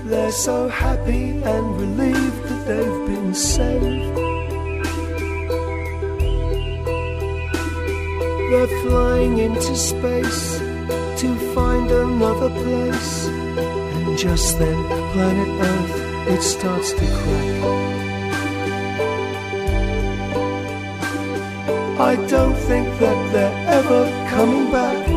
They're 0.09 0.33
so 0.33 0.67
happy 0.67 1.41
and 1.41 1.79
relieved 1.79 2.43
that 2.49 2.67
they've 2.67 3.07
been 3.07 3.33
saved. 3.33 4.15
They're 8.51 8.73
flying 8.83 9.37
into 9.37 9.73
space 9.77 10.59
to 11.21 11.27
find 11.55 11.89
another 11.89 12.49
place. 12.49 13.27
And 13.27 14.17
just 14.17 14.59
then, 14.59 14.83
planet 15.13 15.47
Earth, 15.71 16.27
it 16.27 16.41
starts 16.41 16.91
to 16.91 17.05
crack. 17.05 18.00
I 22.01 22.15
don't 22.25 22.55
think 22.55 22.87
that 22.99 23.31
they're 23.31 23.67
ever 23.69 24.01
coming 24.27 24.71
back. 24.71 25.10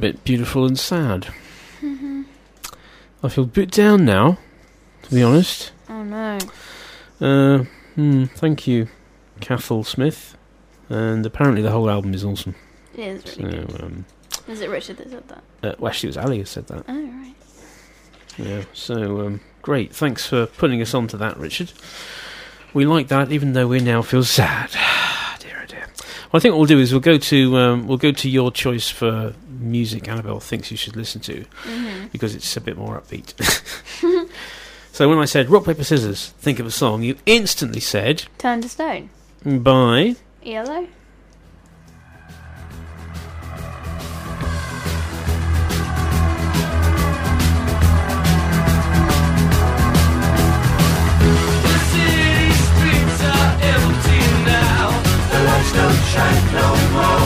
Bit 0.00 0.24
beautiful 0.24 0.64
and 0.66 0.78
sad. 0.78 1.28
Mhm. 1.82 2.24
I 3.22 3.28
feel 3.28 3.44
a 3.44 3.46
bit 3.46 3.70
down 3.70 4.04
now, 4.04 4.38
to 5.02 5.14
be 5.14 5.22
honest. 5.22 5.72
Oh 5.88 6.02
no. 6.02 6.38
Uh, 7.20 7.64
hmm, 7.94 8.24
thank 8.24 8.66
you, 8.66 8.88
Cathal 9.40 9.84
Smith. 9.84 10.36
And 10.88 11.24
apparently 11.24 11.62
the 11.62 11.70
whole 11.70 11.88
album 11.90 12.14
is 12.14 12.24
awesome. 12.24 12.54
It 12.94 13.00
is 13.26 13.38
really 13.38 13.66
so, 13.68 13.84
um, 13.84 14.04
Is 14.48 14.60
it 14.60 14.70
Richard 14.70 14.96
that 14.96 15.10
said 15.10 15.28
that? 15.28 15.42
uh, 15.62 15.74
well, 15.78 15.90
actually, 15.90 16.08
it 16.08 16.16
was 16.16 16.24
Ali 16.24 16.38
who 16.38 16.44
said 16.44 16.66
that. 16.68 16.84
Oh 16.88 16.94
right. 16.94 17.34
Yeah, 18.38 18.62
so 18.72 19.26
um, 19.26 19.40
great. 19.62 19.94
Thanks 19.94 20.26
for 20.26 20.46
putting 20.46 20.80
us 20.82 20.94
on 20.94 21.06
to 21.08 21.16
that, 21.18 21.36
Richard. 21.36 21.72
We 22.72 22.86
like 22.86 23.08
that, 23.08 23.30
even 23.32 23.52
though 23.52 23.66
we 23.68 23.80
now 23.80 24.02
feel 24.02 24.24
sad. 24.24 24.70
Well, 26.32 26.38
I 26.38 26.40
think 26.40 26.52
what 26.52 26.58
we'll 26.58 26.66
do 26.66 26.78
is 26.78 26.92
we'll 26.92 27.00
go 27.00 27.18
to 27.18 27.56
um, 27.56 27.86
we'll 27.88 27.98
go 27.98 28.12
to 28.12 28.28
your 28.30 28.52
choice 28.52 28.88
for 28.88 29.34
music. 29.58 30.08
Annabelle 30.08 30.38
thinks 30.40 30.70
you 30.70 30.76
should 30.76 30.94
listen 30.96 31.20
to 31.22 31.44
Mhm. 31.64 32.12
because 32.12 32.34
it's 32.34 32.56
a 32.56 32.60
bit 32.60 32.76
more 32.76 33.00
upbeat. 33.00 33.34
so 34.92 35.08
when 35.08 35.18
I 35.18 35.24
said 35.24 35.50
rock 35.50 35.64
paper 35.64 35.82
scissors, 35.84 36.28
think 36.38 36.58
of 36.60 36.66
a 36.66 36.70
song, 36.70 37.02
you 37.02 37.16
instantly 37.26 37.80
said 37.80 38.24
Turn 38.38 38.60
to 38.62 38.68
stone. 38.68 39.10
by 39.44 40.16
Yellow. 40.42 40.86
Shine 56.10 56.52
no 56.52 56.74
more. 56.92 57.19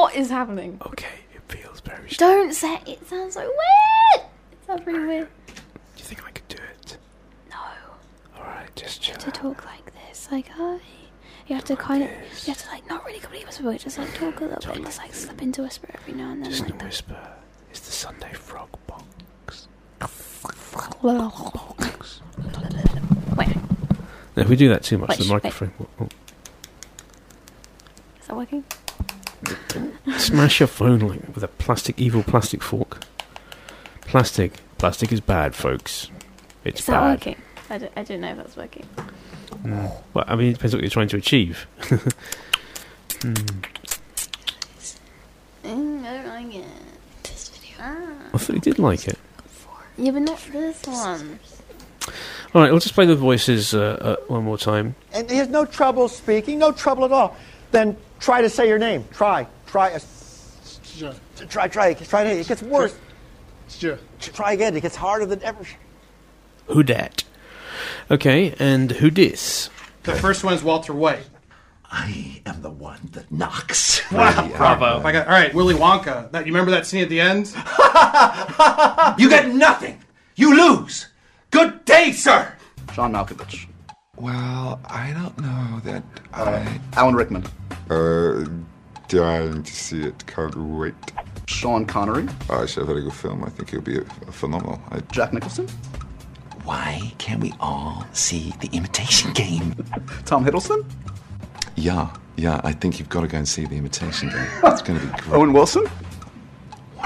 What 0.00 0.14
is 0.14 0.30
happening? 0.30 0.78
Okay, 0.86 1.06
it 1.34 1.42
feels 1.52 1.80
very 1.80 2.08
strange. 2.10 2.16
Don't 2.16 2.54
say 2.54 2.80
it. 2.86 3.06
Sounds 3.06 3.34
so 3.34 3.40
weird. 3.42 4.26
It 4.52 4.66
sounds 4.66 4.86
really 4.86 5.06
weird. 5.06 5.28
Do 5.46 5.52
you 5.98 6.04
think 6.04 6.24
I 6.26 6.30
could 6.30 6.48
do 6.48 6.56
it? 6.56 6.96
No. 7.50 7.56
Alright, 8.38 8.74
just 8.74 9.02
chill. 9.02 9.16
To 9.16 9.30
talk 9.30 9.64
like 9.66 9.92
this, 9.94 10.28
like 10.32 10.48
hi. 10.48 10.78
You 11.46 11.56
have 11.56 11.64
to 11.64 11.76
kind 11.76 12.04
of, 12.04 12.10
you 12.10 12.52
have 12.52 12.62
to 12.62 12.68
like 12.68 12.88
not 12.88 13.04
really 13.04 13.18
completely 13.18 13.44
whisper, 13.46 13.64
but 13.64 13.78
just 13.80 13.98
like 13.98 14.14
talk 14.14 14.40
a 14.40 14.44
little 14.44 14.56
bit, 14.60 14.76
and 14.76 14.86
just 14.86 14.98
like 14.98 15.12
slip 15.12 15.42
into 15.42 15.62
whisper 15.62 15.88
every 15.94 16.14
now 16.14 16.30
and 16.30 16.44
then. 16.44 16.50
Just 16.50 16.62
like 16.62 16.80
a 16.80 16.84
whisper. 16.84 17.18
It's 17.70 17.80
the 17.80 17.92
Sunday 17.92 18.32
frog 18.32 18.68
box. 18.86 19.68
Box. 21.02 22.20
Wait, 23.36 23.48
If 24.36 24.48
we 24.48 24.56
do 24.56 24.68
that 24.70 24.82
too 24.82 24.96
much, 24.98 25.10
Wait, 25.10 25.18
the 25.18 25.24
microphone 25.26 25.72
will. 25.78 25.88
will 25.98 26.08
is 28.20 28.26
that 28.28 28.36
working? 28.36 28.64
Smash 30.18 30.60
your 30.60 30.66
phone 30.66 31.00
like 31.00 31.34
with 31.34 31.42
a 31.44 31.48
plastic, 31.48 31.98
evil 31.98 32.22
plastic 32.22 32.62
fork. 32.62 32.98
Plastic, 34.02 34.54
plastic 34.78 35.12
is 35.12 35.20
bad, 35.20 35.54
folks. 35.54 36.10
It's 36.64 36.80
Is 36.80 36.86
that 36.86 37.00
bad. 37.00 37.10
working? 37.18 37.36
I 37.70 37.78
don't, 37.78 37.92
I 37.96 38.02
don't 38.02 38.20
know 38.20 38.30
if 38.30 38.36
that's 38.36 38.56
working. 38.56 38.86
Mm. 39.62 39.92
Well, 40.14 40.24
I 40.26 40.34
mean, 40.36 40.48
it 40.50 40.52
depends 40.54 40.74
what 40.74 40.82
you're 40.82 40.90
trying 40.90 41.08
to 41.08 41.16
achieve. 41.16 41.66
Hmm. 43.22 43.32
Mm, 45.62 46.04
I 46.04 46.14
don't 46.22 46.26
like 46.26 46.54
it. 46.54 46.64
This 47.22 47.48
video. 47.50 47.76
Ah. 47.80 48.12
I 48.32 48.38
thought 48.38 48.54
you 48.54 48.60
did 48.62 48.78
like 48.78 49.06
it. 49.06 49.18
Yeah, 49.98 50.12
but 50.12 50.22
not 50.22 50.38
this 50.50 50.86
one. 50.86 51.38
All 52.54 52.62
right, 52.62 52.70
we'll 52.70 52.80
just 52.80 52.94
play 52.94 53.04
the 53.06 53.14
voices 53.14 53.74
uh, 53.74 53.98
uh, 54.00 54.16
one 54.26 54.44
more 54.44 54.56
time. 54.56 54.94
And 55.12 55.30
he 55.30 55.36
has 55.36 55.48
no 55.48 55.66
trouble 55.66 56.08
speaking, 56.08 56.58
no 56.58 56.72
trouble 56.72 57.04
at 57.04 57.12
all. 57.12 57.36
Then 57.72 57.96
try 58.20 58.42
to 58.42 58.48
say 58.48 58.68
your 58.68 58.78
name. 58.78 59.04
Try. 59.12 59.46
Try. 59.66 59.98
Try, 61.48 61.68
try. 61.68 61.94
Try. 61.94 62.22
It 62.24 62.46
gets 62.46 62.62
worse. 62.62 62.96
Try 64.20 64.52
again. 64.52 64.76
It 64.76 64.82
gets 64.82 64.96
harder 64.96 65.26
than 65.26 65.42
ever. 65.42 65.64
Who 66.66 66.82
dat? 66.82 67.24
Okay, 68.10 68.54
and 68.58 68.92
who 68.92 69.10
dis? 69.10 69.70
The 70.02 70.14
first 70.14 70.44
one 70.44 70.54
is 70.54 70.62
Walter 70.62 70.92
White. 70.92 71.28
I 71.92 72.40
am 72.46 72.62
the 72.62 72.70
one 72.70 73.08
that 73.12 73.30
knocks. 73.32 74.00
Wow, 74.12 74.48
bravo. 74.56 75.00
I 75.04 75.12
got, 75.12 75.28
all 75.28 75.32
right, 75.32 75.54
Willy 75.54 75.74
Wonka. 75.74 76.30
That 76.32 76.44
you 76.46 76.52
remember 76.52 76.72
that 76.72 76.84
scene 76.86 77.02
at 77.02 77.08
the 77.08 77.20
end? 77.20 77.54
You 79.20 79.28
get 79.28 79.48
nothing. 79.48 80.02
You 80.34 80.56
lose. 80.56 81.06
Good 81.50 81.84
day, 81.84 82.12
sir. 82.12 82.52
John 82.92 83.12
Malkovich. 83.12 83.66
Well, 84.20 84.78
I 84.84 85.12
don't 85.12 85.38
know 85.40 85.80
that 85.84 86.02
I. 86.34 86.78
Alan 86.92 87.14
Rickman. 87.14 87.44
Uh, 87.88 88.44
dying 89.08 89.62
to 89.62 89.72
see 89.74 90.02
it. 90.02 90.26
Can't 90.26 90.54
wait. 90.54 90.94
Sean 91.46 91.86
Connery. 91.86 92.28
Uh, 92.50 92.62
it's 92.62 92.76
a 92.76 92.84
very 92.84 93.02
good 93.02 93.14
film. 93.14 93.42
I 93.44 93.48
think 93.48 93.68
it'll 93.72 93.80
be 93.80 93.96
a, 93.96 94.02
a 94.02 94.32
phenomenal. 94.32 94.80
I, 94.90 95.00
Jack 95.10 95.32
Nicholson. 95.32 95.66
Why 96.64 97.12
can't 97.16 97.40
we 97.40 97.54
all 97.60 98.06
see 98.12 98.52
the 98.60 98.68
imitation 98.76 99.32
game? 99.32 99.72
Tom 100.26 100.44
Hiddleston. 100.44 100.84
yeah, 101.76 102.14
yeah. 102.36 102.60
I 102.62 102.72
think 102.72 102.98
you've 102.98 103.08
got 103.08 103.22
to 103.22 103.26
go 103.26 103.38
and 103.38 103.48
see 103.48 103.64
the 103.64 103.76
Imitation 103.76 104.28
Game. 104.28 104.46
It's 104.64 104.82
going 104.82 105.00
to 105.00 105.06
be 105.06 105.12
great. 105.22 105.32
Owen 105.34 105.54
Wilson. 105.54 105.84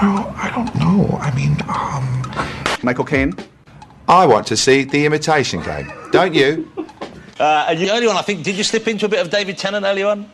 Well, 0.01 0.33
I 0.35 0.51
don't 0.53 0.75
know. 0.75 1.17
I 1.17 1.33
mean, 1.33 1.55
um, 1.69 2.77
Michael 2.83 3.05
Caine. 3.05 3.33
I 4.09 4.25
want 4.25 4.45
to 4.47 4.57
see 4.57 4.83
the 4.83 5.05
Imitation 5.05 5.61
Game. 5.63 5.91
Don't 6.11 6.33
you? 6.35 6.69
Uh, 7.39 7.65
and 7.69 7.79
you- 7.79 7.89
earlier 7.91 8.09
on, 8.09 8.15
I 8.17 8.21
think, 8.21 8.43
did 8.43 8.55
you 8.55 8.63
slip 8.63 8.87
into 8.87 9.05
a 9.05 9.09
bit 9.09 9.19
of 9.19 9.29
David 9.29 9.57
Tennant 9.57 9.85
earlier 9.85 10.07
on? 10.07 10.29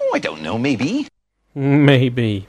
Oh, 0.00 0.10
I 0.14 0.18
don't 0.18 0.42
know. 0.42 0.58
Maybe. 0.58 1.08
Maybe. 1.54 2.46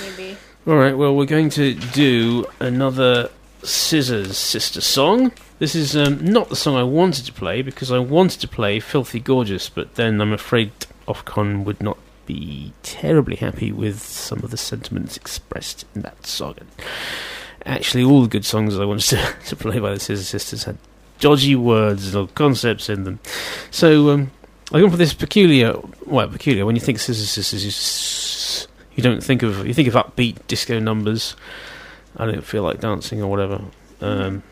Maybe. 0.00 0.36
All 0.66 0.76
right, 0.76 0.96
well, 0.96 1.14
we're 1.14 1.26
going 1.26 1.50
to 1.50 1.74
do 1.74 2.46
another 2.60 3.30
Scissors 3.62 4.36
Sister 4.38 4.80
song. 4.80 5.32
This 5.58 5.74
is 5.74 5.96
um, 5.96 6.24
not 6.24 6.48
the 6.48 6.56
song 6.56 6.76
I 6.76 6.82
wanted 6.82 7.26
to 7.26 7.32
play 7.32 7.62
because 7.62 7.90
I 7.92 7.98
wanted 7.98 8.40
to 8.40 8.48
play 8.48 8.80
Filthy 8.80 9.20
Gorgeous, 9.20 9.68
but 9.68 9.94
then 9.96 10.20
I'm 10.20 10.32
afraid 10.32 10.72
Ofcom 11.06 11.64
would 11.64 11.82
not 11.82 11.98
be 12.26 12.72
terribly 12.82 13.36
happy 13.36 13.70
with 13.72 14.00
some 14.00 14.38
of 14.42 14.50
the 14.50 14.56
sentiments 14.56 15.16
expressed 15.16 15.84
in 15.94 16.00
that 16.02 16.26
song. 16.26 16.54
And 16.58 16.68
actually, 17.66 18.02
all 18.04 18.22
the 18.22 18.28
good 18.28 18.44
songs 18.46 18.78
I 18.78 18.84
wanted 18.86 19.04
to, 19.16 19.34
to 19.48 19.56
play 19.56 19.78
by 19.78 19.92
the 19.92 20.00
Scissor 20.00 20.24
Sisters 20.24 20.64
had 20.64 20.78
dodgy 21.20 21.56
words 21.56 22.14
or 22.14 22.28
concepts 22.28 22.88
in 22.88 23.04
them. 23.04 23.20
So 23.70 24.10
um, 24.10 24.30
I 24.72 24.80
gone 24.80 24.90
for 24.90 24.96
this 24.96 25.14
peculiar, 25.14 25.74
well, 26.06 26.28
peculiar. 26.28 26.66
When 26.66 26.76
you 26.76 26.80
think 26.80 26.98
Scissor 26.98 27.26
Sisters, 27.26 28.68
you, 28.94 29.02
don't 29.02 29.22
think 29.22 29.42
of 29.42 29.66
you 29.66 29.74
think 29.74 29.88
of 29.88 29.94
upbeat 29.94 30.38
disco 30.46 30.78
numbers. 30.78 31.36
I 32.16 32.26
don't 32.26 32.44
feel 32.44 32.62
like 32.62 32.80
dancing 32.80 33.22
or 33.22 33.28
whatever. 33.28 33.62
Um, 34.00 34.42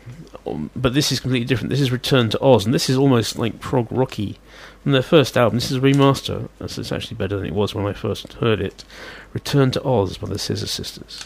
um, 0.45 0.69
but 0.75 0.93
this 0.93 1.11
is 1.11 1.19
completely 1.19 1.45
different. 1.45 1.69
This 1.69 1.81
is 1.81 1.91
Return 1.91 2.29
to 2.31 2.41
Oz, 2.41 2.65
and 2.65 2.73
this 2.73 2.89
is 2.89 2.97
almost 2.97 3.37
like 3.37 3.59
prog 3.59 3.87
rocky. 3.91 4.39
From 4.81 4.91
their 4.91 5.01
first 5.01 5.37
album, 5.37 5.57
this 5.57 5.71
is 5.71 5.77
a 5.77 5.81
remaster. 5.81 6.49
So 6.67 6.81
it's 6.81 6.91
actually 6.91 7.15
better 7.15 7.37
than 7.37 7.45
it 7.45 7.53
was 7.53 7.73
when 7.73 7.85
I 7.85 7.93
first 7.93 8.33
heard 8.33 8.59
it. 8.59 8.83
Return 9.31 9.71
to 9.71 9.83
Oz 9.83 10.17
by 10.17 10.27
the 10.27 10.37
Scissor 10.37 10.67
Sisters. 10.67 11.25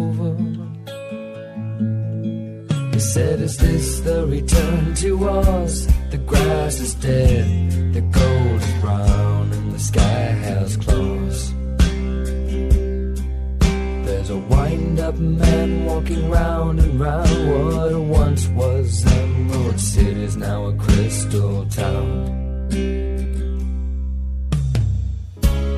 Said, 3.13 3.41
Is 3.41 3.57
this 3.57 3.99
the 3.99 4.25
return 4.25 4.95
to 4.95 5.27
Oz? 5.27 5.85
The 6.11 6.17
grass 6.19 6.79
is 6.79 6.93
dead, 6.95 7.93
the 7.93 7.99
gold 7.99 8.61
is 8.61 8.73
brown, 8.79 9.51
and 9.51 9.73
the 9.73 9.79
sky 9.79 10.27
has 10.47 10.77
claws. 10.77 11.53
There's 14.05 14.29
a 14.29 14.37
wind 14.37 15.01
up 15.01 15.15
man 15.15 15.83
walking 15.83 16.29
round 16.29 16.79
and 16.79 16.97
round 16.97 17.29
what 17.49 17.99
once 17.99 18.47
was 18.47 19.05
Emerald 19.05 19.77
City's 19.77 20.37
now 20.37 20.67
a 20.67 20.73
crystal 20.77 21.65
town. 21.65 22.69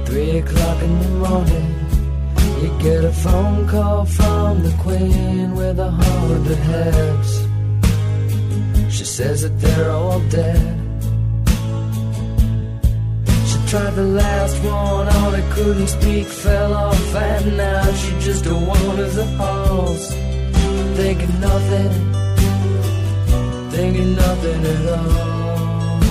Three 0.06 0.38
o'clock 0.38 0.84
in 0.84 1.00
the 1.00 1.10
morning, 1.26 1.70
you 2.62 2.80
get 2.80 3.04
a 3.04 3.12
phone 3.12 3.68
call 3.68 4.06
from 4.06 4.62
the 4.62 4.76
Queen 4.84 5.56
with 5.56 5.80
a 5.80 5.90
hundred 5.90 6.58
heads. 6.58 7.13
Says 9.18 9.44
that 9.44 9.60
they're 9.60 9.92
all 9.92 10.20
dead. 10.22 10.58
She 13.46 13.58
tried 13.70 13.94
the 13.94 14.08
last 14.22 14.58
one 14.64 15.08
on, 15.08 15.36
it 15.36 15.52
couldn't 15.52 15.88
speak, 15.88 16.26
fell 16.26 16.74
off, 16.74 17.16
and 17.16 17.56
now 17.56 17.94
she 17.94 18.12
just 18.20 18.44
wanders 18.48 19.14
the 19.14 19.26
halls, 19.38 20.08
thinking 20.98 21.40
nothing, 21.40 21.92
thinking 23.70 24.16
nothing 24.16 24.62
at 24.74 24.86
all. 24.98 26.02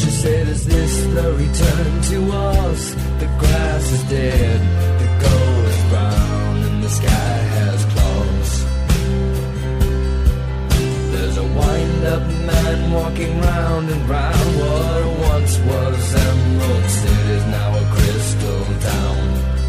She 0.00 0.10
said, 0.22 0.46
Is 0.46 0.64
this 0.64 0.94
the 1.16 1.26
return 1.42 2.02
to 2.10 2.18
us? 2.36 2.94
The 3.18 3.28
grass 3.40 3.92
is 3.96 4.04
dead, 4.04 4.60
the 5.02 5.08
gold 5.24 5.64
is 5.72 5.80
brown, 5.90 6.56
and 6.68 6.84
the 6.84 6.88
sky 6.88 7.38
has 7.58 7.69
a 12.00 12.02
wind 12.02 12.06
up 12.06 12.46
man 12.46 12.92
walking 12.92 13.40
round 13.40 13.90
and 13.90 14.08
round 14.08 14.56
what 14.58 15.32
once 15.32 15.58
was 15.58 16.14
Emerald 16.14 16.84
City's 16.90 17.46
now 17.46 17.78
a 17.78 17.84
crystal 17.94 18.64
town. 18.80 19.59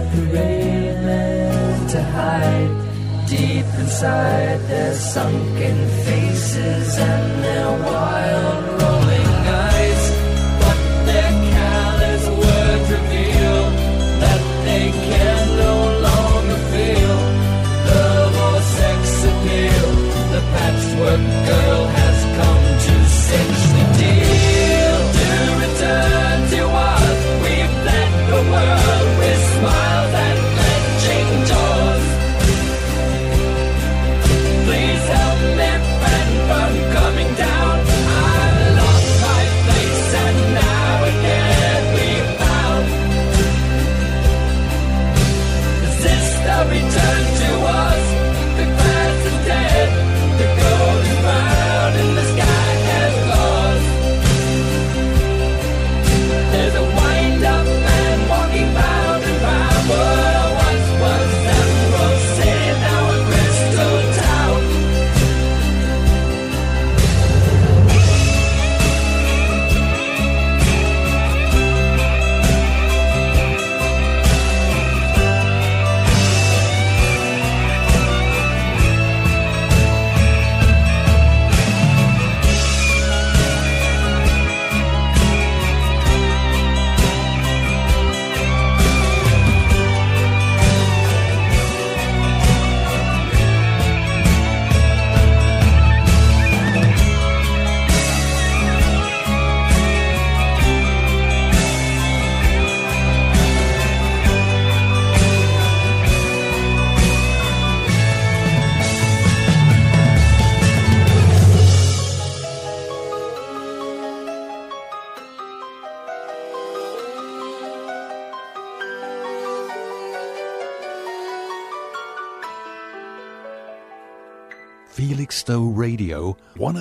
Skepsies 0.00 0.06
are 0.06 0.10
parading 0.10 1.86
to 1.88 2.02
hide. 2.02 3.28
Deep 3.28 3.66
inside 3.78 4.60
their 4.68 4.94
sunken 4.94 5.88
faces 6.04 6.98
and 6.98 7.44
their 7.44 7.70
wild 7.70 8.64
rolling 8.80 9.32
eyes. 9.46 10.10
But 10.60 10.78
their 11.06 11.32
callous 11.54 12.28
words 12.28 12.90
reveal 12.90 13.60
that 14.22 14.42
they 14.64 14.90
can 14.90 15.56
no 15.56 15.76
longer 16.08 16.58
feel 16.72 17.16
love 17.90 18.34
or 18.46 18.60
sex 18.60 19.24
appeal. 19.24 19.88
The 20.32 20.40
patchwork 20.52 21.29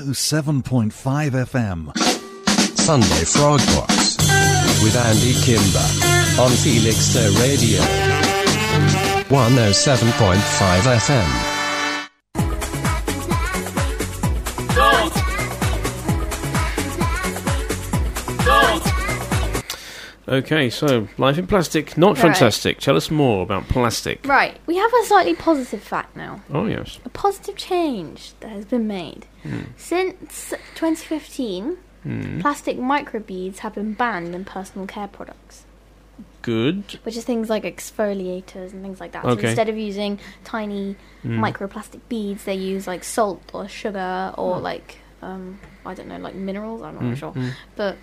107.5 0.10 1.31
FM. 1.45 1.95
Sunday 2.80 3.23
Frog 3.26 3.60
Box 3.76 4.18
with 4.81 4.95
Andy 4.95 5.34
Kimber 5.44 5.86
on 6.41 6.49
Felixstowe 6.49 7.30
Radio 7.40 7.80
107.5 9.30 10.98
FM. 10.98 11.59
Okay, 20.30 20.70
so 20.70 21.08
life 21.18 21.38
in 21.40 21.48
plastic, 21.48 21.98
not 21.98 22.16
Right. 22.18 22.22
fantastic. 22.28 22.80
Tell 22.80 22.96
us 22.96 23.10
more 23.10 23.42
about 23.42 23.68
plastic. 23.68 24.26
Right, 24.28 24.58
we 24.68 24.78
have 24.78 24.92
a 24.94 25.06
slightly 25.06 25.34
positive 25.36 25.82
fact 25.82 26.16
now. 26.16 26.42
Oh 26.54 26.68
yes. 26.68 27.00
A 27.04 27.10
positive 27.10 27.56
change 27.56 28.34
that 28.42 28.50
has 28.52 28.66
been 28.66 28.88
made. 28.88 29.26
Hmm. 29.44 29.62
Since 29.76 30.54
2015, 30.76 31.78
Hmm. 32.04 32.40
plastic 32.42 32.78
microbeads 32.78 33.58
have 33.60 33.74
been 33.76 33.94
banned 33.94 34.34
in 34.36 34.46
personal 34.46 34.86
care 34.88 35.08
products, 35.08 35.66
Good. 36.44 37.00
which 37.04 37.18
is 37.18 37.26
things 37.26 37.50
like 37.50 37.64
exfoliators 37.64 38.72
and 38.72 38.82
things 38.84 39.00
like 39.00 39.12
that. 39.14 39.24
So 39.24 39.30
Okay. 39.32 39.48
instead 39.48 39.68
of 39.68 39.78
using 39.78 40.20
tiny 40.44 40.96
Hmm. 41.24 41.44
microplastic 41.44 42.02
beads, 42.08 42.44
they 42.46 42.54
use 42.54 42.86
like 42.88 43.04
salt 43.04 43.42
or 43.52 43.68
sugar 43.68 44.32
or 44.38 44.56
Oh. 44.58 44.60
like 44.60 45.00
um, 45.22 45.60
I 45.86 45.94
don't 45.96 46.08
know, 46.08 46.18
like 46.18 46.34
minerals. 46.36 46.82
I'm 46.82 46.94
not 46.94 47.04
Hmm, 47.04 47.14
sure, 47.16 47.32
hmm. 47.32 47.50
but 47.76 47.98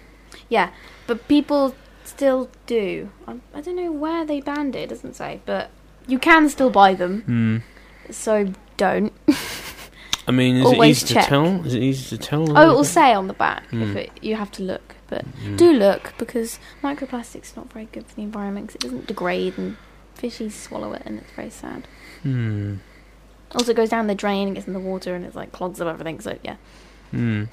yeah, 0.50 0.68
but 1.06 1.26
people 1.28 1.74
still 2.06 2.48
do. 2.66 3.10
I, 3.26 3.36
I 3.54 3.60
don't 3.60 3.76
know 3.76 3.92
where 3.92 4.24
they 4.24 4.40
banned 4.40 4.74
it. 4.76 4.80
It 4.84 4.88
doesn't 4.90 5.14
say, 5.16 5.40
but 5.46 5.70
you 6.06 6.18
can 6.18 6.48
still 6.48 6.70
buy 6.70 6.94
them. 6.94 7.22
Hmm. 7.22 8.12
So 8.12 8.52
don't. 8.76 9.12
I 10.28 10.32
mean, 10.32 10.56
is 10.56 10.66
Always 10.66 11.02
it 11.02 11.06
easy 11.06 11.14
check. 11.14 11.24
to 11.24 11.28
tell? 11.30 11.66
Is 11.66 11.74
it 11.74 11.82
easy 11.82 12.16
to 12.16 12.22
tell? 12.22 12.58
Oh, 12.58 12.70
it 12.70 12.74
will 12.74 12.84
say 12.84 13.12
on 13.14 13.28
the 13.28 13.32
back 13.34 13.62
if 13.72 13.78
Mm. 13.88 13.96
it, 13.96 14.10
you 14.22 14.34
have 14.36 14.50
to 14.52 14.62
look, 14.64 14.96
but 15.08 15.24
Mm. 15.42 15.56
do 15.56 15.72
look 15.72 16.14
because 16.18 16.58
microplastic's 16.82 17.54
not 17.56 17.72
very 17.72 17.86
good 17.92 18.06
for 18.06 18.14
the 18.16 18.22
environment 18.22 18.66
because 18.66 18.74
it 18.76 18.80
doesn't 18.82 19.06
degrade 19.06 19.56
and 19.56 19.76
fishies 20.18 20.52
swallow 20.52 20.92
it 20.94 21.02
and 21.04 21.18
it's 21.20 21.30
very 21.32 21.50
sad. 21.50 21.86
Hmm. 22.22 22.76
Also, 23.52 23.70
it 23.70 23.76
goes 23.76 23.88
down 23.90 24.08
the 24.08 24.14
drain 24.16 24.48
and 24.48 24.56
gets 24.56 24.66
in 24.66 24.72
the 24.72 24.80
water 24.80 25.14
and 25.14 25.24
it's 25.24 25.36
like 25.36 25.52
clogs 25.52 25.80
up 25.80 25.86
everything. 25.86 26.20
So 26.20 26.36
yeah, 26.42 26.56
Hmm. 27.12 27.44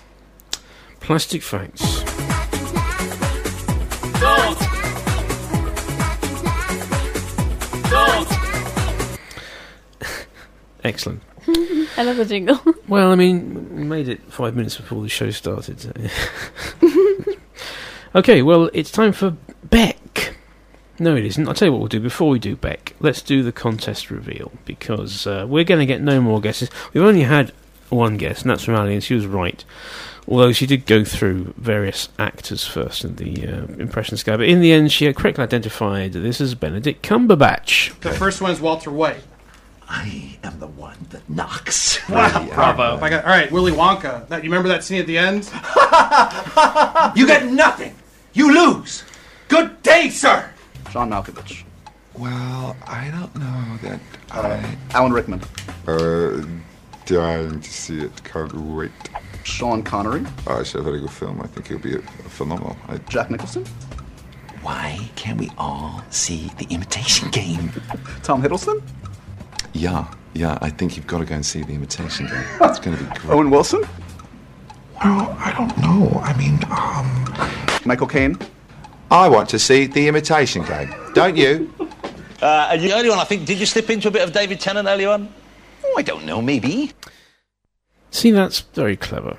Plastic 0.99 1.43
facts. 1.43 2.22
Excellent. 10.83 11.21
I 11.47 12.03
love 12.03 12.17
the 12.17 12.25
jingle. 12.25 12.59
Well, 12.87 13.11
I 13.11 13.15
mean, 13.15 13.75
we 13.75 13.83
made 13.83 14.09
it 14.09 14.21
five 14.31 14.55
minutes 14.55 14.77
before 14.77 15.01
the 15.01 15.09
show 15.09 15.29
started. 15.31 15.79
so- 15.79 15.93
okay, 18.15 18.41
well, 18.41 18.69
it's 18.73 18.91
time 18.91 19.13
for 19.13 19.37
Beck. 19.63 20.35
No, 20.99 21.15
it 21.15 21.25
isn't. 21.25 21.47
I'll 21.47 21.53
tell 21.53 21.67
you 21.67 21.71
what 21.71 21.79
we'll 21.79 21.87
do 21.87 21.99
before 21.99 22.29
we 22.29 22.39
do 22.39 22.55
Beck. 22.55 22.95
Let's 22.99 23.21
do 23.21 23.43
the 23.43 23.51
contest 23.51 24.11
reveal 24.11 24.51
because 24.65 25.25
uh, 25.25 25.45
we're 25.47 25.63
going 25.63 25.79
to 25.79 25.85
get 25.85 26.01
no 26.01 26.21
more 26.21 26.39
guesses. 26.41 26.69
We've 26.93 27.03
only 27.03 27.23
had 27.23 27.51
one 27.89 28.17
guess, 28.17 28.41
and 28.41 28.51
that's 28.51 28.63
from 28.63 28.75
Ali, 28.75 28.93
and 28.93 29.03
she 29.03 29.15
was 29.15 29.25
right. 29.25 29.63
Although 30.27 30.53
she 30.53 30.65
did 30.65 30.85
go 30.85 31.03
through 31.03 31.53
various 31.57 32.07
actors 32.17 32.65
first 32.65 33.03
in 33.03 33.15
the 33.17 33.45
uh, 33.47 33.65
impression 33.77 34.15
scale, 34.17 34.37
but 34.37 34.47
in 34.47 34.61
the 34.61 34.71
end, 34.71 34.91
she 34.91 35.05
had 35.05 35.15
correctly 35.15 35.43
identified 35.43 36.13
this 36.13 36.39
as 36.39 36.55
Benedict 36.55 37.05
Cumberbatch. 37.05 37.99
The 37.99 38.11
first 38.13 38.41
one 38.41 38.51
is 38.51 38.61
Walter 38.61 38.89
White. 38.89 39.21
I 39.87 40.37
am 40.43 40.59
the 40.59 40.67
one 40.67 40.97
that 41.09 41.29
knocks. 41.29 41.99
Wow, 42.09 42.47
bravo. 42.53 42.99
I 43.01 43.09
got, 43.09 43.25
all 43.25 43.31
right, 43.31 43.51
Willy 43.51 43.71
Wonka. 43.71 44.27
That, 44.29 44.43
you 44.43 44.49
remember 44.49 44.69
that 44.69 44.83
scene 44.83 44.99
at 44.99 45.07
the 45.07 45.17
end? 45.17 45.49
You 47.15 47.27
get 47.27 47.45
nothing. 47.51 47.95
You 48.33 48.53
lose. 48.53 49.03
Good 49.47 49.83
day, 49.83 50.09
sir. 50.09 50.49
John 50.91 51.09
Malkovich. 51.11 51.63
Well, 52.17 52.75
I 52.87 53.09
don't 53.09 53.35
know 53.35 53.77
that 53.83 53.99
I. 54.31 54.77
Alan 54.91 55.11
Rickman. 55.13 55.41
Uh, 55.87 56.43
dying 57.05 57.59
to 57.61 57.71
see 57.71 58.01
it. 58.01 58.23
Can't 58.23 58.53
wait. 58.53 58.91
Sean 59.43 59.83
Connery. 59.83 60.23
Oh, 60.47 60.59
it's 60.59 60.75
a 60.75 60.81
very 60.81 60.99
good 60.99 61.11
film. 61.11 61.41
I 61.41 61.47
think 61.47 61.69
it'll 61.69 61.79
be 61.83 61.95
a, 61.95 61.99
a 61.99 62.01
phenomenal. 62.29 62.77
I, 62.87 62.97
Jack 63.09 63.29
Nicholson. 63.29 63.65
Why 64.61 65.09
can't 65.15 65.39
we 65.39 65.49
all 65.57 66.01
see 66.09 66.49
the 66.57 66.65
imitation 66.73 67.29
game? 67.31 67.71
Tom 68.23 68.41
Hiddleston. 68.41 68.81
yeah, 69.73 70.07
yeah. 70.33 70.57
I 70.61 70.69
think 70.69 70.95
you've 70.95 71.07
got 71.07 71.19
to 71.19 71.25
go 71.25 71.35
and 71.35 71.45
see 71.45 71.61
the 71.63 71.73
Imitation 71.73 72.27
Game. 72.27 72.43
It's 72.61 72.79
going 72.79 72.97
to 72.97 73.03
be 73.03 73.09
great. 73.19 73.33
Owen 73.33 73.49
Wilson. 73.49 73.81
Well, 75.03 75.35
I 75.37 75.51
don't 75.57 75.77
know. 75.79 76.19
I 76.23 76.35
mean, 76.37 76.59
um, 76.71 77.81
Michael 77.85 78.07
Caine. 78.07 78.37
I 79.11 79.27
want 79.27 79.49
to 79.49 79.59
see 79.59 79.85
the 79.85 80.07
Imitation 80.07 80.63
Game. 80.63 80.93
Don't 81.13 81.35
you? 81.35 81.71
Uh, 82.41 82.69
and 82.71 82.81
you, 82.81 82.93
early 82.93 83.09
on, 83.09 83.19
I 83.19 83.25
think, 83.25 83.45
did 83.45 83.59
you 83.59 83.65
slip 83.65 83.89
into 83.89 84.07
a 84.07 84.11
bit 84.11 84.21
of 84.23 84.31
David 84.31 84.59
Tennant 84.61 84.87
early 84.87 85.05
on? 85.05 85.31
Oh, 85.85 85.93
I 85.97 86.01
don't 86.03 86.25
know. 86.25 86.41
Maybe. 86.41 86.91
See, 88.13 88.31
that's 88.31 88.59
very 88.73 88.95
clever. 88.95 89.37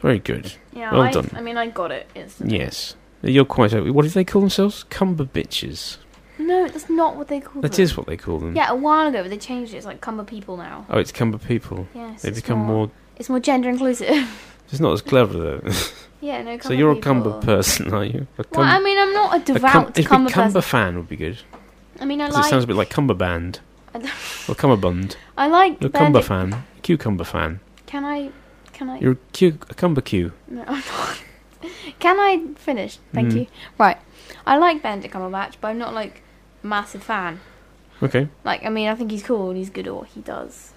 Very 0.00 0.18
good. 0.18 0.52
yeah. 0.72 0.92
well 0.92 1.02
I, 1.02 1.10
done. 1.10 1.30
I 1.34 1.40
mean, 1.40 1.56
I 1.56 1.68
got 1.68 1.90
it. 1.90 2.08
instantly. 2.14 2.58
Yes. 2.58 2.94
You're 3.22 3.44
quite. 3.44 3.72
What 3.72 4.02
do 4.02 4.08
they 4.08 4.24
call 4.24 4.40
themselves? 4.42 4.84
Cumber 4.90 5.24
bitches. 5.24 5.96
No, 6.38 6.66
that's 6.68 6.90
not 6.90 7.16
what 7.16 7.28
they 7.28 7.40
call 7.40 7.62
That 7.62 7.72
them. 7.72 7.82
is 7.82 7.96
what 7.96 8.06
they 8.06 8.16
call 8.16 8.38
them. 8.38 8.56
Yeah, 8.56 8.70
a 8.70 8.74
while 8.74 9.06
ago, 9.06 9.22
but 9.22 9.30
they 9.30 9.38
changed 9.38 9.72
it. 9.74 9.76
It's 9.76 9.86
like 9.86 10.00
Cumber 10.00 10.24
people 10.24 10.56
now. 10.56 10.84
Oh, 10.90 10.98
it's 10.98 11.12
Cumber 11.12 11.38
people. 11.38 11.86
Yes, 11.94 12.22
They 12.22 12.30
it's 12.30 12.40
become 12.40 12.58
more-. 12.58 12.90
It's 13.16 13.28
more 13.28 13.40
gender 13.40 13.68
inclusive. 13.68 14.08
It's 14.72 14.80
not 14.80 14.92
as 14.94 15.02
clever 15.02 15.34
though. 15.36 15.60
yeah, 16.22 16.40
no. 16.42 16.52
Cumber 16.58 16.62
so 16.62 16.72
you're 16.72 16.92
a 16.92 16.94
people. 16.94 17.02
Cumber 17.22 17.40
person, 17.42 17.92
are 17.92 18.04
you? 18.06 18.26
A 18.38 18.44
Well, 18.52 18.62
I 18.64 18.80
mean, 18.80 18.98
I'm 18.98 19.12
not 19.12 19.34
a 19.34 19.36
a 19.36 19.44
devout 19.44 19.72
cum- 19.72 19.92
if 19.96 20.06
Cumber 20.06 20.30
a 20.30 20.32
Cumber 20.32 20.52
person. 20.54 20.62
fan 20.62 20.96
would 20.96 21.08
be 21.10 21.16
good. 21.16 21.38
I 22.00 22.06
mean, 22.06 22.20
I 22.22 22.26
'Cause 22.26 22.36
like. 22.36 22.46
it 22.46 22.48
sounds 22.48 22.64
a 22.64 22.66
bit 22.66 22.76
like 22.76 22.88
Cumberband 22.88 23.58
I 23.94 23.98
don't- 23.98 24.08
or 24.48 24.54
Cumberbund. 24.54 25.16
I 25.36 25.46
like 25.48 25.82
a 25.84 25.90
Cumber 25.90 26.22
fan, 26.22 26.64
cucumber 26.82 27.24
fan. 27.24 27.60
Can 27.92 28.06
I? 28.06 28.30
Can 28.72 28.88
I? 28.88 28.98
You're 29.00 29.12
a, 29.12 29.16
cu- 29.34 30.00
Q. 30.00 30.32
No, 30.48 30.64
I'm 30.66 30.80
not. 30.80 31.22
Can 31.98 32.18
I 32.18 32.40
finish? 32.56 32.98
Thank 33.12 33.32
Mm. 33.32 33.36
you. 33.40 33.46
Right. 33.76 33.98
I 34.46 34.56
like 34.56 34.82
Benedict 34.82 35.12
Cumberbatch, 35.12 35.56
but 35.60 35.68
I'm 35.68 35.76
not 35.78 35.92
like 35.92 36.22
a 36.64 36.66
massive 36.66 37.02
fan. 37.02 37.40
Okay. 38.02 38.28
Like, 38.44 38.64
I 38.64 38.70
mean, 38.70 38.88
I 38.88 38.94
think 38.94 39.10
he's 39.10 39.22
cool 39.22 39.50
and 39.50 39.58
he's 39.58 39.68
good 39.68 39.86
at 39.86 39.94
what 39.94 40.08
he 40.08 40.22
does. 40.22 40.72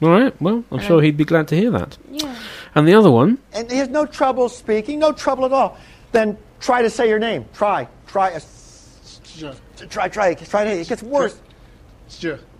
All 0.00 0.10
right. 0.10 0.32
Well, 0.40 0.62
I'm 0.70 0.78
And 0.78 0.86
sure 0.86 0.98
then- 0.98 1.06
he'd 1.06 1.16
be 1.16 1.24
glad 1.24 1.48
to 1.48 1.56
hear 1.56 1.72
that. 1.72 1.98
Yeah. 2.08 2.36
And 2.76 2.86
the 2.86 2.94
other 2.94 3.10
one, 3.10 3.38
And 3.52 3.68
he 3.68 3.78
has 3.78 3.88
no 3.88 4.06
trouble 4.06 4.48
speaking, 4.48 5.00
no 5.00 5.10
trouble 5.10 5.44
at 5.44 5.52
all. 5.52 5.76
Then 6.12 6.38
try 6.60 6.82
to 6.82 6.90
say 6.90 7.08
your 7.08 7.18
name. 7.18 7.46
Try. 7.52 7.88
Try. 8.06 8.38
Try, 9.90 10.08
try. 10.08 10.34
Try. 10.34 10.62
It 10.66 10.86
gets 10.88 11.02
worse. 11.02 11.36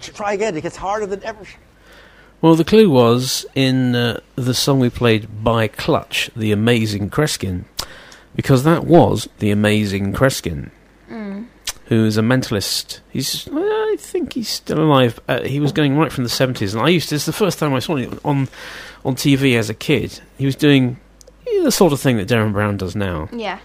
Try 0.00 0.32
again. 0.32 0.56
It 0.56 0.62
gets 0.62 0.76
harder 0.76 1.06
than 1.06 1.22
ever. 1.22 1.44
Well, 2.42 2.56
the 2.56 2.64
clue 2.64 2.90
was 2.90 3.46
in 3.54 3.94
uh, 3.94 4.20
the 4.34 4.52
song 4.54 4.80
we 4.80 4.90
played 4.90 5.44
by 5.44 5.68
Clutch, 5.68 6.28
"The 6.36 6.52
Amazing 6.52 7.08
Kreskin," 7.10 7.64
because 8.34 8.64
that 8.64 8.84
was 8.84 9.28
the 9.38 9.50
Amazing 9.50 10.12
Kreskin. 10.12 10.70
Mm. 11.10 11.46
who 11.86 12.04
is 12.06 12.16
a 12.16 12.22
mentalist. 12.22 13.00
He's, 13.10 13.46
I 13.52 13.96
think 13.98 14.32
he's 14.32 14.48
still 14.48 14.80
alive. 14.80 15.20
Uh, 15.28 15.42
he 15.42 15.60
was 15.60 15.72
going 15.72 15.96
right 15.98 16.10
from 16.10 16.24
the 16.24 16.30
seventies, 16.30 16.74
and 16.74 16.82
I 16.82 16.88
used 16.88 17.10
to. 17.10 17.14
It's 17.14 17.26
the 17.26 17.32
first 17.32 17.58
time 17.58 17.74
I 17.74 17.78
saw 17.80 17.96
him 17.96 18.18
on 18.24 18.48
on 19.04 19.14
TV 19.14 19.56
as 19.58 19.68
a 19.70 19.74
kid. 19.74 20.20
He 20.38 20.46
was 20.46 20.56
doing 20.56 20.98
the 21.62 21.70
sort 21.70 21.92
of 21.92 22.00
thing 22.00 22.16
that 22.16 22.28
Derren 22.28 22.52
Brown 22.52 22.76
does 22.76 22.96
now, 22.96 23.28
Yeah. 23.32 23.58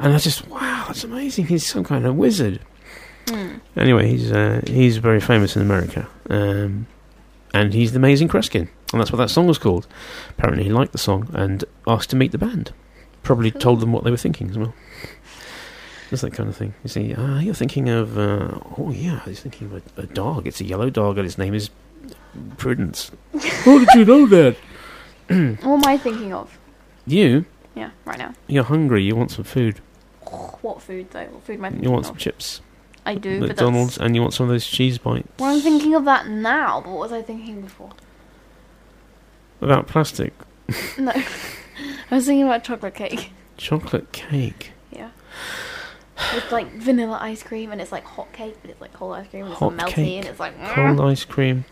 and 0.00 0.12
I 0.12 0.18
just 0.18 0.46
wow, 0.48 0.84
that's 0.88 1.04
amazing. 1.04 1.46
He's 1.46 1.64
some 1.66 1.84
kind 1.84 2.04
of 2.04 2.14
wizard. 2.16 2.60
Mm. 3.26 3.60
Anyway, 3.76 4.08
he's 4.10 4.30
uh, 4.32 4.60
he's 4.66 4.96
very 4.98 5.20
famous 5.20 5.54
in 5.56 5.62
America, 5.62 6.08
um, 6.30 6.86
and 7.54 7.72
he's 7.74 7.92
the 7.92 7.98
Amazing 7.98 8.28
Kreskin, 8.28 8.68
and 8.92 9.00
that's 9.00 9.10
what 9.12 9.18
that 9.18 9.30
song 9.30 9.46
was 9.46 9.58
called. 9.58 9.86
Apparently, 10.30 10.64
he 10.64 10.70
liked 10.70 10.92
the 10.92 10.98
song 10.98 11.28
and 11.32 11.64
asked 11.86 12.10
to 12.10 12.16
meet 12.16 12.32
the 12.32 12.38
band. 12.38 12.72
Probably 13.22 13.50
told 13.50 13.80
them 13.80 13.92
what 13.92 14.04
they 14.04 14.10
were 14.10 14.16
thinking 14.16 14.48
as 14.50 14.58
well. 14.58 14.74
Just 16.10 16.22
that 16.22 16.32
kind 16.32 16.48
of 16.48 16.56
thing. 16.56 16.74
You 16.82 16.88
see, 16.88 17.14
ah, 17.16 17.38
you're 17.40 17.52
thinking 17.54 17.88
of, 17.90 18.16
uh, 18.16 18.58
oh 18.78 18.90
yeah, 18.94 19.20
he's 19.26 19.40
thinking 19.40 19.66
of 19.66 19.82
a, 19.98 20.02
a 20.02 20.06
dog. 20.06 20.46
It's 20.46 20.60
a 20.60 20.64
yellow 20.64 20.88
dog, 20.88 21.18
and 21.18 21.26
its 21.26 21.36
name 21.36 21.52
is 21.54 21.68
Prudence. 22.56 23.10
How 23.40 23.78
did 23.78 23.88
you 23.94 24.04
know 24.04 24.26
that? 24.26 24.56
What 25.28 25.62
am 25.62 25.84
I 25.84 25.98
thinking 25.98 26.32
of? 26.32 26.58
You, 27.06 27.44
Yeah, 27.74 27.90
right 28.06 28.18
now. 28.18 28.32
you're 28.46 28.64
hungry. 28.64 29.02
You 29.02 29.14
want 29.14 29.30
some 29.30 29.44
food. 29.44 29.80
What 30.62 30.80
food 30.80 31.10
though? 31.10 31.24
What 31.26 31.42
food 31.42 31.56
am 31.58 31.64
I 31.66 31.68
thinking 31.70 31.84
You 31.84 31.90
want 31.90 32.04
of? 32.04 32.08
some 32.08 32.16
chips. 32.16 32.62
I 33.08 33.14
do, 33.14 33.40
McDonald's, 33.40 33.96
and 33.96 34.14
you 34.14 34.20
want 34.20 34.34
some 34.34 34.44
of 34.44 34.50
those 34.50 34.66
cheese 34.66 34.98
bites. 34.98 35.26
Well, 35.38 35.54
I'm 35.54 35.62
thinking 35.62 35.94
of 35.94 36.04
that 36.04 36.28
now, 36.28 36.82
but 36.82 36.90
what 36.90 36.98
was 36.98 37.12
I 37.12 37.22
thinking 37.22 37.62
before? 37.62 37.90
About 39.62 39.86
plastic. 39.86 40.34
No. 40.98 41.12
I 42.10 42.14
was 42.14 42.26
thinking 42.26 42.44
about 42.44 42.64
chocolate 42.64 42.94
cake. 42.94 43.32
Chocolate 43.56 44.12
cake. 44.12 44.72
Yeah. 44.92 45.08
With 46.34 46.52
like 46.52 46.70
vanilla 46.74 47.18
ice 47.22 47.42
cream, 47.42 47.72
and 47.72 47.80
it's 47.80 47.92
like 47.92 48.04
hot 48.04 48.30
cake, 48.34 48.56
but 48.60 48.70
it's 48.70 48.80
like 48.80 48.92
cold 48.92 49.16
ice 49.16 49.28
cream, 49.28 49.44
and 49.44 49.52
it's 49.52 49.58
Hot 49.60 49.72
all 49.72 49.78
melty, 49.78 49.92
cake. 49.94 50.18
and 50.18 50.26
it's 50.26 50.38
like. 50.38 50.54
Cold 50.74 50.98
mm. 50.98 51.10
ice 51.10 51.24
cream. 51.24 51.64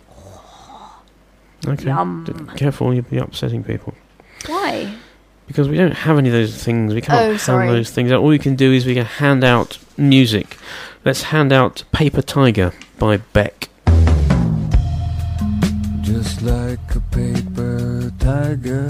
Okay. 1.66 1.84
Yum. 1.84 2.50
Careful, 2.56 2.94
you'll 2.94 3.04
be 3.04 3.18
upsetting 3.18 3.62
people. 3.62 3.92
Why? 4.46 4.94
Because 5.46 5.68
we 5.68 5.76
don't 5.76 5.92
have 5.92 6.16
any 6.16 6.28
of 6.28 6.32
those 6.32 6.62
things. 6.62 6.94
We 6.94 7.00
can't 7.02 7.18
Oh, 7.48 7.58
hand 7.58 7.68
those 7.70 7.90
things 7.90 8.10
out. 8.10 8.20
All 8.20 8.28
we 8.28 8.38
can 8.38 8.56
do 8.56 8.72
is 8.72 8.86
we 8.86 8.94
can 8.94 9.04
hand 9.04 9.44
out 9.44 9.78
music. 9.98 10.56
Let's 11.06 11.22
hand 11.22 11.52
out 11.52 11.84
Paper 11.92 12.20
Tiger 12.20 12.72
by 12.98 13.18
Beck. 13.18 13.68
just 16.00 16.42
like 16.42 16.96
a 16.96 17.00
paper 17.12 18.10
tiger 18.18 18.88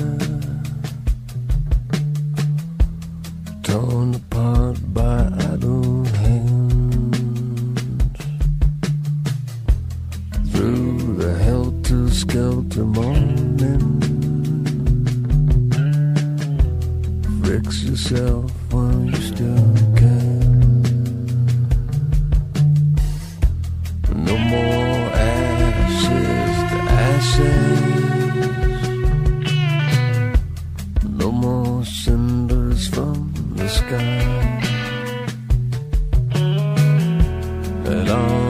torn 3.62 4.14
apart 4.14 4.78
by 4.94 5.28
idle 5.52 6.04
hands 6.04 7.18
through 10.52 11.16
the 11.16 11.38
helter 11.44 12.08
skelter 12.08 12.84
morning 12.84 14.00
fix 17.44 17.82
yourself 17.82 18.50
more 24.52 25.10
ashes 25.34 26.54
to 26.70 26.78
ashes. 27.08 27.86
No 31.22 31.28
more 31.32 31.84
cinders 31.84 32.88
from 32.88 33.32
the 33.56 33.68
sky. 33.68 34.22
And 37.92 38.08
all 38.10 38.45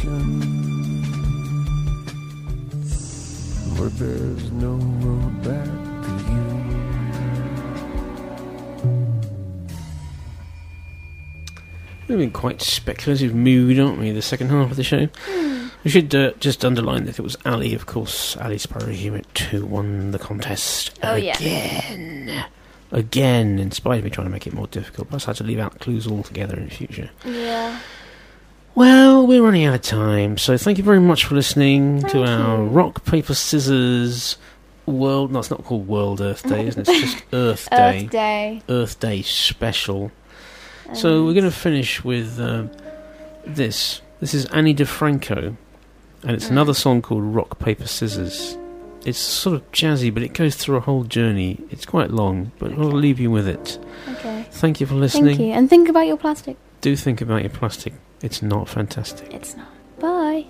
civilization. 0.00 0.40
But 3.76 3.98
there's 3.98 4.50
no 4.52 4.74
road 4.74 5.42
back 5.42 5.66
to 6.04 6.10
you. 6.32 6.50
We've 12.08 12.18
been 12.18 12.30
quite 12.32 12.60
speculative 12.60 13.34
mood, 13.34 13.78
aren't 13.78 13.98
we? 13.98 14.10
The 14.10 14.20
second 14.22 14.48
half 14.50 14.70
of 14.72 14.76
the 14.76 14.82
show. 14.84 15.08
We 15.84 15.90
should 15.90 16.14
uh, 16.14 16.32
just 16.40 16.64
underline 16.64 17.04
that 17.06 17.18
it 17.18 17.22
was 17.22 17.36
Ali, 17.46 17.72
of 17.74 17.86
course. 17.86 18.36
Ali 18.36 18.58
Sparrow 18.58 18.90
Hewitt 18.92 19.38
who 19.50 19.64
won 19.64 20.10
the 20.10 20.18
contest 20.18 20.98
Oh, 21.02 21.14
yeah. 21.14 21.36
again. 21.38 22.44
Again, 22.92 23.58
in 23.58 23.70
spite 23.70 23.98
of 24.00 24.04
me 24.04 24.10
trying 24.10 24.26
to 24.26 24.30
make 24.32 24.46
it 24.46 24.52
more 24.52 24.66
difficult. 24.66 25.08
Plus, 25.08 25.26
I 25.26 25.30
had 25.30 25.36
to 25.36 25.44
leave 25.44 25.60
out 25.60 25.78
clues 25.78 26.06
altogether 26.06 26.56
in 26.56 26.64
the 26.68 26.74
future. 26.74 27.08
Yeah. 27.24 27.78
Well, 28.74 29.09
we're 29.30 29.42
running 29.42 29.64
out 29.64 29.74
of 29.76 29.82
time, 29.82 30.36
so 30.36 30.56
thank 30.58 30.76
you 30.76 30.82
very 30.82 30.98
much 30.98 31.24
for 31.24 31.36
listening 31.36 32.02
to 32.08 32.24
our 32.24 32.60
rock 32.64 33.04
paper 33.04 33.32
scissors 33.32 34.36
world. 34.86 35.30
No, 35.30 35.38
it's 35.38 35.50
not 35.52 35.62
called 35.64 35.86
World 35.86 36.20
Earth 36.20 36.42
Day, 36.48 36.66
isn't 36.66 36.88
it? 36.88 36.88
It's 36.88 37.12
just 37.12 37.24
Earth 37.32 37.68
Day. 37.70 38.02
Earth 38.04 38.10
Day. 38.10 38.62
Earth 38.68 38.98
Day 38.98 39.22
special. 39.22 40.10
So 40.94 41.24
we're 41.24 41.34
going 41.34 41.44
to 41.44 41.52
finish 41.52 42.02
with 42.02 42.40
um, 42.40 42.72
this. 43.46 44.02
This 44.18 44.34
is 44.34 44.46
Ani 44.46 44.74
DiFranco, 44.74 45.56
and 46.24 46.30
it's 46.32 46.46
Mm. 46.46 46.50
another 46.50 46.74
song 46.74 47.00
called 47.00 47.22
Rock 47.22 47.60
Paper 47.60 47.86
Scissors. 47.86 48.58
It's 49.06 49.16
sort 49.18 49.54
of 49.54 49.70
jazzy, 49.70 50.12
but 50.12 50.24
it 50.24 50.34
goes 50.34 50.56
through 50.56 50.76
a 50.76 50.80
whole 50.80 51.04
journey. 51.04 51.58
It's 51.70 51.86
quite 51.86 52.10
long, 52.10 52.50
but 52.58 52.72
I'll 52.72 52.86
leave 52.90 53.20
you 53.20 53.30
with 53.30 53.46
it. 53.46 53.78
Okay. 54.08 54.44
Thank 54.50 54.80
you 54.80 54.86
for 54.88 54.94
listening. 54.96 55.36
Thank 55.36 55.40
you. 55.40 55.52
And 55.52 55.70
think 55.70 55.88
about 55.88 56.08
your 56.08 56.16
plastic. 56.16 56.56
Do 56.80 56.96
think 56.96 57.20
about 57.20 57.42
your 57.42 57.50
plastic. 57.50 57.92
It's 58.22 58.42
not 58.42 58.68
fantastic. 58.68 59.32
It's 59.32 59.56
not. 59.56 59.68
Bye. 59.98 60.46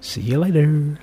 See 0.00 0.20
you 0.20 0.38
later. 0.38 0.98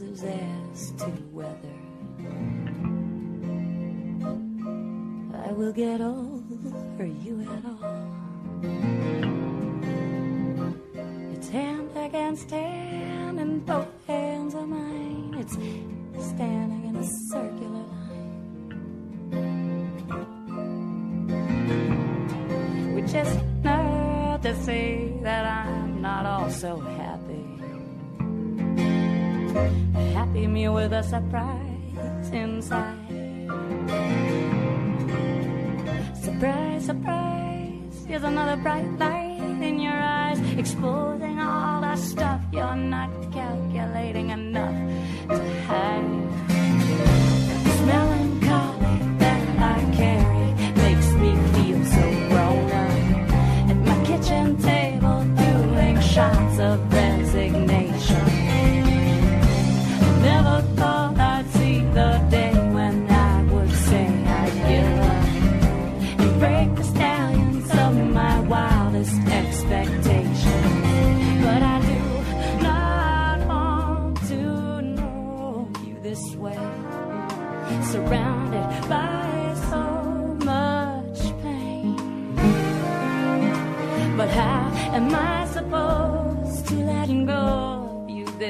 his 0.00 0.24
ass 0.24 0.92
to 0.98 1.10
weather. 1.30 1.76
I 5.46 5.52
will 5.52 5.72
get 5.72 6.00
over 6.00 7.04
you 7.04 7.42
at 7.42 7.64
all. 7.66 7.84
It's 11.34 11.48
hand 11.50 11.90
against 11.96 12.50
hand 12.50 13.40
and 13.40 13.64
both 13.66 13.99
a 31.00 31.02
surprise 31.02 32.28
inside. 32.30 33.08
Surprise, 36.14 36.84
surprise, 36.84 38.04
here's 38.06 38.22
another 38.22 38.56
bright 38.60 38.90
light 38.98 39.40
in 39.62 39.80
your 39.80 39.94
eyes, 39.96 40.38
exposing 40.58 41.38
all 41.40 41.80
that 41.80 41.98
stuff 41.98 42.42
you're 42.52 42.76
not 42.76 43.10
calculating 43.32 44.28
enough. 44.28 44.89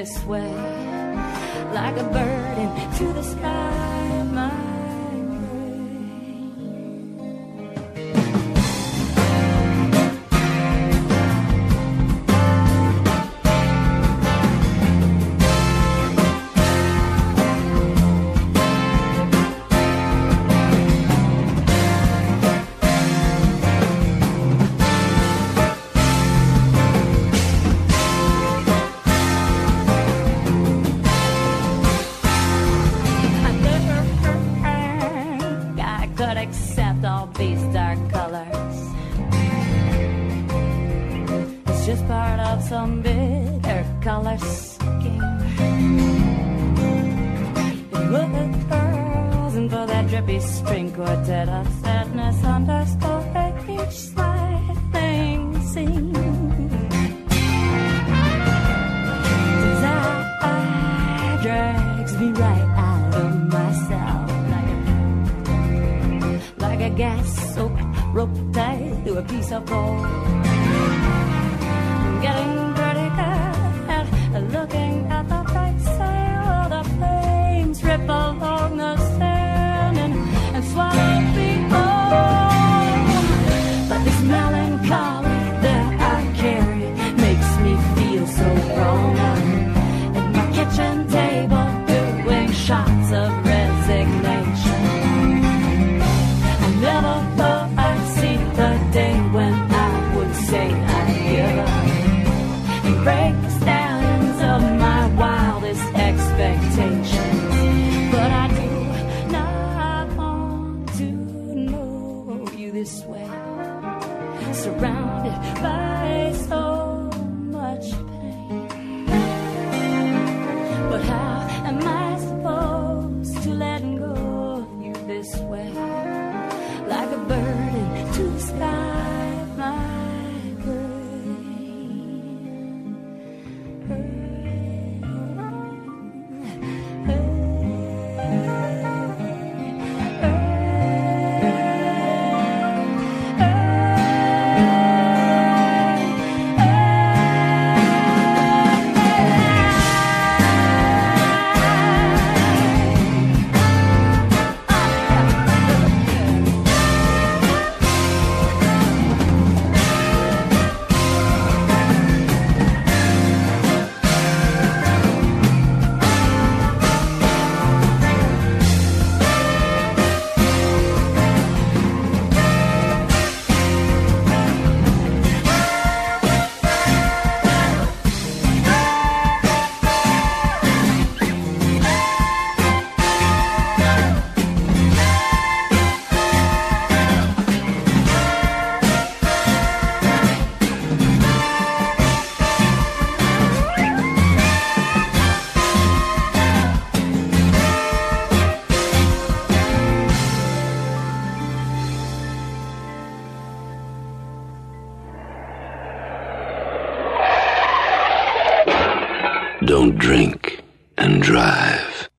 this 0.01 0.25
way, 0.25 0.51
like 1.75 1.95
a 1.95 2.03
burden 2.03 2.91
to 2.97 3.13
the 3.13 3.21
sky. 3.21 4.10